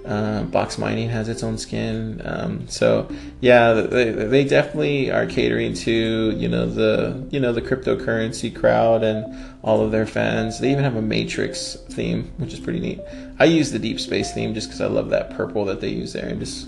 uh, 0.05 0.43
box 0.43 0.77
mining 0.77 1.09
has 1.09 1.29
its 1.29 1.43
own 1.43 1.57
skin. 1.57 2.21
Um, 2.25 2.67
so 2.67 3.09
yeah, 3.39 3.73
they, 3.73 4.11
they 4.11 4.43
definitely 4.43 5.11
are 5.11 5.25
catering 5.25 5.73
to 5.75 6.31
you 6.31 6.47
know 6.47 6.65
the 6.65 7.27
you 7.29 7.39
know 7.39 7.53
the 7.53 7.61
cryptocurrency 7.61 8.53
crowd 8.53 9.03
and 9.03 9.55
all 9.63 9.83
of 9.83 9.91
their 9.91 10.05
fans. 10.05 10.59
They 10.59 10.71
even 10.71 10.83
have 10.83 10.95
a 10.95 11.01
Matrix 11.01 11.75
theme, 11.89 12.31
which 12.37 12.53
is 12.53 12.59
pretty 12.59 12.79
neat. 12.79 12.99
I 13.39 13.45
use 13.45 13.71
the 13.71 13.79
Deep 13.79 13.99
Space 13.99 14.33
theme 14.33 14.53
just 14.53 14.67
because 14.67 14.81
I 14.81 14.87
love 14.87 15.09
that 15.09 15.31
purple 15.31 15.65
that 15.65 15.81
they 15.81 15.89
use 15.89 16.13
there 16.13 16.27
and 16.27 16.39
just 16.39 16.67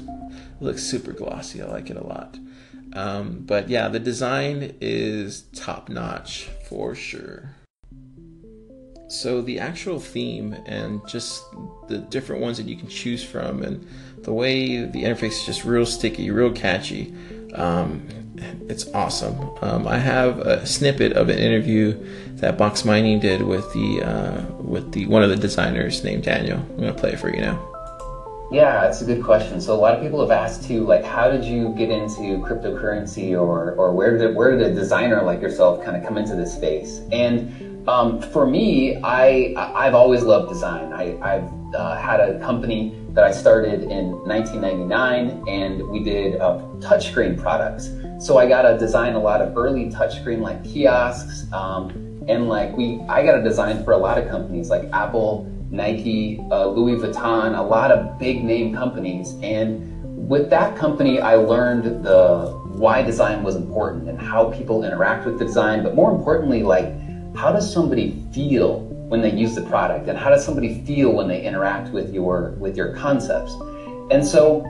looks 0.61 0.83
super 0.83 1.11
glossy. 1.11 1.61
I 1.61 1.65
like 1.65 1.89
it 1.89 1.97
a 1.97 2.05
lot. 2.05 2.37
Um, 2.93 3.39
but 3.45 3.69
yeah, 3.69 3.87
the 3.87 3.99
design 3.99 4.75
is 4.79 5.43
top 5.53 5.89
notch 5.89 6.49
for 6.67 6.95
sure. 6.95 7.55
So 9.09 9.41
the 9.41 9.59
actual 9.59 9.99
theme 9.99 10.55
and 10.65 11.05
just 11.07 11.43
the 11.87 11.99
different 11.99 12.41
ones 12.41 12.57
that 12.57 12.67
you 12.67 12.75
can 12.75 12.87
choose 12.87 13.23
from, 13.23 13.61
and 13.61 13.87
the 14.23 14.33
way 14.33 14.85
the 14.85 15.03
interface 15.03 15.33
is 15.33 15.45
just 15.45 15.65
real 15.65 15.85
sticky, 15.85 16.31
real 16.31 16.51
catchy. 16.51 17.13
Um, 17.53 18.07
it's 18.67 18.91
awesome. 18.93 19.51
Um, 19.61 19.87
I 19.87 19.99
have 19.99 20.39
a 20.39 20.65
snippet 20.65 21.13
of 21.13 21.29
an 21.29 21.37
interview 21.37 21.97
that 22.37 22.57
Box 22.57 22.85
Mining 22.85 23.19
did 23.19 23.43
with 23.43 23.71
the 23.73 24.01
uh, 24.01 24.41
with 24.55 24.91
the 24.93 25.05
one 25.05 25.23
of 25.23 25.29
the 25.29 25.35
designers 25.35 26.03
named 26.03 26.23
Daniel. 26.23 26.57
I'm 26.57 26.77
gonna 26.77 26.93
play 26.93 27.11
it 27.11 27.19
for 27.19 27.33
you 27.33 27.41
now. 27.41 27.72
Yeah, 28.51 28.87
it's 28.87 29.01
a 29.01 29.05
good 29.05 29.23
question. 29.23 29.59
So 29.61 29.73
a 29.73 29.79
lot 29.79 29.95
of 29.95 30.01
people 30.01 30.21
have 30.21 30.31
asked 30.31 30.67
too, 30.67 30.85
like, 30.85 31.03
how 31.03 31.29
did 31.29 31.43
you 31.43 31.73
get 31.75 31.89
into 31.89 32.39
cryptocurrency, 32.39 33.31
or 33.31 33.73
or 33.75 33.93
where 33.93 34.17
did 34.17 34.35
where 34.35 34.55
did 34.55 34.61
a 34.71 34.73
designer 34.73 35.23
like 35.23 35.41
yourself 35.41 35.83
kind 35.83 35.97
of 35.97 36.03
come 36.05 36.17
into 36.17 36.35
this 36.35 36.53
space? 36.53 37.01
And 37.11 37.87
um, 37.87 38.21
for 38.21 38.45
me, 38.45 38.99
I 39.03 39.53
I've 39.57 39.95
always 39.95 40.23
loved 40.23 40.49
design. 40.49 40.93
I, 40.93 41.17
I've 41.21 41.75
uh, 41.75 41.97
had 41.97 42.19
a 42.19 42.39
company 42.39 42.95
that 43.09 43.23
I 43.23 43.31
started 43.31 43.83
in 43.83 44.11
1999, 44.27 45.47
and 45.47 45.87
we 45.89 46.03
did 46.03 46.39
uh, 46.39 46.59
touchscreen 46.79 47.37
products. 47.37 47.91
So 48.19 48.37
I 48.37 48.47
got 48.47 48.63
to 48.63 48.77
design 48.77 49.13
a 49.13 49.19
lot 49.19 49.41
of 49.41 49.57
early 49.57 49.85
touchscreen 49.85 50.39
like 50.39 50.63
kiosks, 50.63 51.51
um, 51.51 51.89
and 52.27 52.47
like 52.47 52.75
we 52.77 53.01
I 53.09 53.23
got 53.25 53.33
to 53.33 53.43
design 53.43 53.83
for 53.83 53.91
a 53.91 53.97
lot 53.97 54.17
of 54.17 54.29
companies 54.29 54.69
like 54.69 54.83
Apple, 54.93 55.45
Nike, 55.73 56.39
uh, 56.51 56.67
Louis 56.67 57.01
Vuitton, 57.01 57.57
a 57.57 57.61
lot 57.61 57.91
of 57.91 58.19
big 58.19 58.43
name 58.43 58.75
companies. 58.75 59.33
And 59.41 60.29
with 60.29 60.49
that 60.51 60.77
company, 60.77 61.19
I 61.19 61.35
learned 61.35 62.05
the 62.05 62.51
why 62.73 63.01
design 63.01 63.43
was 63.43 63.55
important 63.55 64.07
and 64.07 64.19
how 64.19 64.51
people 64.51 64.83
interact 64.83 65.25
with 65.25 65.39
the 65.39 65.45
design, 65.45 65.83
but 65.83 65.95
more 65.95 66.11
importantly, 66.11 66.61
like 66.61 66.93
how 67.35 67.51
does 67.51 67.71
somebody 67.71 68.23
feel 68.31 68.81
when 69.09 69.21
they 69.21 69.31
use 69.31 69.55
the 69.55 69.63
product? 69.63 70.07
And 70.07 70.17
how 70.17 70.29
does 70.29 70.45
somebody 70.45 70.83
feel 70.85 71.11
when 71.11 71.27
they 71.27 71.41
interact 71.43 71.91
with 71.91 72.13
your 72.13 72.51
with 72.59 72.77
your 72.77 72.95
concepts? 72.95 73.53
And 74.11 74.25
so 74.25 74.63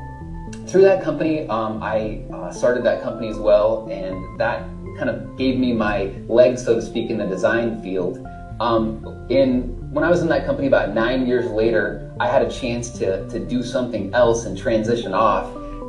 through 0.68 0.84
that 0.84 1.04
company 1.04 1.48
um, 1.50 1.82
i 1.84 2.24
uh, 2.32 2.52
started 2.52 2.84
that 2.86 3.04
company 3.04 3.28
as 3.28 3.38
well. 3.38 3.88
And 3.92 4.40
that 4.40 4.62
kind 4.98 5.10
of 5.10 5.38
gave 5.38 5.60
me 5.60 5.74
my 5.74 6.14
legs 6.28 6.64
so 6.64 6.76
to 6.76 6.82
speak 6.82 7.10
in 7.10 7.18
the 7.18 7.26
design 7.26 7.82
field. 7.82 8.26
Um, 8.60 9.28
in 9.30 9.83
when 9.94 10.04
i 10.04 10.10
was 10.10 10.22
in 10.22 10.28
that 10.28 10.46
company 10.46 10.68
about 10.68 10.90
nine 10.90 11.26
years 11.28 11.50
later 11.52 12.12
i 12.20 12.28
had 12.28 12.42
a 12.42 12.50
chance 12.50 12.90
to, 12.90 13.28
to 13.30 13.40
do 13.40 13.64
something 13.64 14.14
else 14.14 14.46
and 14.46 14.58
transition 14.58 15.14
off 15.14 15.48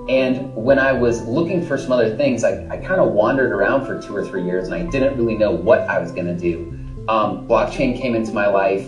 and 0.09 0.55
when 0.55 0.79
I 0.79 0.93
was 0.93 1.23
looking 1.23 1.63
for 1.63 1.79
some 1.79 1.91
other 1.91 2.15
things, 2.15 2.45
I, 2.45 2.67
I 2.69 2.77
kind 2.77 3.01
of 3.01 3.13
wandered 3.13 3.53
around 3.53 3.87
for 3.87 3.99
two 3.99 4.15
or 4.15 4.23
three 4.23 4.45
years 4.45 4.67
and 4.67 4.75
I 4.75 4.83
didn't 4.91 5.17
really 5.17 5.35
know 5.35 5.51
what 5.51 5.81
I 5.81 5.99
was 5.99 6.13
going 6.13 6.27
to 6.27 6.37
do. 6.37 6.59
Um, 7.09 7.49
blockchain 7.49 7.99
came 7.99 8.15
into 8.15 8.33
my 8.33 8.47
life 8.47 8.87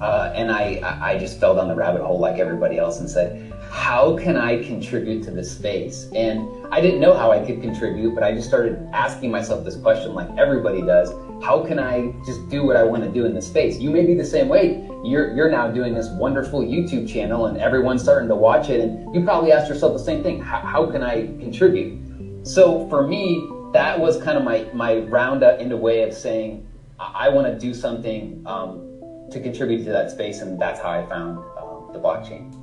uh, 0.00 0.32
and 0.34 0.50
I, 0.50 0.80
I 1.02 1.18
just 1.18 1.38
fell 1.38 1.54
down 1.54 1.68
the 1.68 1.74
rabbit 1.74 2.00
hole 2.00 2.18
like 2.18 2.38
everybody 2.38 2.78
else 2.78 2.98
and 2.98 3.10
said, 3.10 3.52
how 3.70 4.16
can 4.16 4.38
I 4.38 4.62
contribute 4.64 5.22
to 5.24 5.30
this 5.30 5.52
space? 5.52 6.08
And 6.14 6.48
I 6.72 6.80
didn't 6.80 7.00
know 7.00 7.12
how 7.12 7.30
I 7.30 7.38
could 7.38 7.60
contribute, 7.60 8.14
but 8.14 8.22
I 8.22 8.32
just 8.32 8.48
started 8.48 8.88
asking 8.94 9.30
myself 9.30 9.64
this 9.64 9.76
question 9.76 10.14
like 10.14 10.28
everybody 10.38 10.80
does 10.80 11.10
how 11.42 11.64
can 11.66 11.78
I 11.78 12.12
just 12.24 12.48
do 12.48 12.64
what 12.64 12.76
I 12.76 12.84
want 12.84 13.02
to 13.02 13.10
do 13.10 13.24
in 13.24 13.34
this 13.34 13.48
space? 13.48 13.78
You 13.78 13.90
may 13.90 14.06
be 14.06 14.14
the 14.14 14.24
same 14.24 14.48
way. 14.48 14.88
You're 15.04 15.34
you're 15.34 15.50
now 15.50 15.68
doing 15.68 15.92
this 15.92 16.08
wonderful 16.10 16.60
YouTube 16.60 17.08
channel 17.08 17.46
and 17.46 17.58
everyone's 17.58 18.02
starting 18.02 18.28
to 18.28 18.36
watch 18.36 18.70
it 18.70 18.80
and 18.80 19.12
you 19.14 19.24
probably 19.24 19.50
asked 19.50 19.68
yourself 19.68 19.92
the 19.92 20.04
same 20.04 20.22
thing. 20.22 20.40
How, 20.40 20.88
can 20.90 21.02
I 21.02 21.26
contribute? 21.40 22.46
So 22.46 22.88
for 22.88 23.06
me, 23.06 23.48
that 23.72 23.98
was 23.98 24.22
kind 24.22 24.38
of 24.38 24.44
my 24.44 24.68
my 24.72 24.98
roundup 24.98 25.58
into 25.58 25.76
way 25.76 26.02
of 26.02 26.14
saying 26.14 26.64
I, 27.00 27.26
I 27.26 27.28
want 27.30 27.48
to 27.48 27.58
do 27.58 27.74
something 27.74 28.42
um, 28.46 29.00
to 29.32 29.40
contribute 29.40 29.84
to 29.84 29.90
that 29.90 30.10
space, 30.10 30.42
and 30.42 30.60
that's 30.60 30.80
how 30.80 30.90
I 30.90 31.04
found 31.08 31.38
um, 31.58 31.90
the 31.92 31.98
blockchain. 31.98 32.61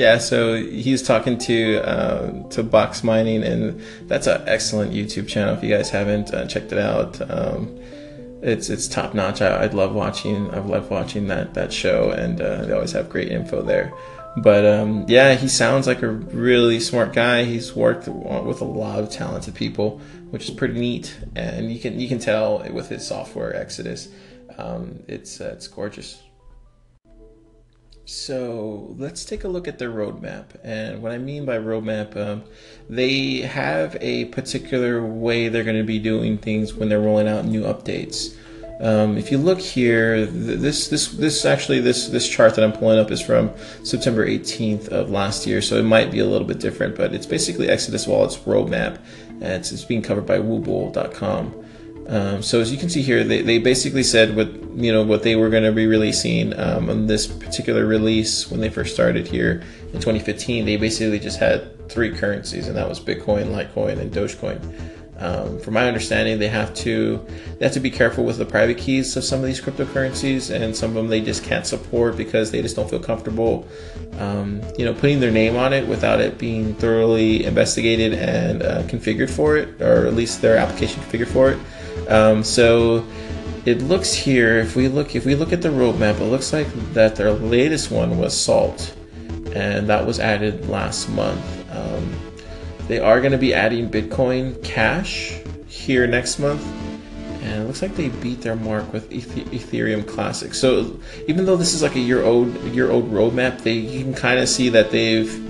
Yeah, 0.00 0.16
so 0.16 0.54
he's 0.56 1.02
talking 1.02 1.36
to 1.40 1.86
uh, 1.86 2.48
to 2.52 2.62
Box 2.62 3.04
Mining, 3.04 3.42
and 3.44 3.82
that's 4.08 4.26
an 4.26 4.42
excellent 4.46 4.94
YouTube 4.94 5.28
channel. 5.28 5.54
If 5.54 5.62
you 5.62 5.76
guys 5.76 5.90
haven't 5.90 6.32
uh, 6.32 6.46
checked 6.46 6.72
it 6.72 6.78
out, 6.78 7.20
um, 7.30 7.78
it's 8.40 8.70
it's 8.70 8.88
top 8.88 9.12
notch. 9.12 9.42
I, 9.42 9.64
I 9.64 9.66
love 9.66 9.92
watching. 9.94 10.50
I've 10.52 10.64
loved 10.64 10.90
watching 10.90 11.26
that 11.26 11.52
that 11.52 11.70
show, 11.70 12.12
and 12.12 12.40
uh, 12.40 12.64
they 12.64 12.72
always 12.72 12.92
have 12.92 13.10
great 13.10 13.30
info 13.30 13.60
there. 13.60 13.92
But 14.38 14.64
um, 14.64 15.04
yeah, 15.06 15.34
he 15.34 15.48
sounds 15.48 15.86
like 15.86 16.00
a 16.00 16.08
really 16.08 16.80
smart 16.80 17.12
guy. 17.12 17.44
He's 17.44 17.76
worked 17.76 18.08
with 18.08 18.62
a 18.62 18.64
lot 18.64 19.00
of 19.00 19.10
talented 19.10 19.54
people, 19.54 19.98
which 20.30 20.48
is 20.48 20.54
pretty 20.54 20.80
neat. 20.80 21.14
And 21.36 21.70
you 21.70 21.78
can 21.78 22.00
you 22.00 22.08
can 22.08 22.18
tell 22.18 22.66
with 22.72 22.88
his 22.88 23.06
software 23.06 23.54
Exodus, 23.54 24.08
um, 24.56 25.00
it's 25.08 25.42
uh, 25.42 25.50
it's 25.52 25.68
gorgeous. 25.68 26.22
So 28.10 28.92
let's 28.98 29.24
take 29.24 29.44
a 29.44 29.48
look 29.48 29.68
at 29.68 29.78
their 29.78 29.92
roadmap. 29.92 30.46
And 30.64 31.00
what 31.00 31.12
I 31.12 31.18
mean 31.18 31.44
by 31.44 31.58
roadmap, 31.58 32.16
um, 32.16 32.42
they 32.88 33.42
have 33.42 33.96
a 34.00 34.24
particular 34.26 35.06
way 35.06 35.48
they're 35.48 35.62
going 35.62 35.76
to 35.76 35.84
be 35.84 36.00
doing 36.00 36.36
things 36.36 36.74
when 36.74 36.88
they're 36.88 37.00
rolling 37.00 37.28
out 37.28 37.44
new 37.44 37.62
updates. 37.62 38.36
Um, 38.80 39.16
if 39.16 39.30
you 39.30 39.38
look 39.38 39.60
here, 39.60 40.26
this 40.26 40.88
this 40.88 41.12
this 41.12 41.44
actually 41.44 41.78
this 41.78 42.08
this 42.08 42.28
chart 42.28 42.56
that 42.56 42.64
I'm 42.64 42.72
pulling 42.72 42.98
up 42.98 43.12
is 43.12 43.20
from 43.20 43.52
September 43.84 44.26
18th 44.26 44.88
of 44.88 45.10
last 45.10 45.46
year, 45.46 45.62
so 45.62 45.76
it 45.76 45.84
might 45.84 46.10
be 46.10 46.18
a 46.18 46.26
little 46.26 46.48
bit 46.48 46.58
different, 46.58 46.96
but 46.96 47.14
it's 47.14 47.26
basically 47.26 47.68
Exodus 47.68 48.08
Wallet's 48.08 48.38
roadmap, 48.38 48.98
and 49.28 49.44
it's, 49.44 49.70
it's 49.70 49.84
being 49.84 50.02
covered 50.02 50.26
by 50.26 50.38
Wooble.com. 50.38 51.59
Um, 52.10 52.42
so 52.42 52.60
as 52.60 52.72
you 52.72 52.78
can 52.78 52.90
see 52.90 53.02
here, 53.02 53.22
they, 53.22 53.40
they 53.40 53.58
basically 53.58 54.02
said 54.02 54.34
what 54.34 54.52
you 54.74 54.92
know 54.92 55.04
what 55.04 55.22
they 55.22 55.36
were 55.36 55.48
going 55.48 55.62
to 55.62 55.70
be 55.70 55.86
releasing 55.86 56.58
um, 56.58 56.90
on 56.90 57.06
this 57.06 57.28
particular 57.28 57.86
release 57.86 58.50
when 58.50 58.60
they 58.60 58.68
first 58.68 58.92
started 58.92 59.28
here 59.28 59.62
in 59.92 60.00
2015. 60.00 60.64
They 60.64 60.76
basically 60.76 61.20
just 61.20 61.38
had 61.38 61.88
three 61.88 62.10
currencies, 62.12 62.66
and 62.66 62.76
that 62.76 62.88
was 62.88 62.98
Bitcoin, 62.98 63.46
Litecoin, 63.54 64.00
and 64.00 64.12
Dogecoin. 64.12 64.60
Um, 65.20 65.60
from 65.60 65.74
my 65.74 65.86
understanding, 65.86 66.40
they 66.40 66.48
have 66.48 66.74
to 66.76 67.24
they 67.58 67.64
have 67.66 67.74
to 67.74 67.80
be 67.80 67.92
careful 67.92 68.24
with 68.24 68.38
the 68.38 68.46
private 68.46 68.78
keys 68.78 69.16
of 69.16 69.22
some 69.22 69.38
of 69.38 69.46
these 69.46 69.60
cryptocurrencies, 69.60 70.52
and 70.52 70.74
some 70.74 70.90
of 70.90 70.96
them 70.96 71.06
they 71.06 71.20
just 71.20 71.44
can't 71.44 71.66
support 71.66 72.16
because 72.16 72.50
they 72.50 72.60
just 72.60 72.74
don't 72.74 72.90
feel 72.90 72.98
comfortable, 72.98 73.68
um, 74.18 74.60
you 74.76 74.84
know, 74.84 74.94
putting 74.94 75.20
their 75.20 75.30
name 75.30 75.54
on 75.54 75.72
it 75.72 75.86
without 75.86 76.20
it 76.20 76.38
being 76.38 76.74
thoroughly 76.74 77.44
investigated 77.44 78.14
and 78.14 78.64
uh, 78.64 78.82
configured 78.84 79.30
for 79.30 79.56
it, 79.56 79.80
or 79.80 80.06
at 80.08 80.14
least 80.14 80.42
their 80.42 80.56
application 80.56 81.00
configured 81.02 81.28
for 81.28 81.52
it. 81.52 81.58
Um, 82.10 82.42
so 82.42 83.06
it 83.66 83.82
looks 83.82 84.12
here, 84.12 84.58
if 84.58 84.74
we 84.74 84.88
look 84.88 85.14
if 85.14 85.24
we 85.24 85.34
look 85.34 85.52
at 85.52 85.62
the 85.62 85.68
roadmap, 85.68 86.20
it 86.20 86.24
looks 86.24 86.52
like 86.52 86.66
that 86.94 87.16
their 87.16 87.32
latest 87.32 87.90
one 87.90 88.18
was 88.18 88.36
Salt, 88.36 88.96
and 89.54 89.88
that 89.88 90.06
was 90.06 90.18
added 90.18 90.68
last 90.68 91.08
month. 91.10 91.44
Um, 91.70 92.12
they 92.88 92.98
are 92.98 93.20
going 93.20 93.32
to 93.32 93.38
be 93.38 93.54
adding 93.54 93.88
Bitcoin 93.88 94.62
Cash 94.64 95.38
here 95.68 96.06
next 96.06 96.38
month, 96.38 96.66
and 97.42 97.62
it 97.62 97.66
looks 97.66 97.82
like 97.82 97.94
they 97.94 98.08
beat 98.08 98.40
their 98.40 98.56
mark 98.56 98.92
with 98.92 99.10
Ethereum 99.10 100.06
Classic. 100.06 100.54
So 100.54 100.98
even 101.28 101.44
though 101.44 101.56
this 101.56 101.74
is 101.74 101.82
like 101.82 101.94
a 101.94 102.00
year 102.00 102.24
old 102.24 102.54
year 102.64 102.90
old 102.90 103.10
roadmap, 103.10 103.62
they 103.62 103.74
you 103.74 104.02
can 104.02 104.14
kind 104.14 104.40
of 104.40 104.48
see 104.48 104.68
that 104.70 104.90
they've 104.90 105.49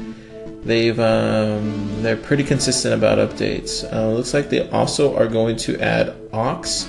They've 0.62 0.98
um, 1.00 2.02
they're 2.02 2.16
pretty 2.16 2.44
consistent 2.44 2.94
about 2.94 3.18
updates. 3.18 3.90
Uh, 3.90 4.10
looks 4.10 4.34
like 4.34 4.50
they 4.50 4.68
also 4.70 5.16
are 5.16 5.26
going 5.26 5.56
to 5.56 5.80
add 5.80 6.14
Ox, 6.32 6.88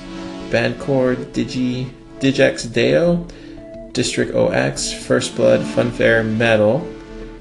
Bancor, 0.49 1.15
Digi, 1.15 1.89
DigixDAO, 2.19 3.93
District 3.93 4.36
OX, 4.36 4.91
First 4.91 5.36
Blood, 5.36 5.61
Funfair, 5.61 6.26
Metal, 6.26 6.86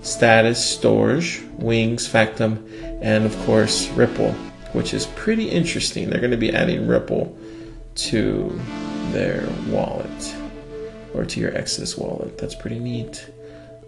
Status, 0.03 0.65
Storage, 0.65 1.43
Wings, 1.59 2.09
Factom, 2.09 2.65
and 3.03 3.25
of 3.25 3.37
course 3.45 3.89
Ripple, 3.91 4.33
which 4.73 4.95
is 4.95 5.07
pretty 5.07 5.49
interesting. 5.49 6.11
They're 6.11 6.21
going 6.21 6.31
to 6.31 6.37
be 6.37 6.55
adding 6.55 6.87
Ripple 6.87 7.37
to 7.97 8.61
their 9.11 9.49
wallet 9.67 10.37
or 11.13 11.25
to 11.25 11.41
your 11.41 11.57
Exodus 11.57 11.99
wallet. 11.99 12.39
That's 12.39 12.55
pretty 12.55 12.79
neat. 12.79 13.29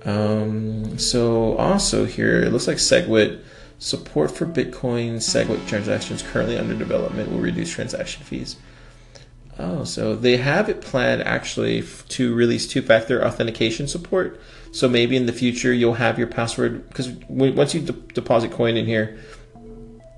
Um, 0.04 0.98
so 0.98 1.56
also 1.56 2.04
here, 2.04 2.42
it 2.42 2.50
looks 2.50 2.66
like 2.66 2.78
SegWit 2.78 3.42
support 3.78 4.30
for 4.30 4.46
Bitcoin 4.46 5.16
SegWit 5.16 5.66
transactions 5.66 6.22
currently 6.22 6.56
under 6.56 6.74
development 6.74 7.30
will 7.30 7.40
reduce 7.40 7.72
transaction 7.72 8.22
fees. 8.22 8.56
Oh, 9.58 9.84
so 9.84 10.14
they 10.14 10.38
have 10.38 10.68
it 10.68 10.80
planned 10.80 11.22
actually 11.22 11.84
to 12.08 12.34
release 12.34 12.66
two-factor 12.66 13.24
authentication 13.24 13.86
support. 13.88 14.40
So 14.70 14.88
maybe 14.88 15.16
in 15.16 15.26
the 15.26 15.32
future 15.32 15.72
you'll 15.72 15.94
have 15.94 16.16
your 16.16 16.28
password 16.28 16.88
because 16.88 17.10
once 17.28 17.74
you 17.74 17.80
de- 17.80 17.92
deposit 17.92 18.52
coin 18.52 18.76
in 18.76 18.86
here, 18.86 19.18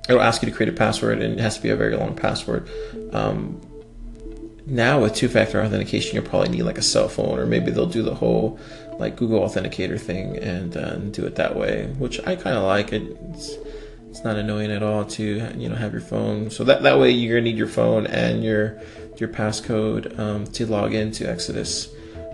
it'll 0.08 0.22
ask 0.22 0.42
you 0.42 0.50
to 0.50 0.54
create 0.54 0.72
a 0.72 0.76
password 0.76 1.22
and 1.22 1.32
it 1.32 1.40
has 1.40 1.56
to 1.56 1.62
be 1.62 1.70
a 1.70 1.76
very 1.76 1.96
long 1.96 2.14
password. 2.14 2.68
Um, 3.12 3.60
now 4.66 5.00
with 5.00 5.14
two-factor 5.14 5.62
authentication, 5.62 6.14
you'll 6.14 6.24
probably 6.24 6.50
need 6.50 6.62
like 6.62 6.78
a 6.78 6.82
cell 6.82 7.08
phone, 7.08 7.38
or 7.38 7.46
maybe 7.46 7.70
they'll 7.70 7.86
do 7.86 8.02
the 8.02 8.14
whole 8.14 8.58
like 8.98 9.16
Google 9.16 9.40
Authenticator 9.40 10.00
thing 10.00 10.36
and, 10.38 10.76
uh, 10.76 10.96
do 10.96 11.24
it 11.26 11.36
that 11.36 11.56
way, 11.56 11.86
which 11.98 12.20
I 12.26 12.36
kind 12.36 12.56
of 12.56 12.64
like. 12.64 12.92
It. 12.92 13.16
It's, 13.30 13.56
it's 14.14 14.22
not 14.22 14.36
annoying 14.36 14.70
at 14.70 14.84
all 14.84 15.04
to 15.04 15.24
you 15.56 15.68
know 15.68 15.74
have 15.74 15.90
your 15.90 16.00
phone. 16.00 16.48
So 16.48 16.62
that 16.64 16.84
that 16.84 17.00
way 17.00 17.10
you're 17.10 17.36
gonna 17.36 17.50
need 17.50 17.58
your 17.58 17.66
phone 17.66 18.06
and 18.06 18.44
your 18.44 18.80
your 19.16 19.28
passcode 19.28 20.16
um, 20.20 20.44
to 20.52 20.66
log 20.66 20.94
into 20.94 21.28
Exodus 21.28 21.88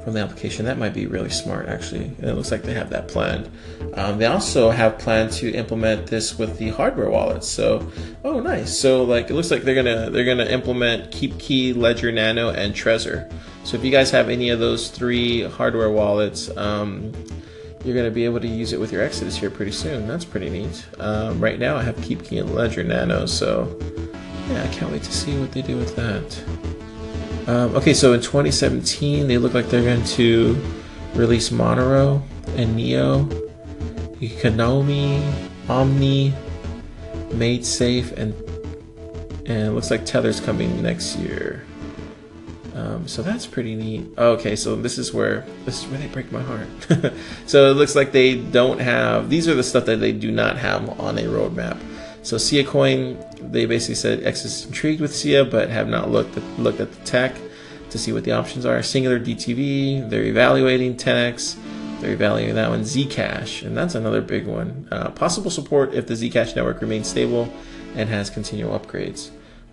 from 0.04 0.12
the 0.12 0.20
application. 0.20 0.66
That 0.66 0.78
might 0.78 0.92
be 0.92 1.06
really 1.06 1.30
smart, 1.30 1.68
actually. 1.68 2.04
And 2.04 2.24
it 2.24 2.34
looks 2.34 2.50
like 2.50 2.62
they 2.62 2.74
have 2.74 2.90
that 2.90 3.08
planned. 3.08 3.50
Um, 3.94 4.18
they 4.18 4.26
also 4.26 4.70
have 4.70 4.98
planned 4.98 5.32
to 5.32 5.50
implement 5.52 6.06
this 6.06 6.38
with 6.38 6.58
the 6.58 6.68
hardware 6.70 7.10
wallets. 7.10 7.48
So, 7.48 7.90
oh, 8.24 8.40
nice. 8.40 8.78
So, 8.78 9.04
like, 9.04 9.30
it 9.30 9.34
looks 9.34 9.50
like 9.50 9.62
they're 9.62 9.74
gonna 9.74 10.10
they're 10.10 10.24
gonna 10.24 10.50
implement 10.50 11.12
KeepKey, 11.12 11.76
Ledger 11.76 12.12
Nano, 12.12 12.50
and 12.50 12.74
Trezor. 12.74 13.32
So, 13.64 13.76
if 13.76 13.84
you 13.84 13.90
guys 13.90 14.10
have 14.10 14.28
any 14.28 14.50
of 14.50 14.58
those 14.58 14.88
three 14.88 15.42
hardware 15.42 15.90
wallets, 15.90 16.54
um, 16.56 17.12
you're 17.84 17.94
going 17.94 18.06
to 18.06 18.14
be 18.14 18.24
able 18.24 18.40
to 18.40 18.48
use 18.48 18.72
it 18.72 18.80
with 18.80 18.92
your 18.92 19.02
Exodus 19.02 19.36
here 19.36 19.50
pretty 19.50 19.72
soon. 19.72 20.06
That's 20.06 20.24
pretty 20.24 20.50
neat. 20.50 20.86
Um, 20.98 21.40
right 21.40 21.58
now, 21.58 21.76
I 21.76 21.82
have 21.82 21.96
KeepKey 21.96 22.40
and 22.40 22.54
Ledger 22.54 22.84
Nano, 22.84 23.26
so 23.26 23.78
yeah, 24.50 24.64
I 24.64 24.68
can't 24.68 24.90
wait 24.90 25.02
to 25.04 25.12
see 25.12 25.38
what 25.38 25.52
they 25.52 25.62
do 25.62 25.76
with 25.76 25.96
that. 25.96 26.44
Um, 27.48 27.74
okay, 27.74 27.94
so 27.94 28.12
in 28.12 28.20
2017, 28.20 29.26
they 29.26 29.38
look 29.38 29.54
like 29.54 29.68
they're 29.68 29.82
going 29.82 30.04
to 30.04 30.60
release 31.14 31.50
Monero 31.50 32.22
and 32.56 32.76
Neo, 32.76 33.24
Iconomi, 34.20 35.22
Omni, 35.68 36.34
MaidSafe, 37.30 38.12
and 38.12 38.34
and 39.46 39.68
it 39.68 39.70
looks 39.72 39.90
like 39.90 40.04
Tether's 40.04 40.38
coming 40.38 40.80
next 40.82 41.16
year. 41.16 41.64
Um, 42.80 43.06
so 43.06 43.22
that's 43.22 43.46
pretty 43.46 43.74
neat. 43.74 44.08
Okay, 44.16 44.56
so 44.56 44.74
this 44.74 44.96
is 44.96 45.12
where 45.12 45.44
this 45.66 45.82
is 45.82 45.90
where 45.90 45.98
they 45.98 46.06
break 46.06 46.32
my 46.32 46.40
heart. 46.40 46.68
so 47.46 47.70
it 47.70 47.74
looks 47.74 47.94
like 47.94 48.12
they 48.12 48.36
don't 48.36 48.80
have. 48.80 49.28
These 49.28 49.48
are 49.48 49.54
the 49.54 49.62
stuff 49.62 49.84
that 49.84 49.96
they 49.96 50.12
do 50.12 50.30
not 50.30 50.56
have 50.56 50.88
on 50.98 51.18
a 51.18 51.22
roadmap. 51.24 51.78
So 52.22 52.38
Sia 52.38 52.64
Coin, 52.64 53.22
they 53.38 53.66
basically 53.66 53.96
said 53.96 54.24
X 54.24 54.44
is 54.44 54.66
intrigued 54.66 55.00
with 55.00 55.14
Sia, 55.14 55.44
but 55.44 55.68
have 55.68 55.88
not 55.88 56.10
looked 56.10 56.36
at, 56.36 56.42
looked 56.58 56.80
at 56.80 56.90
the 56.90 57.04
tech 57.04 57.34
to 57.90 57.98
see 57.98 58.12
what 58.12 58.24
the 58.24 58.32
options 58.32 58.64
are. 58.64 58.82
Singular 58.82 59.20
DTV, 59.20 60.08
they're 60.08 60.24
evaluating 60.24 60.96
10x, 60.96 61.56
they're 62.00 62.12
evaluating 62.12 62.54
that 62.54 62.70
one. 62.70 62.82
Zcash, 62.82 63.66
and 63.66 63.76
that's 63.76 63.94
another 63.94 64.22
big 64.22 64.46
one. 64.46 64.88
Uh, 64.90 65.10
possible 65.10 65.50
support 65.50 65.92
if 65.92 66.06
the 66.06 66.14
Zcash 66.14 66.56
network 66.56 66.80
remains 66.80 67.08
stable 67.08 67.52
and 67.94 68.08
has 68.08 68.30
continual 68.30 68.78
upgrades. 68.78 69.30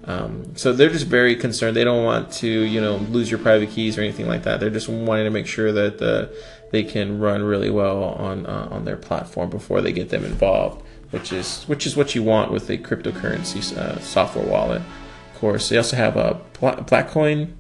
Um, 0.08 0.56
so 0.56 0.72
they're 0.72 0.90
just 0.90 1.08
very 1.08 1.36
concerned. 1.36 1.76
They 1.76 1.84
don't 1.84 2.06
want 2.06 2.32
to, 2.34 2.48
you 2.48 2.80
know, 2.80 2.96
lose 2.96 3.30
your 3.30 3.40
private 3.40 3.70
keys 3.72 3.98
or 3.98 4.02
anything 4.02 4.28
like 4.28 4.44
that. 4.44 4.60
They're 4.60 4.70
just 4.70 4.88
wanting 4.88 5.26
to 5.26 5.32
make 5.32 5.48
sure 5.48 5.72
that 5.74 5.98
the, 6.00 6.34
they 6.72 6.84
can 6.84 7.20
run 7.20 7.44
really 7.44 7.70
well 7.70 8.04
on 8.04 8.46
uh, 8.46 8.70
on 8.72 8.86
their 8.86 8.98
platform 8.98 9.50
before 9.50 9.82
they 9.82 9.92
get 9.92 10.10
them 10.10 10.24
involved 10.24 10.82
which 11.12 11.32
is 11.32 11.64
which 11.64 11.86
is 11.86 11.96
what 11.96 12.16
you 12.16 12.24
want 12.24 12.52
with 12.52 12.70
a 12.70 12.78
cryptocurrency 12.78 13.78
uh, 13.78 14.00
software 14.00 14.46
wallet. 14.46 14.82
Of 15.34 15.40
course, 15.40 15.70
they 15.70 15.78
also 15.78 15.96
have 15.96 16.18
a 16.18 16.42
Blackcoin. 16.56 17.54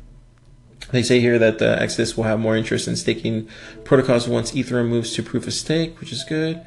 They 0.92 1.04
say 1.04 1.20
here 1.20 1.38
that 1.38 1.60
the 1.60 1.80
Exodus 1.82 2.16
will 2.16 2.24
have 2.24 2.40
more 2.40 2.56
interest 2.56 2.88
in 2.88 2.96
staking 2.96 3.50
protocols 3.84 4.28
once 4.28 4.52
Ethereum 4.52 4.88
moves 4.88 5.14
to 5.14 5.24
proof 5.24 5.46
of 5.46 5.54
stake, 5.54 6.00
which 6.00 6.12
is 6.12 6.24
good. 6.24 6.66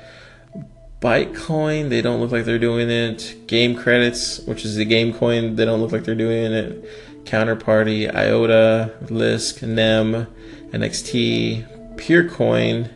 Bytecoin, 1.01 1.89
they 1.89 2.03
don't 2.03 2.21
look 2.21 2.31
like 2.31 2.45
they're 2.45 2.59
doing 2.59 2.91
it. 2.91 3.47
Game 3.47 3.75
credits, 3.75 4.39
which 4.41 4.65
is 4.65 4.77
the 4.77 4.85
game 4.85 5.15
coin, 5.15 5.57
they 5.57 5.65
don't 5.65 5.81
look 5.81 5.93
like 5.93 6.05
they're 6.05 6.15
doing 6.15 6.53
it. 6.53 7.25
Counterparty, 7.25 8.13
IOTA, 8.15 8.93
Lisk, 9.07 9.67
NEM, 9.67 10.27
NXT, 10.71 11.97
Peercoin, 11.97 12.91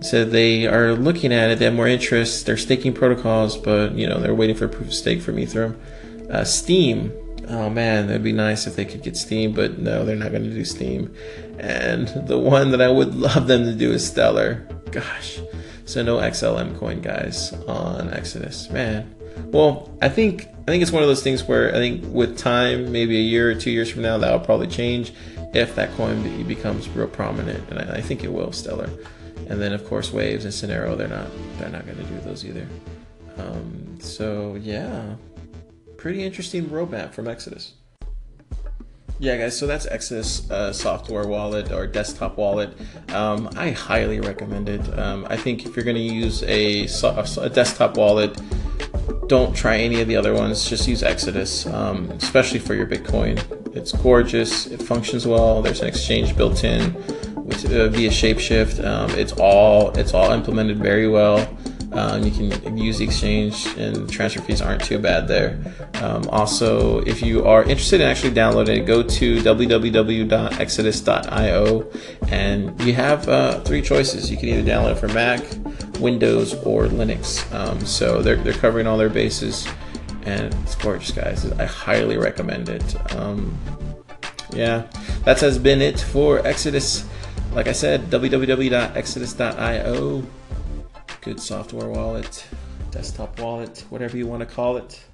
said 0.00 0.30
they 0.30 0.66
are 0.66 0.92
looking 0.92 1.32
at 1.32 1.50
it. 1.50 1.58
They 1.58 1.64
have 1.64 1.74
more 1.74 1.88
interest. 1.88 2.46
They're 2.46 2.56
staking 2.56 2.94
protocols, 2.94 3.56
but 3.56 3.94
you 3.94 4.06
know 4.06 4.20
they're 4.20 4.34
waiting 4.34 4.56
for 4.56 4.68
proof 4.68 4.88
of 4.88 4.94
stake 4.94 5.20
from 5.20 5.36
Ethereum. 5.36 5.76
Uh, 6.30 6.44
Steem, 6.44 7.12
Oh 7.50 7.70
man, 7.70 8.10
it'd 8.10 8.22
be 8.22 8.32
nice 8.32 8.66
if 8.66 8.76
they 8.76 8.84
could 8.84 9.02
get 9.02 9.16
Steem, 9.16 9.52
but 9.52 9.78
no, 9.78 10.04
they're 10.04 10.16
not 10.16 10.32
going 10.32 10.44
to 10.44 10.50
do 10.50 10.64
Steem. 10.64 11.14
And 11.58 12.08
the 12.28 12.38
one 12.38 12.72
that 12.72 12.82
I 12.82 12.88
would 12.88 13.14
love 13.14 13.46
them 13.46 13.64
to 13.64 13.74
do 13.74 13.92
is 13.92 14.06
Stellar. 14.06 14.68
Gosh, 14.90 15.40
so 15.88 16.02
no 16.02 16.18
XLM 16.18 16.78
coin, 16.78 17.00
guys, 17.00 17.54
on 17.66 18.12
Exodus. 18.12 18.68
Man, 18.68 19.14
well, 19.46 19.90
I 20.02 20.10
think 20.10 20.46
I 20.46 20.64
think 20.66 20.82
it's 20.82 20.92
one 20.92 21.02
of 21.02 21.08
those 21.08 21.22
things 21.22 21.44
where 21.44 21.70
I 21.70 21.78
think 21.78 22.04
with 22.12 22.36
time, 22.36 22.92
maybe 22.92 23.16
a 23.16 23.22
year 23.22 23.50
or 23.50 23.54
two 23.54 23.70
years 23.70 23.90
from 23.90 24.02
now, 24.02 24.18
that'll 24.18 24.40
probably 24.40 24.66
change 24.66 25.14
if 25.54 25.74
that 25.76 25.90
coin 25.92 26.46
becomes 26.46 26.90
real 26.90 27.08
prominent, 27.08 27.66
and 27.70 27.78
I, 27.78 27.96
I 27.96 28.00
think 28.02 28.22
it 28.22 28.30
will. 28.30 28.52
Stellar, 28.52 28.90
and 29.48 29.62
then 29.62 29.72
of 29.72 29.86
course 29.86 30.12
Waves 30.12 30.44
and 30.44 30.52
Synereo, 30.52 30.96
they're 30.96 31.08
not 31.08 31.30
they're 31.58 31.70
not 31.70 31.86
going 31.86 31.96
to 31.96 32.04
do 32.04 32.20
those 32.20 32.44
either. 32.44 32.68
Um, 33.38 33.98
so 33.98 34.56
yeah, 34.60 35.14
pretty 35.96 36.22
interesting 36.22 36.66
roadmap 36.66 37.14
from 37.14 37.28
Exodus. 37.28 37.72
Yeah, 39.20 39.36
guys, 39.36 39.58
so 39.58 39.66
that's 39.66 39.84
Exodus 39.86 40.48
uh, 40.48 40.72
software 40.72 41.26
wallet 41.26 41.72
or 41.72 41.88
desktop 41.88 42.36
wallet. 42.36 42.72
Um, 43.12 43.48
I 43.56 43.72
highly 43.72 44.20
recommend 44.20 44.68
it. 44.68 44.96
Um, 44.96 45.26
I 45.28 45.36
think 45.36 45.66
if 45.66 45.74
you're 45.74 45.84
going 45.84 45.96
to 45.96 46.02
use 46.02 46.44
a, 46.44 46.84
a 46.84 47.50
desktop 47.50 47.96
wallet, 47.96 48.40
don't 49.26 49.56
try 49.56 49.78
any 49.78 50.00
of 50.00 50.06
the 50.06 50.14
other 50.14 50.34
ones. 50.34 50.68
Just 50.68 50.86
use 50.86 51.02
Exodus, 51.02 51.66
um, 51.66 52.10
especially 52.12 52.60
for 52.60 52.74
your 52.74 52.86
Bitcoin. 52.86 53.36
It's 53.74 53.90
gorgeous. 53.90 54.66
It 54.66 54.80
functions 54.80 55.26
well. 55.26 55.62
There's 55.62 55.80
an 55.80 55.88
exchange 55.88 56.36
built 56.36 56.62
in 56.62 56.94
uh, 56.94 57.88
via 57.88 58.10
Shapeshift. 58.10 58.84
Um, 58.84 59.10
it's 59.10 59.32
all 59.32 59.90
it's 59.98 60.14
all 60.14 60.30
implemented 60.30 60.78
very 60.78 61.08
well. 61.08 61.38
Um, 61.92 62.22
you 62.22 62.30
can 62.30 62.76
use 62.76 62.98
the 62.98 63.04
exchange, 63.04 63.66
and 63.78 64.10
transfer 64.10 64.42
fees 64.42 64.60
aren't 64.60 64.84
too 64.84 64.98
bad 64.98 65.26
there. 65.26 65.58
Um, 65.94 66.28
also, 66.28 66.98
if 67.00 67.22
you 67.22 67.46
are 67.46 67.62
interested 67.62 68.00
in 68.00 68.08
actually 68.08 68.32
downloading 68.32 68.82
it, 68.82 68.86
go 68.86 69.02
to 69.02 69.38
www.exodus.io, 69.38 71.90
and 72.28 72.80
you 72.82 72.92
have 72.92 73.28
uh, 73.28 73.58
three 73.60 73.82
choices. 73.82 74.30
You 74.30 74.36
can 74.36 74.50
either 74.50 74.70
download 74.70 74.92
it 74.92 74.98
for 74.98 75.08
Mac, 75.08 75.42
Windows, 75.98 76.54
or 76.64 76.84
Linux. 76.86 77.50
Um, 77.54 77.84
so 77.86 78.22
they're, 78.22 78.36
they're 78.36 78.52
covering 78.52 78.86
all 78.86 78.98
their 78.98 79.08
bases, 79.08 79.66
and 80.24 80.54
it's 80.62 80.74
gorgeous, 80.74 81.10
guys. 81.10 81.50
I 81.52 81.64
highly 81.64 82.18
recommend 82.18 82.68
it. 82.68 83.16
Um, 83.16 83.58
yeah, 84.52 84.86
that 85.24 85.40
has 85.40 85.58
been 85.58 85.80
it 85.80 85.98
for 85.98 86.46
Exodus. 86.46 87.06
Like 87.52 87.66
I 87.66 87.72
said, 87.72 88.10
www.exodus.io. 88.10 90.22
Good 91.28 91.40
software 91.40 91.90
wallet, 91.90 92.46
desktop 92.90 93.38
wallet, 93.38 93.84
whatever 93.90 94.16
you 94.16 94.26
want 94.26 94.40
to 94.40 94.46
call 94.46 94.78
it. 94.78 95.04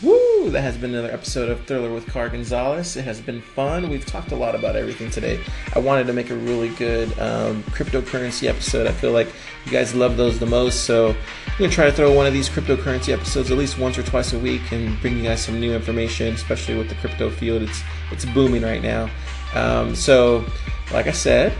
Woo! 0.00 0.50
That 0.50 0.60
has 0.60 0.76
been 0.76 0.90
another 0.90 1.10
episode 1.10 1.48
of 1.48 1.66
Thriller 1.66 1.92
with 1.92 2.06
Car 2.06 2.28
Gonzalez. 2.28 2.96
It 2.96 3.02
has 3.02 3.20
been 3.20 3.42
fun. 3.42 3.90
We've 3.90 4.06
talked 4.06 4.30
a 4.30 4.36
lot 4.36 4.54
about 4.54 4.76
everything 4.76 5.10
today. 5.10 5.40
I 5.74 5.80
wanted 5.80 6.06
to 6.06 6.12
make 6.12 6.30
a 6.30 6.36
really 6.36 6.68
good 6.68 7.08
um, 7.18 7.64
cryptocurrency 7.64 8.48
episode. 8.48 8.86
I 8.86 8.92
feel 8.92 9.10
like 9.10 9.26
you 9.64 9.72
guys 9.72 9.96
love 9.96 10.16
those 10.16 10.38
the 10.38 10.46
most, 10.46 10.84
so 10.84 11.08
I'm 11.08 11.58
gonna 11.58 11.72
try 11.72 11.86
to 11.86 11.92
throw 11.92 12.12
one 12.12 12.26
of 12.26 12.32
these 12.32 12.48
cryptocurrency 12.48 13.12
episodes 13.12 13.50
at 13.50 13.58
least 13.58 13.80
once 13.80 13.98
or 13.98 14.04
twice 14.04 14.32
a 14.32 14.38
week 14.38 14.70
and 14.70 14.96
bring 15.00 15.16
you 15.16 15.24
guys 15.24 15.44
some 15.44 15.58
new 15.58 15.74
information, 15.74 16.34
especially 16.34 16.76
with 16.76 16.88
the 16.88 16.94
crypto 16.94 17.30
field. 17.30 17.62
It's 17.62 17.82
it's 18.12 18.24
booming 18.26 18.62
right 18.62 18.80
now. 18.80 19.10
Um, 19.56 19.96
so, 19.96 20.46
like 20.92 21.08
I 21.08 21.12
said, 21.12 21.52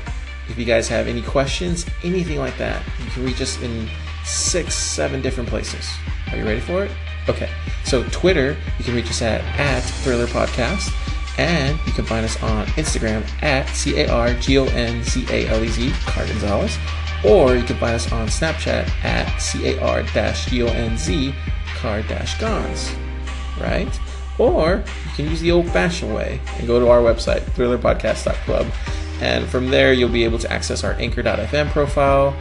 if 0.49 0.59
you 0.59 0.65
guys 0.65 0.89
have 0.89 1.09
any 1.09 1.23
questions, 1.23 1.87
anything 2.03 2.39
like 2.39 2.57
that, 2.59 2.83
you 3.05 3.11
can 3.11 3.25
reach 3.25 3.41
us 3.41 3.61
in 3.61 3.89
six, 4.25 4.75
seven 4.75 5.23
different 5.23 5.49
places. 5.49 5.89
Are 6.31 6.37
you 6.37 6.45
ready 6.45 6.61
for 6.61 6.85
it? 6.85 6.91
Okay. 7.29 7.51
So 7.85 8.05
Twitter, 8.11 8.57
you 8.79 8.85
can 8.85 8.95
reach 8.95 9.11
us 9.11 9.23
at 9.23 9.41
at 9.59 9.81
Thriller 9.81 10.27
Podcast, 10.27 10.93
and 11.39 11.79
you 11.87 11.93
can 11.93 12.05
find 12.05 12.25
us 12.25 12.41
on 12.43 12.67
Instagram 12.69 13.25
at 13.43 13.69
C 13.71 14.01
A 14.01 14.09
R 14.11 14.35
G 14.35 14.59
O 14.59 14.65
N 14.67 15.03
Z 15.03 15.27
A 15.31 15.47
L 15.49 15.63
E 15.63 15.69
Z 15.69 15.91
Car 16.07 16.27
Gonzalez, 16.27 16.77
or 17.25 17.57
you 17.57 17.65
can 17.65 17.77
find 17.77 17.95
us 17.95 18.11
on 18.13 18.29
Snapchat 18.29 18.89
at 19.05 19.39
C 19.39 19.69
A 19.71 19.81
R 19.81 20.03
G 20.03 20.63
O 20.63 20.67
N 20.67 20.97
Z 20.97 21.35
Car 21.77 22.03
Gonz. 22.03 22.95
Right? 23.61 24.01
Or 24.39 24.85
you 25.05 25.11
can 25.15 25.27
use 25.27 25.41
the 25.41 25.51
old 25.51 25.69
fashioned 25.71 26.15
way 26.15 26.41
and 26.59 26.67
go 26.67 26.79
to 26.79 26.89
our 26.89 27.01
website, 27.01 27.41
thrillerpodcast.club. 27.53 28.67
And 29.21 29.47
from 29.49 29.71
there, 29.71 29.93
you'll 29.93 30.09
be 30.09 30.25
able 30.25 30.39
to 30.41 30.53
access 30.53 30.85
our 30.85 30.93
anchor.fm 30.93 31.71
profile, 31.71 32.33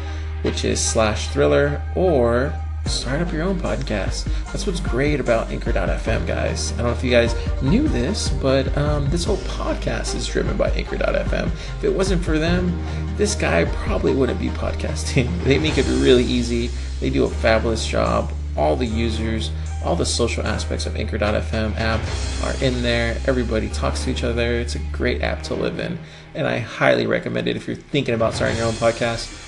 which 0.41 0.65
is 0.65 0.79
slash 0.79 1.29
thriller, 1.29 1.81
or 1.95 2.53
start 2.85 3.21
up 3.21 3.31
your 3.33 3.43
own 3.43 3.59
podcast. 3.59 4.25
That's 4.45 4.67
what's 4.67 4.79
great 4.79 5.19
about 5.19 5.49
anchor.fm, 5.49 6.27
guys. 6.27 6.71
I 6.73 6.77
don't 6.77 6.85
know 6.87 6.91
if 6.91 7.03
you 7.03 7.11
guys 7.11 7.35
knew 7.61 7.87
this, 7.87 8.29
but 8.29 8.75
um, 8.77 9.09
this 9.09 9.23
whole 9.23 9.37
podcast 9.37 10.15
is 10.15 10.27
driven 10.27 10.55
by 10.57 10.69
anchor.fm. 10.71 11.47
If 11.47 11.83
it 11.83 11.93
wasn't 11.93 12.23
for 12.23 12.37
them, 12.37 12.77
this 13.15 13.35
guy 13.35 13.65
probably 13.65 14.13
wouldn't 14.13 14.39
be 14.39 14.49
podcasting. 14.49 15.31
They 15.45 15.59
make 15.59 15.77
it 15.77 15.85
really 16.01 16.23
easy, 16.23 16.69
they 16.99 17.09
do 17.09 17.23
a 17.25 17.29
fabulous 17.29 17.85
job. 17.85 18.31
All 18.57 18.75
the 18.75 18.85
users, 18.85 19.51
all 19.83 19.95
the 19.95 20.05
social 20.05 20.45
aspects 20.45 20.85
of 20.85 20.95
Anchor.fm 20.95 21.77
app 21.77 21.99
are 22.43 22.63
in 22.63 22.81
there. 22.81 23.17
Everybody 23.27 23.69
talks 23.69 24.03
to 24.05 24.09
each 24.09 24.23
other. 24.23 24.53
It's 24.53 24.75
a 24.75 24.79
great 24.91 25.21
app 25.21 25.43
to 25.43 25.53
live 25.53 25.79
in, 25.79 25.99
and 26.35 26.47
I 26.47 26.59
highly 26.59 27.07
recommend 27.07 27.47
it 27.47 27.55
if 27.55 27.67
you're 27.67 27.75
thinking 27.75 28.13
about 28.13 28.33
starting 28.33 28.57
your 28.57 28.67
own 28.67 28.73
podcast. 28.73 29.41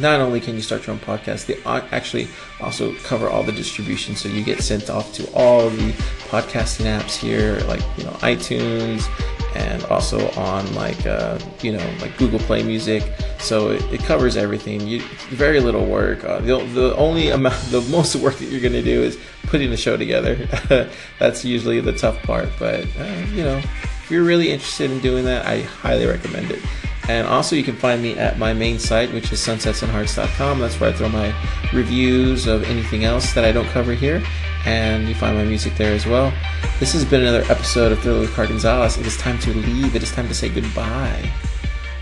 Not 0.00 0.20
only 0.20 0.40
can 0.40 0.54
you 0.54 0.62
start 0.62 0.86
your 0.86 0.94
own 0.94 1.00
podcast, 1.00 1.46
they 1.46 1.60
actually 1.64 2.28
also 2.60 2.94
cover 2.96 3.28
all 3.28 3.42
the 3.42 3.52
distribution, 3.52 4.14
so 4.14 4.28
you 4.28 4.44
get 4.44 4.62
sent 4.62 4.90
off 4.90 5.12
to 5.14 5.32
all 5.32 5.68
the 5.70 5.92
podcasting 6.28 6.86
apps 6.86 7.16
here, 7.16 7.58
like 7.66 7.82
you 7.96 8.04
know 8.04 8.12
iTunes, 8.20 9.08
and 9.56 9.82
also 9.86 10.30
on 10.32 10.72
like 10.74 11.04
uh, 11.06 11.38
you 11.62 11.72
know 11.72 11.94
like 12.00 12.16
Google 12.16 12.38
Play 12.40 12.62
Music. 12.62 13.02
So 13.40 13.70
it, 13.70 13.82
it 13.92 14.00
covers 14.00 14.36
everything. 14.36 14.86
You 14.86 15.00
very 15.30 15.58
little 15.60 15.86
work. 15.86 16.22
Uh, 16.22 16.40
the, 16.40 16.58
the 16.74 16.96
only 16.96 17.30
amount, 17.30 17.56
the 17.70 17.80
most 17.82 18.14
work 18.16 18.36
that 18.36 18.46
you're 18.46 18.60
gonna 18.60 18.82
do 18.82 19.02
is 19.02 19.18
putting 19.44 19.70
the 19.70 19.76
show 19.76 19.96
together. 19.96 20.36
That's 21.18 21.44
usually 21.44 21.80
the 21.80 21.92
tough 21.92 22.22
part. 22.22 22.48
But 22.58 22.86
uh, 22.98 23.26
you 23.32 23.42
know, 23.42 23.60
if 24.08 24.12
you're 24.12 24.24
really 24.24 24.50
interested 24.50 24.90
in 24.90 25.00
doing 25.00 25.26
that, 25.26 25.44
I 25.44 25.60
highly 25.60 26.06
recommend 26.06 26.50
it. 26.50 26.62
And 27.10 27.26
also, 27.26 27.54
you 27.54 27.62
can 27.62 27.76
find 27.76 28.02
me 28.02 28.16
at 28.16 28.38
my 28.38 28.54
main 28.54 28.78
site, 28.78 29.12
which 29.12 29.30
is 29.30 29.38
sunsetsandhearts.com. 29.38 30.60
That's 30.60 30.80
where 30.80 30.88
I 30.88 30.92
throw 30.94 31.10
my 31.10 31.34
reviews 31.74 32.46
of 32.46 32.64
anything 32.64 33.04
else 33.04 33.34
that 33.34 33.44
I 33.44 33.52
don't 33.52 33.66
cover 33.66 33.92
here. 33.92 34.22
And 34.64 35.06
you 35.08 35.14
find 35.14 35.36
my 35.36 35.44
music 35.44 35.74
there 35.74 35.94
as 35.94 36.06
well. 36.06 36.32
This 36.80 36.94
has 36.94 37.04
been 37.04 37.20
another 37.20 37.42
episode 37.52 37.92
of 37.92 37.98
Thriller 37.98 38.20
with 38.20 38.32
Car 38.34 38.46
Gonzalez. 38.46 38.96
It 38.96 39.06
is 39.06 39.18
time 39.18 39.38
to 39.40 39.52
leave. 39.52 39.94
It 39.94 40.02
is 40.02 40.10
time 40.10 40.26
to 40.28 40.34
say 40.34 40.48
goodbye. 40.48 41.30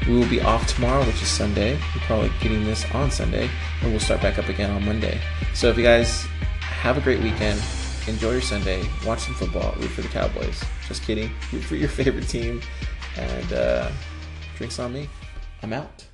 We 0.06 0.14
will 0.14 0.28
be 0.28 0.40
off 0.40 0.64
tomorrow, 0.72 1.04
which 1.04 1.20
is 1.20 1.28
Sunday. 1.28 1.72
We're 1.72 2.02
probably 2.02 2.30
getting 2.40 2.64
this 2.64 2.88
on 2.94 3.10
Sunday, 3.10 3.50
and 3.82 3.90
we'll 3.90 3.98
start 3.98 4.22
back 4.22 4.38
up 4.38 4.48
again 4.48 4.70
on 4.70 4.84
Monday. 4.84 5.20
So 5.54 5.70
if 5.70 5.76
you 5.76 5.82
guys 5.82 6.24
have 6.60 6.98
a 6.98 7.00
great 7.00 7.20
weekend, 7.20 7.60
enjoy 8.08 8.32
your 8.32 8.40
Sunday, 8.40 8.88
watch 9.04 9.20
some 9.20 9.34
football, 9.34 9.74
root 9.78 9.90
for 9.90 10.02
the 10.02 10.08
Cowboys. 10.08 10.62
Just 10.86 11.02
kidding. 11.02 11.30
Root 11.52 11.64
for 11.64 11.76
your 11.76 11.88
favorite 12.00 12.28
team. 12.28 12.60
And, 13.16 13.52
uh, 13.52 13.90
Drinks 14.56 14.78
on 14.78 14.92
me. 14.92 15.08
I'm 15.62 15.72
out. 15.72 16.04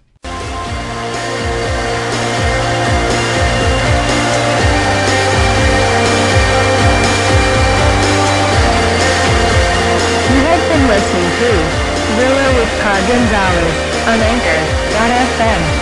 You 10.32 10.40
have 10.48 10.64
been 10.72 10.84
listening 10.88 11.30
to 11.38 11.50
Thriller 12.14 12.50
with 12.58 12.72
Gonzalez 12.82 13.76
on 14.08 14.18
Anchor.fm. 14.18 15.81